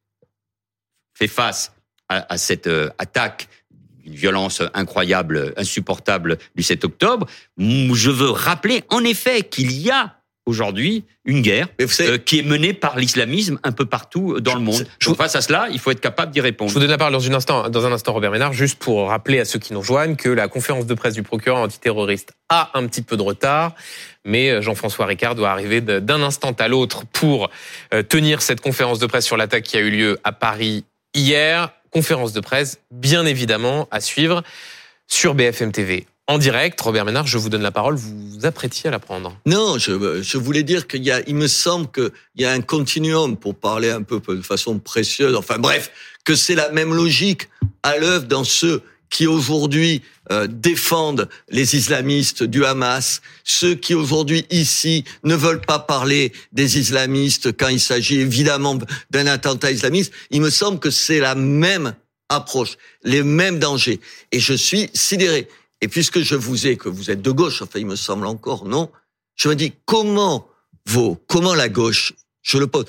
fait 1.14 1.28
face 1.28 1.74
à, 2.10 2.34
à 2.34 2.38
cette 2.38 2.68
euh, 2.68 2.90
attaque 2.98 3.48
une 4.06 4.16
violence 4.16 4.62
incroyable, 4.74 5.54
insupportable 5.56 6.38
du 6.56 6.64
7 6.64 6.84
octobre, 6.84 7.26
je 7.58 8.10
veux 8.10 8.32
rappeler 8.32 8.84
en 8.90 9.02
effet 9.04 9.44
qu'il 9.44 9.72
y 9.72 9.92
a 9.92 10.18
aujourd'hui 10.46 11.06
une 11.26 11.42
guerre 11.42 11.68
euh, 11.80 12.18
qui 12.18 12.40
est 12.40 12.44
menée 12.44 12.74
par 12.74 12.98
l'islamisme 12.98 13.60
un 13.64 13.72
peu 13.72 13.86
partout 13.86 14.40
dans 14.42 14.56
le 14.56 14.60
monde. 14.60 14.86
Je, 15.00 15.10
face 15.14 15.36
à 15.36 15.42
cela, 15.42 15.68
il 15.72 15.80
faut 15.80 15.92
être 15.92 16.02
capable 16.02 16.32
d'y 16.32 16.42
répondre. 16.42 16.70
Je 16.70 16.74
vous 16.74 16.82
donne 16.82 16.90
la 16.90 16.98
parole 16.98 17.14
dans, 17.14 17.20
une 17.20 17.34
instant, 17.34 17.70
dans 17.70 17.86
un 17.86 17.92
instant, 17.92 18.14
Robert 18.14 18.32
Ménard, 18.32 18.54
juste 18.54 18.78
pour 18.80 19.08
rappeler 19.08 19.40
à 19.40 19.46
ceux 19.46 19.60
qui 19.60 19.74
nous 19.74 19.80
rejoignent 19.80 20.16
que 20.16 20.30
la 20.30 20.48
conférence 20.48 20.86
de 20.86 20.94
presse 20.94 21.14
du 21.14 21.24
procureur 21.24 21.60
antiterroriste 21.60 22.34
a 22.50 22.72
un 22.74 22.86
petit 22.88 23.02
peu 23.02 23.16
de 23.16 23.22
retard, 23.22 23.74
mais 24.26 24.50
euh, 24.50 24.62
Jean-François 24.62 25.06
Ricard 25.06 25.36
doit 25.36 25.50
arriver 25.50 25.82
d'un 25.82 26.22
instant 26.22 26.52
à 26.52 26.68
l'autre 26.68 27.06
pour 27.06 27.50
euh, 27.94 28.04
tenir 28.04 28.42
cette 28.42 28.62
conférence 28.62 29.00
de 29.00 29.06
presse 29.06 29.26
sur 29.26 29.38
l'attaque 29.38 29.64
qui 29.64 29.78
a 29.78 29.80
eu 29.80 29.90
lieu 29.90 30.20
à 30.24 30.32
Paris 30.32 30.84
hier. 31.14 31.72
Conférence 31.90 32.34
de 32.34 32.40
presse, 32.40 32.80
bien 32.92 33.26
évidemment, 33.26 33.88
à 33.92 34.02
suivre 34.02 34.42
sur 35.08 35.36
BFM 35.36 35.72
TV 35.72 36.08
en 36.28 36.38
direct. 36.38 36.80
Robert 36.80 37.06
Ménard, 37.06 37.28
je 37.28 37.38
vous 37.38 37.50
donne 37.50 37.62
la 37.62 37.72
parole. 37.72 37.96
Vous 37.96 38.30
vous 38.30 38.46
apprêtiez 38.46 38.88
à 38.88 38.92
la 38.92 39.00
prendre. 39.00 39.38
Non, 39.46 39.78
je, 39.78 40.22
je 40.22 40.38
voulais 40.38 40.64
dire 40.64 40.88
qu'il 40.88 41.04
y 41.04 41.12
a, 41.12 41.22
il 41.28 41.36
me 41.36 41.48
semble 41.48 41.92
qu'il 41.92 42.12
y 42.38 42.46
a 42.46 42.52
un 42.52 42.62
continuum 42.62 43.38
pour 43.38 43.56
parler 43.56 43.90
un 43.90 44.02
peu 44.02 44.22
de 44.36 44.42
façon 44.42 44.80
précieuse. 44.80 45.36
Enfin 45.36 45.58
bref, 45.58 45.92
que 46.24 46.36
c'est 46.36 46.56
la 46.56 46.70
même 46.72 46.94
logique 46.94 47.50
à 47.84 47.98
l'œuvre 47.98 48.26
dans 48.26 48.44
ceux 48.44 48.82
qui 49.10 49.28
aujourd'hui 49.28 50.02
euh, 50.32 50.48
défendent 50.48 51.30
les 51.50 51.76
islamistes 51.76 52.42
du 52.42 52.66
Hamas, 52.66 53.22
ceux 53.44 53.76
qui 53.76 53.94
aujourd'hui 53.94 54.48
ici 54.50 55.04
ne 55.24 55.36
veulent 55.36 55.62
pas 55.62 55.78
parler 55.78 56.34
des 56.52 56.80
islamistes 56.80 57.56
quand 57.56 57.68
il 57.68 57.80
s'agit 57.80 58.20
évidemment 58.20 58.80
d'un 59.12 59.28
attentat 59.28 59.72
islamiste. 59.72 60.12
Il 60.32 60.42
me 60.42 60.50
semble 60.50 60.80
que 60.80 60.90
c'est 60.90 61.20
la 61.20 61.36
même 61.36 61.94
approche, 62.30 62.78
les 63.04 63.22
mêmes 63.22 63.60
dangers. 63.60 64.00
Et 64.32 64.40
je 64.40 64.54
suis 64.54 64.90
sidéré. 64.96 65.48
Et 65.84 65.90
puisque 65.90 66.22
je 66.22 66.36
vous 66.36 66.66
ai, 66.66 66.78
que 66.78 66.88
vous 66.88 67.12
êtes 67.12 67.22
de 67.22 67.32
gauche, 67.32 67.62
enfin 67.62 67.78
il 67.78 67.86
me 67.86 67.98
semble 67.98 68.26
encore, 68.26 68.64
non, 68.66 68.90
je 69.36 69.50
me 69.50 69.54
dis 69.54 69.74
comment 69.84 70.48
vos, 70.86 71.22
comment 71.28 71.54
la 71.54 71.68
gauche, 71.68 72.14
je 72.42 72.58
le 72.58 72.68
pose, 72.68 72.86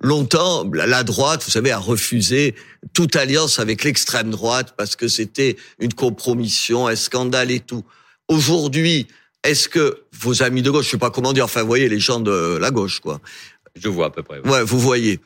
longtemps, 0.00 0.64
la 0.72 1.02
droite, 1.02 1.42
vous 1.42 1.50
savez, 1.50 1.72
a 1.72 1.78
refusé 1.78 2.54
toute 2.92 3.16
alliance 3.16 3.58
avec 3.58 3.82
l'extrême 3.82 4.30
droite 4.30 4.74
parce 4.76 4.94
que 4.94 5.08
c'était 5.08 5.56
une 5.80 5.92
compromission, 5.92 6.86
un 6.86 6.94
scandale 6.94 7.50
et 7.50 7.58
tout. 7.58 7.82
Aujourd'hui, 8.28 9.08
est-ce 9.42 9.68
que 9.68 10.04
vos 10.12 10.44
amis 10.44 10.62
de 10.62 10.70
gauche, 10.70 10.84
je 10.84 10.90
sais 10.92 10.98
pas 10.98 11.10
comment 11.10 11.32
dire, 11.32 11.46
enfin, 11.46 11.62
vous 11.62 11.66
voyez 11.66 11.88
les 11.88 11.98
gens 11.98 12.20
de 12.20 12.58
la 12.60 12.70
gauche, 12.70 13.00
quoi. 13.00 13.20
Je 13.74 13.88
vois 13.88 14.06
à 14.06 14.10
peu 14.10 14.22
près. 14.22 14.38
Ouais, 14.46 14.62
vous 14.62 14.78
voyez. 14.78 15.18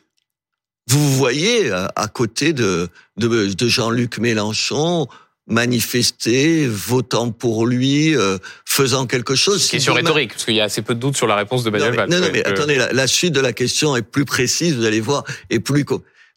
Vous 0.87 1.15
voyez 1.17 1.71
à 1.71 2.07
côté 2.11 2.51
de, 2.51 2.89
de, 3.17 3.53
de 3.53 3.67
Jean-Luc 3.67 4.17
Mélenchon, 4.17 5.07
manifester, 5.47 6.67
votant 6.67 7.31
pour 7.31 7.65
lui, 7.65 8.15
euh, 8.15 8.37
faisant 8.65 9.05
quelque 9.05 9.35
chose. 9.35 9.67
Question 9.67 9.93
rhétorique, 9.93 10.31
parce 10.31 10.45
qu'il 10.45 10.55
y 10.55 10.61
a 10.61 10.65
assez 10.65 10.81
peu 10.81 10.95
de 10.95 10.99
doutes 10.99 11.17
sur 11.17 11.27
la 11.27 11.35
réponse 11.35 11.63
de 11.63 11.69
Manuel 11.69 11.95
Valls. 11.95 12.09
Non, 12.09 12.19
non, 12.19 12.29
mais 12.31 12.45
attendez, 12.45 12.75
la, 12.91 13.07
suite 13.07 13.33
de 13.33 13.39
la 13.39 13.53
question 13.53 13.95
est 13.95 14.01
plus 14.01 14.25
précise, 14.25 14.75
vous 14.75 14.85
allez 14.85 15.01
voir, 15.01 15.23
et 15.49 15.59
plus... 15.59 15.85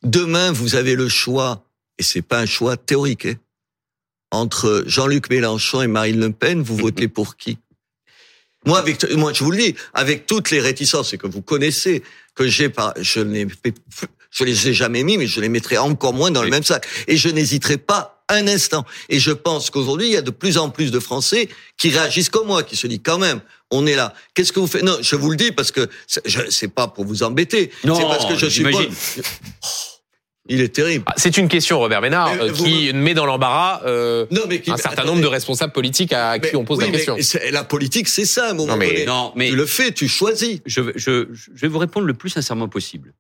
Demain, 0.02 0.52
vous 0.52 0.74
avez 0.74 0.96
le 0.96 1.09
choix, 1.09 1.64
et 1.98 2.02
c'est 2.02 2.22
pas 2.22 2.40
un 2.40 2.46
choix 2.46 2.76
théorique, 2.76 3.26
hein, 3.26 3.36
entre 4.30 4.84
Jean-Luc 4.86 5.30
Mélenchon 5.30 5.80
et 5.80 5.86
Marine 5.86 6.20
Le 6.20 6.30
Pen, 6.30 6.62
vous 6.62 6.76
votez 6.76 7.09
pour 7.09 7.36
qui? 7.36 7.59
Moi, 8.66 8.78
avec, 8.78 9.11
moi, 9.12 9.32
je 9.32 9.44
vous 9.44 9.50
le 9.50 9.59
dis, 9.59 9.74
avec 9.92 10.26
toutes 10.26 10.50
les 10.50 10.61
réticences 10.61 11.12
et 11.12 11.18
que 11.18 11.26
vous 11.26 11.42
connaissez, 11.42 12.02
que 12.34 12.48
j'ai 12.48 12.68
pas, 12.68 12.94
je 13.00 13.20
n'ai, 13.20 13.46
je 14.30 14.44
les 14.44 14.68
ai 14.68 14.74
jamais 14.74 15.05
mis, 15.05 15.18
mais 15.18 15.26
je 15.26 15.40
les 15.40 15.48
mettrai 15.48 15.78
encore 15.78 16.14
moins 16.14 16.30
dans 16.30 16.42
le 16.42 16.50
même 16.50 16.64
sac. 16.64 16.86
Et 17.07 17.16
je 17.16 17.28
n'hésiterai 17.28 17.78
pas 17.78 18.14
un 18.29 18.47
instant. 18.47 18.85
Et 19.09 19.18
je 19.18 19.33
pense 19.33 19.70
qu'aujourd'hui, 19.70 20.07
il 20.07 20.12
y 20.12 20.16
a 20.16 20.22
de 20.22 20.31
plus 20.31 20.59
en 20.59 20.70
plus 20.70 20.91
de 20.91 21.01
Français 21.01 21.49
qui 21.77 21.91
réagissent 21.91 22.31
comme 22.31 22.47
moi, 22.47 22.62
qui 22.62 22.77
se 22.77 22.87
disent 22.87 23.01
quand 23.03 23.18
même, 23.18 23.41
on 23.70 23.87
est 23.87 23.97
là. 23.97 24.14
Qu'est-ce 24.35 24.53
que 24.53 24.61
vous 24.61 24.66
faites? 24.66 24.83
Non, 24.83 24.97
je 25.01 25.16
vous 25.16 25.31
le 25.31 25.37
dis 25.37 25.53
parce 25.53 25.70
que 25.70 25.89
c'est 26.07 26.68
pas 26.68 26.89
pour 26.89 27.05
vous 27.05 27.22
embêter. 27.22 27.70
C'est 27.83 27.89
parce 27.89 28.27
que 28.27 28.37
je 28.37 28.47
suis 28.47 28.64
pas... 28.64 28.79
Il 30.47 30.61
est 30.61 30.75
terrible. 30.75 31.05
Ah, 31.07 31.14
c'est 31.16 31.39
une 31.39 31.49
question, 31.49 31.79
Robert 31.79 32.03
Ménard, 32.03 32.35
euh, 32.39 32.53
qui 32.53 32.93
met 32.93 33.14
dans 33.14 33.25
l'embarras 33.25 33.81
euh, 33.87 34.27
un 34.66 34.77
certain 34.77 35.05
nombre 35.05 35.22
de 35.22 35.27
responsables 35.27 35.72
politiques 35.72 36.12
à, 36.12 36.39
qui 36.39 36.55
on 36.55 36.64
pose 36.64 36.81
la 36.81 36.89
question. 36.89 37.16
la 37.51 37.64
politique, 37.64 38.09
c'est 38.09 38.27
ça, 38.27 38.49
à 38.49 38.51
un 38.51 38.55
moment 38.55 38.72
non, 38.72 38.79
mais, 38.79 39.07
Non, 39.07 39.33
mais 39.37 39.49
tu 39.49 39.57
le 39.57 39.64
fais, 39.64 39.93
tu 39.93 40.07
choisis. 40.07 40.61
Je, 40.66 40.83
je, 40.97 41.29
je 41.33 41.61
vais 41.61 41.68
vous 41.68 41.79
répondre 41.79 42.07
le 42.07 42.12
plus 42.12 42.29
sincèrement 42.29 42.68
possible. 42.68 43.14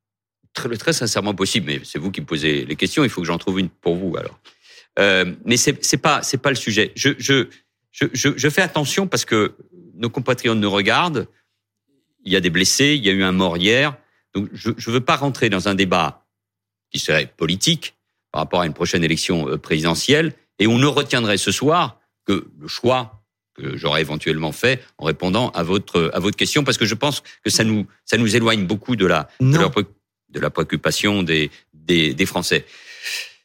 Très, 0.52 0.68
très 0.76 0.92
sincèrement 0.92 1.34
possible, 1.34 1.66
mais 1.66 1.80
c'est 1.82 1.98
vous 1.98 2.10
qui 2.10 2.20
me 2.20 2.26
posez 2.26 2.66
les 2.66 2.76
questions, 2.76 3.04
il 3.04 3.10
faut 3.10 3.22
que 3.22 3.26
j'en 3.26 3.38
trouve 3.38 3.58
une 3.58 3.70
pour 3.70 3.96
vous 3.96 4.16
alors. 4.18 4.38
Euh, 4.98 5.34
mais 5.44 5.56
c'est 5.56 5.84
c'est 5.84 5.96
pas 5.96 6.22
c'est 6.22 6.38
pas 6.38 6.50
le 6.50 6.56
sujet. 6.56 6.92
Je, 6.94 7.10
je 7.18 7.48
je 7.90 8.06
je 8.12 8.48
fais 8.48 8.62
attention 8.62 9.06
parce 9.06 9.24
que 9.24 9.54
nos 9.94 10.10
compatriotes 10.10 10.58
nous 10.58 10.70
regardent. 10.70 11.28
Il 12.24 12.32
y 12.32 12.36
a 12.36 12.40
des 12.40 12.50
blessés, 12.50 12.94
il 12.94 13.04
y 13.04 13.10
a 13.10 13.12
eu 13.12 13.22
un 13.22 13.32
mort 13.32 13.56
hier. 13.56 13.96
Donc 14.34 14.48
je 14.52 14.70
je 14.76 14.90
veux 14.90 15.00
pas 15.00 15.16
rentrer 15.16 15.50
dans 15.50 15.68
un 15.68 15.74
débat 15.74 16.24
qui 16.90 16.98
serait 16.98 17.26
politique 17.36 17.94
par 18.30 18.42
rapport 18.42 18.60
à 18.60 18.66
une 18.66 18.74
prochaine 18.74 19.04
élection 19.04 19.48
euh, 19.48 19.58
présidentielle 19.58 20.32
et 20.58 20.66
on 20.66 20.78
ne 20.78 20.86
retiendrait 20.86 21.38
ce 21.38 21.50
soir 21.50 22.00
que 22.24 22.46
le 22.60 22.68
choix 22.68 23.24
que 23.54 23.76
j'aurais 23.76 24.00
éventuellement 24.00 24.52
fait 24.52 24.82
en 24.98 25.04
répondant 25.04 25.50
à 25.50 25.62
votre 25.62 26.10
à 26.14 26.18
votre 26.18 26.36
question 26.36 26.64
parce 26.64 26.76
que 26.76 26.84
je 26.84 26.94
pense 26.94 27.22
que 27.44 27.50
ça 27.50 27.64
nous 27.64 27.86
ça 28.04 28.16
nous 28.16 28.34
éloigne 28.34 28.66
beaucoup 28.66 28.96
de 28.96 29.06
la 29.06 29.28
de 29.40 29.56
la, 29.56 29.70
de 30.30 30.40
la 30.40 30.50
préoccupation 30.50 31.22
des, 31.22 31.50
des 31.72 32.14
des 32.14 32.26
Français. 32.26 32.64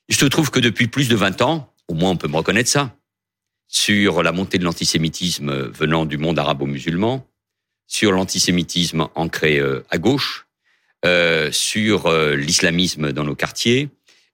Je 0.10 0.18
te 0.18 0.26
trouve 0.26 0.50
que 0.50 0.60
depuis 0.60 0.88
plus 0.88 1.08
de 1.08 1.16
20 1.16 1.42
ans, 1.42 1.72
au 1.88 1.94
moins 1.94 2.10
on 2.12 2.18
peut 2.18 2.28
me 2.28 2.36
reconnaître 2.36 2.70
ça, 2.70 2.96
sur 3.68 4.24
la 4.24 4.32
montée 4.32 4.58
de 4.58 4.64
l'antisémitisme 4.64 5.70
venant 5.70 6.06
du 6.06 6.18
monde 6.18 6.40
arabo-musulman, 6.40 7.26
sur 7.86 8.12
l'antisémitisme 8.12 9.08
ancré 9.16 9.60
euh, 9.60 9.86
à 9.92 10.00
gauche, 10.00 10.48
euh, 11.06 11.52
sur 11.52 12.08
euh, 12.08 12.36
l'islamisme 12.36 13.12
dans 13.12 13.24
nos 13.24 13.36
quartiers, 13.36 13.90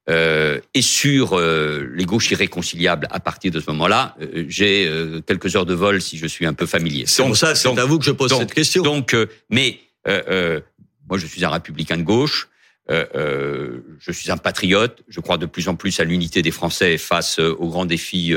euh, 0.08 0.60
et 0.72 0.82
sur 0.82 1.34
euh, 1.34 1.86
les 1.94 2.04
gauches 2.04 2.30
irréconciliables 2.30 3.06
à 3.10 3.20
partir 3.20 3.50
de 3.50 3.60
ce 3.60 3.70
moment-là, 3.70 4.16
j'ai 4.48 4.90
quelques 5.26 5.54
heures 5.56 5.66
de 5.66 5.74
vol 5.74 6.00
si 6.00 6.16
je 6.16 6.26
suis 6.26 6.46
un 6.46 6.54
peu 6.54 6.66
familier. 6.66 7.04
C'est 7.06 7.22
pour 7.22 7.36
ça, 7.36 7.54
c'est 7.54 7.78
à 7.78 7.84
vous 7.84 7.98
que 7.98 8.04
je 8.04 8.12
pose 8.12 8.36
cette 8.36 8.54
question. 8.54 8.82
Donc, 8.82 9.14
mais 9.50 9.80
moi, 10.06 11.18
je 11.18 11.26
suis 11.26 11.44
un 11.44 11.50
républicain 11.50 11.98
de 11.98 12.02
gauche. 12.02 12.48
Euh, 12.90 13.04
euh, 13.14 13.80
je 13.98 14.12
suis 14.12 14.30
un 14.30 14.36
patriote. 14.36 15.02
Je 15.08 15.20
crois 15.20 15.38
de 15.38 15.46
plus 15.46 15.68
en 15.68 15.74
plus 15.74 15.98
à 16.00 16.04
l'unité 16.04 16.42
des 16.42 16.50
Français 16.50 16.98
face 16.98 17.38
euh, 17.38 17.54
aux 17.58 17.68
grands 17.68 17.86
défis 17.86 18.34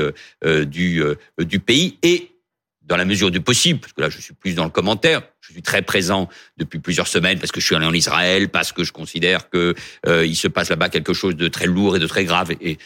du 0.66 1.02
du 1.38 1.60
pays 1.60 1.98
et 2.02 2.32
dans 2.82 2.96
la 2.96 3.04
mesure 3.04 3.30
du 3.30 3.40
possible, 3.40 3.78
parce 3.78 3.92
que 3.92 4.00
là 4.00 4.10
je 4.10 4.20
suis 4.20 4.34
plus 4.34 4.54
dans 4.54 4.64
le 4.64 4.70
commentaire, 4.70 5.22
je 5.40 5.52
suis 5.52 5.62
très 5.62 5.82
présent 5.82 6.28
depuis 6.56 6.80
plusieurs 6.80 7.06
semaines 7.06 7.38
parce 7.38 7.52
que 7.52 7.60
je 7.60 7.66
suis 7.66 7.76
allé 7.76 7.86
en 7.86 7.92
Israël, 7.92 8.48
parce 8.48 8.72
que 8.72 8.82
je 8.82 8.92
considère 8.92 9.48
que 9.48 9.74
il 10.06 10.34
se 10.34 10.48
passe 10.48 10.70
là-bas 10.70 10.88
quelque 10.88 11.12
chose 11.12 11.36
de 11.36 11.46
très 11.48 11.66
lourd 11.66 11.96
et 11.96 11.98
de 12.00 12.06
très 12.06 12.24
grave 12.24 12.52
et, 12.60 12.78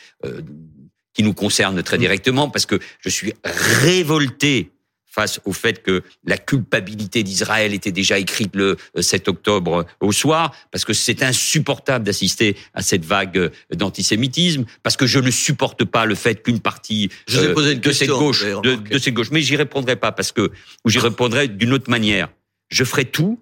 qui 1.15 1.23
nous 1.23 1.33
concerne 1.33 1.83
très 1.83 1.97
directement, 1.97 2.51
parce 2.51 2.67
que 2.67 2.79
je 3.01 3.09
suis 3.09 3.33
révolté 3.45 4.74
face 5.15 5.41
au 5.45 5.53
fait 5.53 5.83
que 5.83 6.03
la 6.25 6.37
culpabilité 6.37 7.23
d'Israël 7.23 7.73
était 7.73 7.93
déjà 7.93 8.19
écrite 8.19 8.57
le 8.57 8.77
7 8.99 9.29
octobre 9.29 9.87
au 10.01 10.13
soir, 10.13 10.55
parce 10.73 10.85
que 10.85 10.93
c'est 10.93 11.23
insupportable 11.23 12.05
d'assister 12.05 12.57
à 12.75 12.83
cette 12.83 13.05
vague 13.05 13.53
d'antisémitisme, 13.73 14.65
parce 14.83 14.97
que 14.97 15.07
je 15.07 15.21
ne 15.21 15.31
supporte 15.31 15.85
pas 15.85 16.05
le 16.05 16.17
fait 16.17 16.43
qu'une 16.43 16.61
partie 16.61 17.11
Je 17.29 17.53
posé 17.53 17.73
une 17.73 17.81
de 17.81 17.93
cette 17.93 18.09
question, 18.09 18.19
gauche, 18.19 18.45
vous 18.45 18.69
avez 18.69 18.77
de, 18.77 18.89
de 18.89 18.99
cette 18.99 19.15
gauche, 19.15 19.31
mais 19.31 19.41
j'y 19.41 19.57
répondrai 19.57 19.97
pas 19.97 20.11
parce 20.11 20.33
que 20.33 20.51
ou 20.85 20.91
j'y 20.91 20.99
répondrai 20.99 21.49
d'une 21.49 21.73
autre 21.73 21.91
manière. 21.91 22.29
Je 22.69 22.83
ferai 22.85 23.05
tout. 23.05 23.39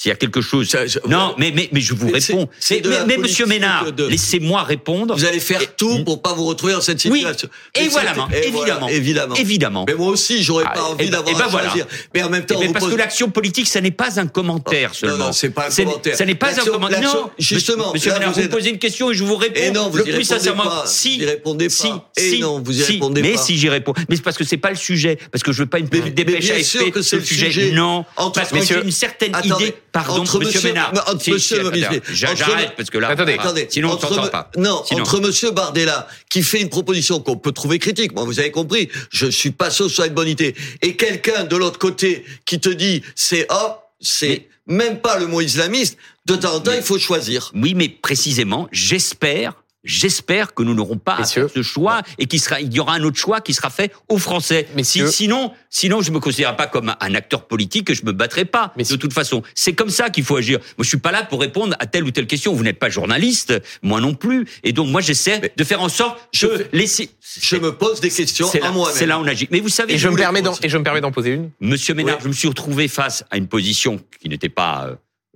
S'il 0.00 0.08
y 0.08 0.12
a 0.12 0.16
quelque 0.16 0.40
chose. 0.40 0.66
Ça, 0.66 0.78
non, 1.08 1.34
mais, 1.36 1.52
mais, 1.54 1.68
mais 1.72 1.82
je 1.82 1.92
vous 1.92 2.08
réponds. 2.10 2.48
c'est 2.58 2.82
Mais, 2.86 3.04
mais- 3.06 3.18
monsieur 3.18 3.44
Ménard, 3.44 3.92
de- 3.92 4.06
laissez-moi 4.06 4.62
répondre. 4.62 5.14
Vous 5.14 5.26
allez 5.26 5.40
faire 5.40 5.76
tout 5.76 6.04
pour 6.04 6.22
pas 6.22 6.32
vous 6.32 6.46
retrouver 6.46 6.72
dans 6.72 6.80
cette 6.80 7.04
Oui. 7.04 7.18
situation. 7.18 7.50
Et 7.74 7.88
voilà, 7.88 8.14
et 8.32 8.46
évidemment. 8.48 8.78
voilà, 8.86 8.92
évidemment. 8.96 9.34
Évidemment. 9.34 9.84
Mais 9.86 9.92
moi 9.94 10.06
aussi, 10.08 10.42
j'aurais 10.42 10.64
Ah, 10.66 10.72
pas 10.72 10.80
eh 10.88 10.92
envie 10.92 11.04
ben- 11.04 11.10
d'avoir 11.10 11.34
eh 11.34 11.38
ben 11.38 11.44
à 11.44 11.48
voilà. 11.48 11.68
choisir. 11.68 11.86
Mais 12.14 12.22
en 12.22 12.30
même 12.30 12.46
temps, 12.46 12.54
Eh 12.58 12.64
ben, 12.68 12.72
parce 12.72 12.88
que 12.88 12.94
l'action 12.94 13.28
politique, 13.28 13.66
ça 13.68 13.82
n'est 13.82 13.90
pas 13.90 14.18
un 14.18 14.26
commentaire 14.26 14.94
seulement. 14.94 15.26
non, 15.26 15.32
c'est 15.32 15.50
pas 15.50 15.66
un 15.66 15.70
commentaire. 15.70 16.16
Ça 16.16 16.24
n'est 16.24 16.34
pas 16.34 16.58
un 16.58 16.64
commentaire. 16.64 17.02
Non, 17.02 17.30
justement, 17.38 17.92
Monsieur 17.92 18.14
Ménard, 18.14 18.32
vous 18.32 18.40
vous 18.40 18.48
posez 18.48 18.70
une 18.70 18.78
question 18.78 19.10
et 19.10 19.14
je 19.14 19.22
vous 19.22 19.36
réponds. 19.36 19.60
Et 19.60 19.70
non, 19.70 19.90
vous 19.90 19.98
le 19.98 20.04
y 20.04 20.04
plus 20.04 20.12
répondez 20.12 20.24
sincèrement. 20.24 20.64
Si, 20.86 21.18
Vous 21.18 21.24
y 21.24 21.26
répondez 21.26 21.66
pas. 21.68 21.74
si, 22.16 22.36
Et 22.36 22.38
non, 22.38 22.58
vous 22.64 22.72
y 22.90 23.00
mais 23.20 23.36
si 23.36 23.58
j'y 23.58 23.68
réponds. 23.68 23.92
Mais 24.08 24.16
c'est 24.16 24.22
parce 24.22 24.38
que 24.38 24.44
c'est 24.44 24.56
pas 24.56 24.70
le 24.70 24.76
sujet. 24.76 25.18
Parce 25.30 25.42
que 25.44 25.52
je 25.52 25.58
veux 25.58 25.68
pas 25.68 25.78
une 25.78 25.90
petite 25.90 26.14
dépêche 26.14 26.62
sûr 26.62 26.90
que 26.90 27.02
c'est 27.02 27.16
le 27.16 27.22
sujet. 27.26 27.72
Non. 27.72 28.06
Parce 28.34 28.48
que 28.48 28.64
j'ai 28.64 28.80
une 28.82 28.90
certaine 28.90 29.36
idée. 29.44 29.74
Pardon, 29.92 30.20
entre 30.22 30.38
monsieur 30.38 30.54
monsieur- 30.58 30.68
Ménard. 30.72 30.92
mais 30.94 31.00
entre 31.00 31.22
Si, 31.22 31.30
monsieur 31.32 31.70
J'arrête 32.12 32.74
parce 32.76 32.90
que 32.90 32.98
là. 32.98 33.08
Attendez. 33.08 33.34
Attendez, 33.38 33.66
Sinon, 33.70 33.90
on 33.90 33.92
entre 33.94 34.08
s'entend 34.08 34.24
me- 34.24 34.30
pas. 34.30 34.50
Non, 34.56 34.82
Sinon. 34.86 35.02
entre 35.02 35.20
Monsieur 35.20 35.50
Bardella, 35.50 36.06
qui 36.28 36.42
fait 36.42 36.60
une 36.60 36.68
proposition 36.68 37.20
qu'on 37.20 37.36
peut 37.36 37.52
trouver 37.52 37.78
critique, 37.78 38.12
moi 38.14 38.24
vous 38.24 38.38
avez 38.38 38.50
compris, 38.50 38.88
je 39.10 39.26
suis 39.26 39.50
pas 39.50 39.70
sûr 39.70 39.90
soit 39.90 40.06
une 40.06 40.14
bonne 40.14 40.28
idée, 40.28 40.54
et 40.82 40.96
quelqu'un 40.96 41.44
de 41.44 41.56
l'autre 41.56 41.78
côté 41.78 42.24
qui 42.46 42.60
te 42.60 42.68
dit 42.68 43.02
c'est 43.14 43.46
hop, 43.50 43.82
c'est 44.00 44.48
même 44.66 45.00
pas 45.00 45.18
le 45.18 45.26
mot 45.26 45.40
islamiste, 45.40 45.96
de 46.26 46.36
temps 46.36 46.54
en 46.54 46.60
temps 46.60 46.70
Mais- 46.70 46.78
il 46.78 46.82
faut 46.84 46.98
choisir. 46.98 47.50
Oui, 47.54 47.74
mais 47.74 47.88
précisément, 47.88 48.68
j'espère, 48.70 49.54
j'espère 49.84 50.54
que 50.54 50.62
nous 50.62 50.74
n'aurons 50.74 50.98
pas 50.98 51.14
à 51.16 51.24
faire 51.24 51.48
ce 51.52 51.62
choix 51.62 52.02
et 52.18 52.26
qu'il 52.26 52.40
sera, 52.40 52.60
il 52.60 52.72
y 52.72 52.80
aura 52.80 52.94
un 52.94 53.02
autre 53.04 53.16
choix 53.18 53.40
qui 53.40 53.54
sera 53.54 53.70
fait 53.70 53.92
aux 54.08 54.18
Français. 54.18 54.68
Si- 54.82 55.06
sinon, 55.08 55.52
sinon, 55.70 56.02
je 56.02 56.10
me 56.10 56.20
considère 56.20 56.56
pas 56.56 56.66
comme 56.66 56.94
un 57.00 57.14
acteur 57.14 57.46
politique 57.46 57.90
et 57.90 57.94
je 57.94 58.04
me 58.04 58.12
battrai 58.12 58.44
pas. 58.44 58.72
Messieurs. 58.76 58.96
De 58.96 59.00
toute 59.00 59.12
façon, 59.12 59.42
c'est 59.54 59.72
comme 59.72 59.90
ça 59.90 60.10
qu'il 60.10 60.24
faut 60.24 60.36
agir. 60.36 60.58
Moi, 60.78 60.84
je 60.84 60.88
suis 60.88 60.98
pas 60.98 61.12
là 61.12 61.22
pour 61.24 61.40
répondre 61.40 61.74
à 61.78 61.86
telle 61.86 62.04
ou 62.04 62.10
telle 62.10 62.26
question. 62.26 62.52
Vous 62.54 62.62
n'êtes 62.62 62.78
pas 62.78 62.90
journaliste, 62.90 63.54
moi 63.82 64.00
non 64.00 64.14
plus. 64.14 64.46
Et 64.64 64.72
donc, 64.72 64.88
moi, 64.88 65.00
j'essaie 65.00 65.52
de 65.56 65.64
faire 65.64 65.80
en 65.82 65.88
sorte 65.88 66.20
je 66.32 66.46
fais- 66.46 66.68
laisser. 66.72 67.10
Je 67.40 67.56
me 67.56 67.72
pose 67.72 68.00
des 68.00 68.10
questions 68.10 68.48
C'est 68.50 68.60
à 68.60 68.66
là, 68.66 68.70
moi-même. 68.72 68.96
c'est 68.96 69.06
là 69.06 69.18
où 69.18 69.22
on 69.22 69.26
agit. 69.26 69.48
Mais 69.50 69.60
vous 69.60 69.68
savez, 69.68 69.94
Et 69.94 69.98
je 69.98 70.08
me 70.08 70.16
permets 70.16 70.42
d'en, 70.42 70.50
poser- 70.52 70.66
et 70.66 70.68
je 70.68 70.78
me 70.78 70.82
permets 70.82 71.00
d'en 71.00 71.12
poser 71.12 71.30
une. 71.34 71.50
Monsieur 71.60 71.94
Ménard, 71.94 72.16
Oui. 72.16 72.22
je 72.24 72.28
me 72.28 72.32
suis 72.32 72.48
retrouvé 72.48 72.88
face 72.88 73.24
à 73.30 73.36
une 73.36 73.46
position 73.48 74.00
qui 74.20 74.28
n'était 74.28 74.48
pas 74.48 74.88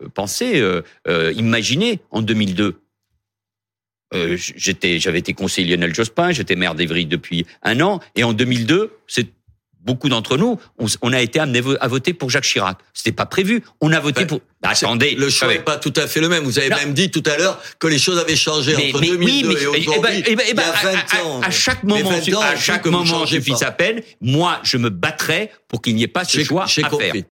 euh, 0.02 0.08
pensée, 0.14 0.60
euh, 0.60 0.82
euh, 1.08 1.32
imaginée 1.36 2.00
en 2.10 2.20
2002. 2.22 2.80
Euh, 4.14 4.36
j'étais, 4.38 4.98
j'avais 4.98 5.18
été 5.18 5.32
conseiller 5.34 5.76
Lionel 5.76 5.94
Jospin, 5.94 6.30
j'étais 6.32 6.56
maire 6.56 6.74
d'Evry 6.74 7.06
depuis 7.06 7.46
un 7.62 7.80
an, 7.80 8.00
et 8.16 8.24
en 8.24 8.32
2002, 8.32 8.92
c'est 9.06 9.26
beaucoup 9.80 10.08
d'entre 10.08 10.38
nous, 10.38 10.58
on, 10.78 10.86
on 11.02 11.12
a 11.12 11.20
été 11.20 11.38
amené 11.40 11.60
à 11.80 11.88
voter 11.88 12.14
pour 12.14 12.30
Jacques 12.30 12.44
Chirac. 12.46 12.78
C'était 12.94 13.12
pas 13.12 13.26
prévu. 13.26 13.62
On 13.82 13.92
a 13.92 14.00
voté 14.00 14.22
Ben, 14.22 14.26
pour. 14.28 14.40
Bah, 14.62 14.70
attendez, 14.70 15.14
Le 15.14 15.28
choix 15.28 15.48
n'est 15.48 15.58
pas 15.58 15.76
tout 15.76 15.92
à 15.96 16.06
fait 16.06 16.20
le 16.22 16.30
même. 16.30 16.42
Vous 16.44 16.58
avez 16.58 16.70
Non. 16.70 16.76
même 16.76 16.94
dit 16.94 17.10
tout 17.10 17.22
à 17.26 17.36
l'heure 17.36 17.60
que 17.78 17.86
les 17.86 17.98
choses 17.98 18.18
avaient 18.18 18.34
changé 18.34 18.72
Mais, 18.78 18.88
entre 18.88 19.00
mais 19.02 19.08
2002 19.08 19.18
oui, 19.26 19.44
mais 19.46 19.52
et 19.52 19.58
eh 19.60 19.84
ben, 19.84 19.90
aujourd'hui. 19.90 20.22
eh 20.26 20.36
ben, 20.36 20.44
eh 20.48 20.54
ben, 20.54 20.54
il 20.54 20.56
y 20.56 20.60
a 20.62 20.68
à- 20.72 20.82
20 20.90 20.94
à- 21.20 21.24
ans. 21.26 21.40
À, 21.42 21.50
chaque 21.50 21.82
moment, 21.82 22.08
20 22.08 22.34
ans, 22.34 22.40
à 22.40 22.56
chaque 22.56 22.86
moment 22.86 23.26
suffit 23.26 23.50
pas. 23.50 23.56
sa 23.58 23.72
peine. 23.72 24.00
Moi, 24.22 24.58
je 24.62 24.78
me 24.78 24.88
battrai 24.88 25.50
pour 25.68 25.82
qu'il 25.82 25.94
n'y 25.96 26.02
ait 26.02 26.08
pas 26.08 26.24
ce 26.24 26.42
choix 26.42 26.64
à 26.64 26.66
faire. 26.66 26.88
compris. 26.88 27.22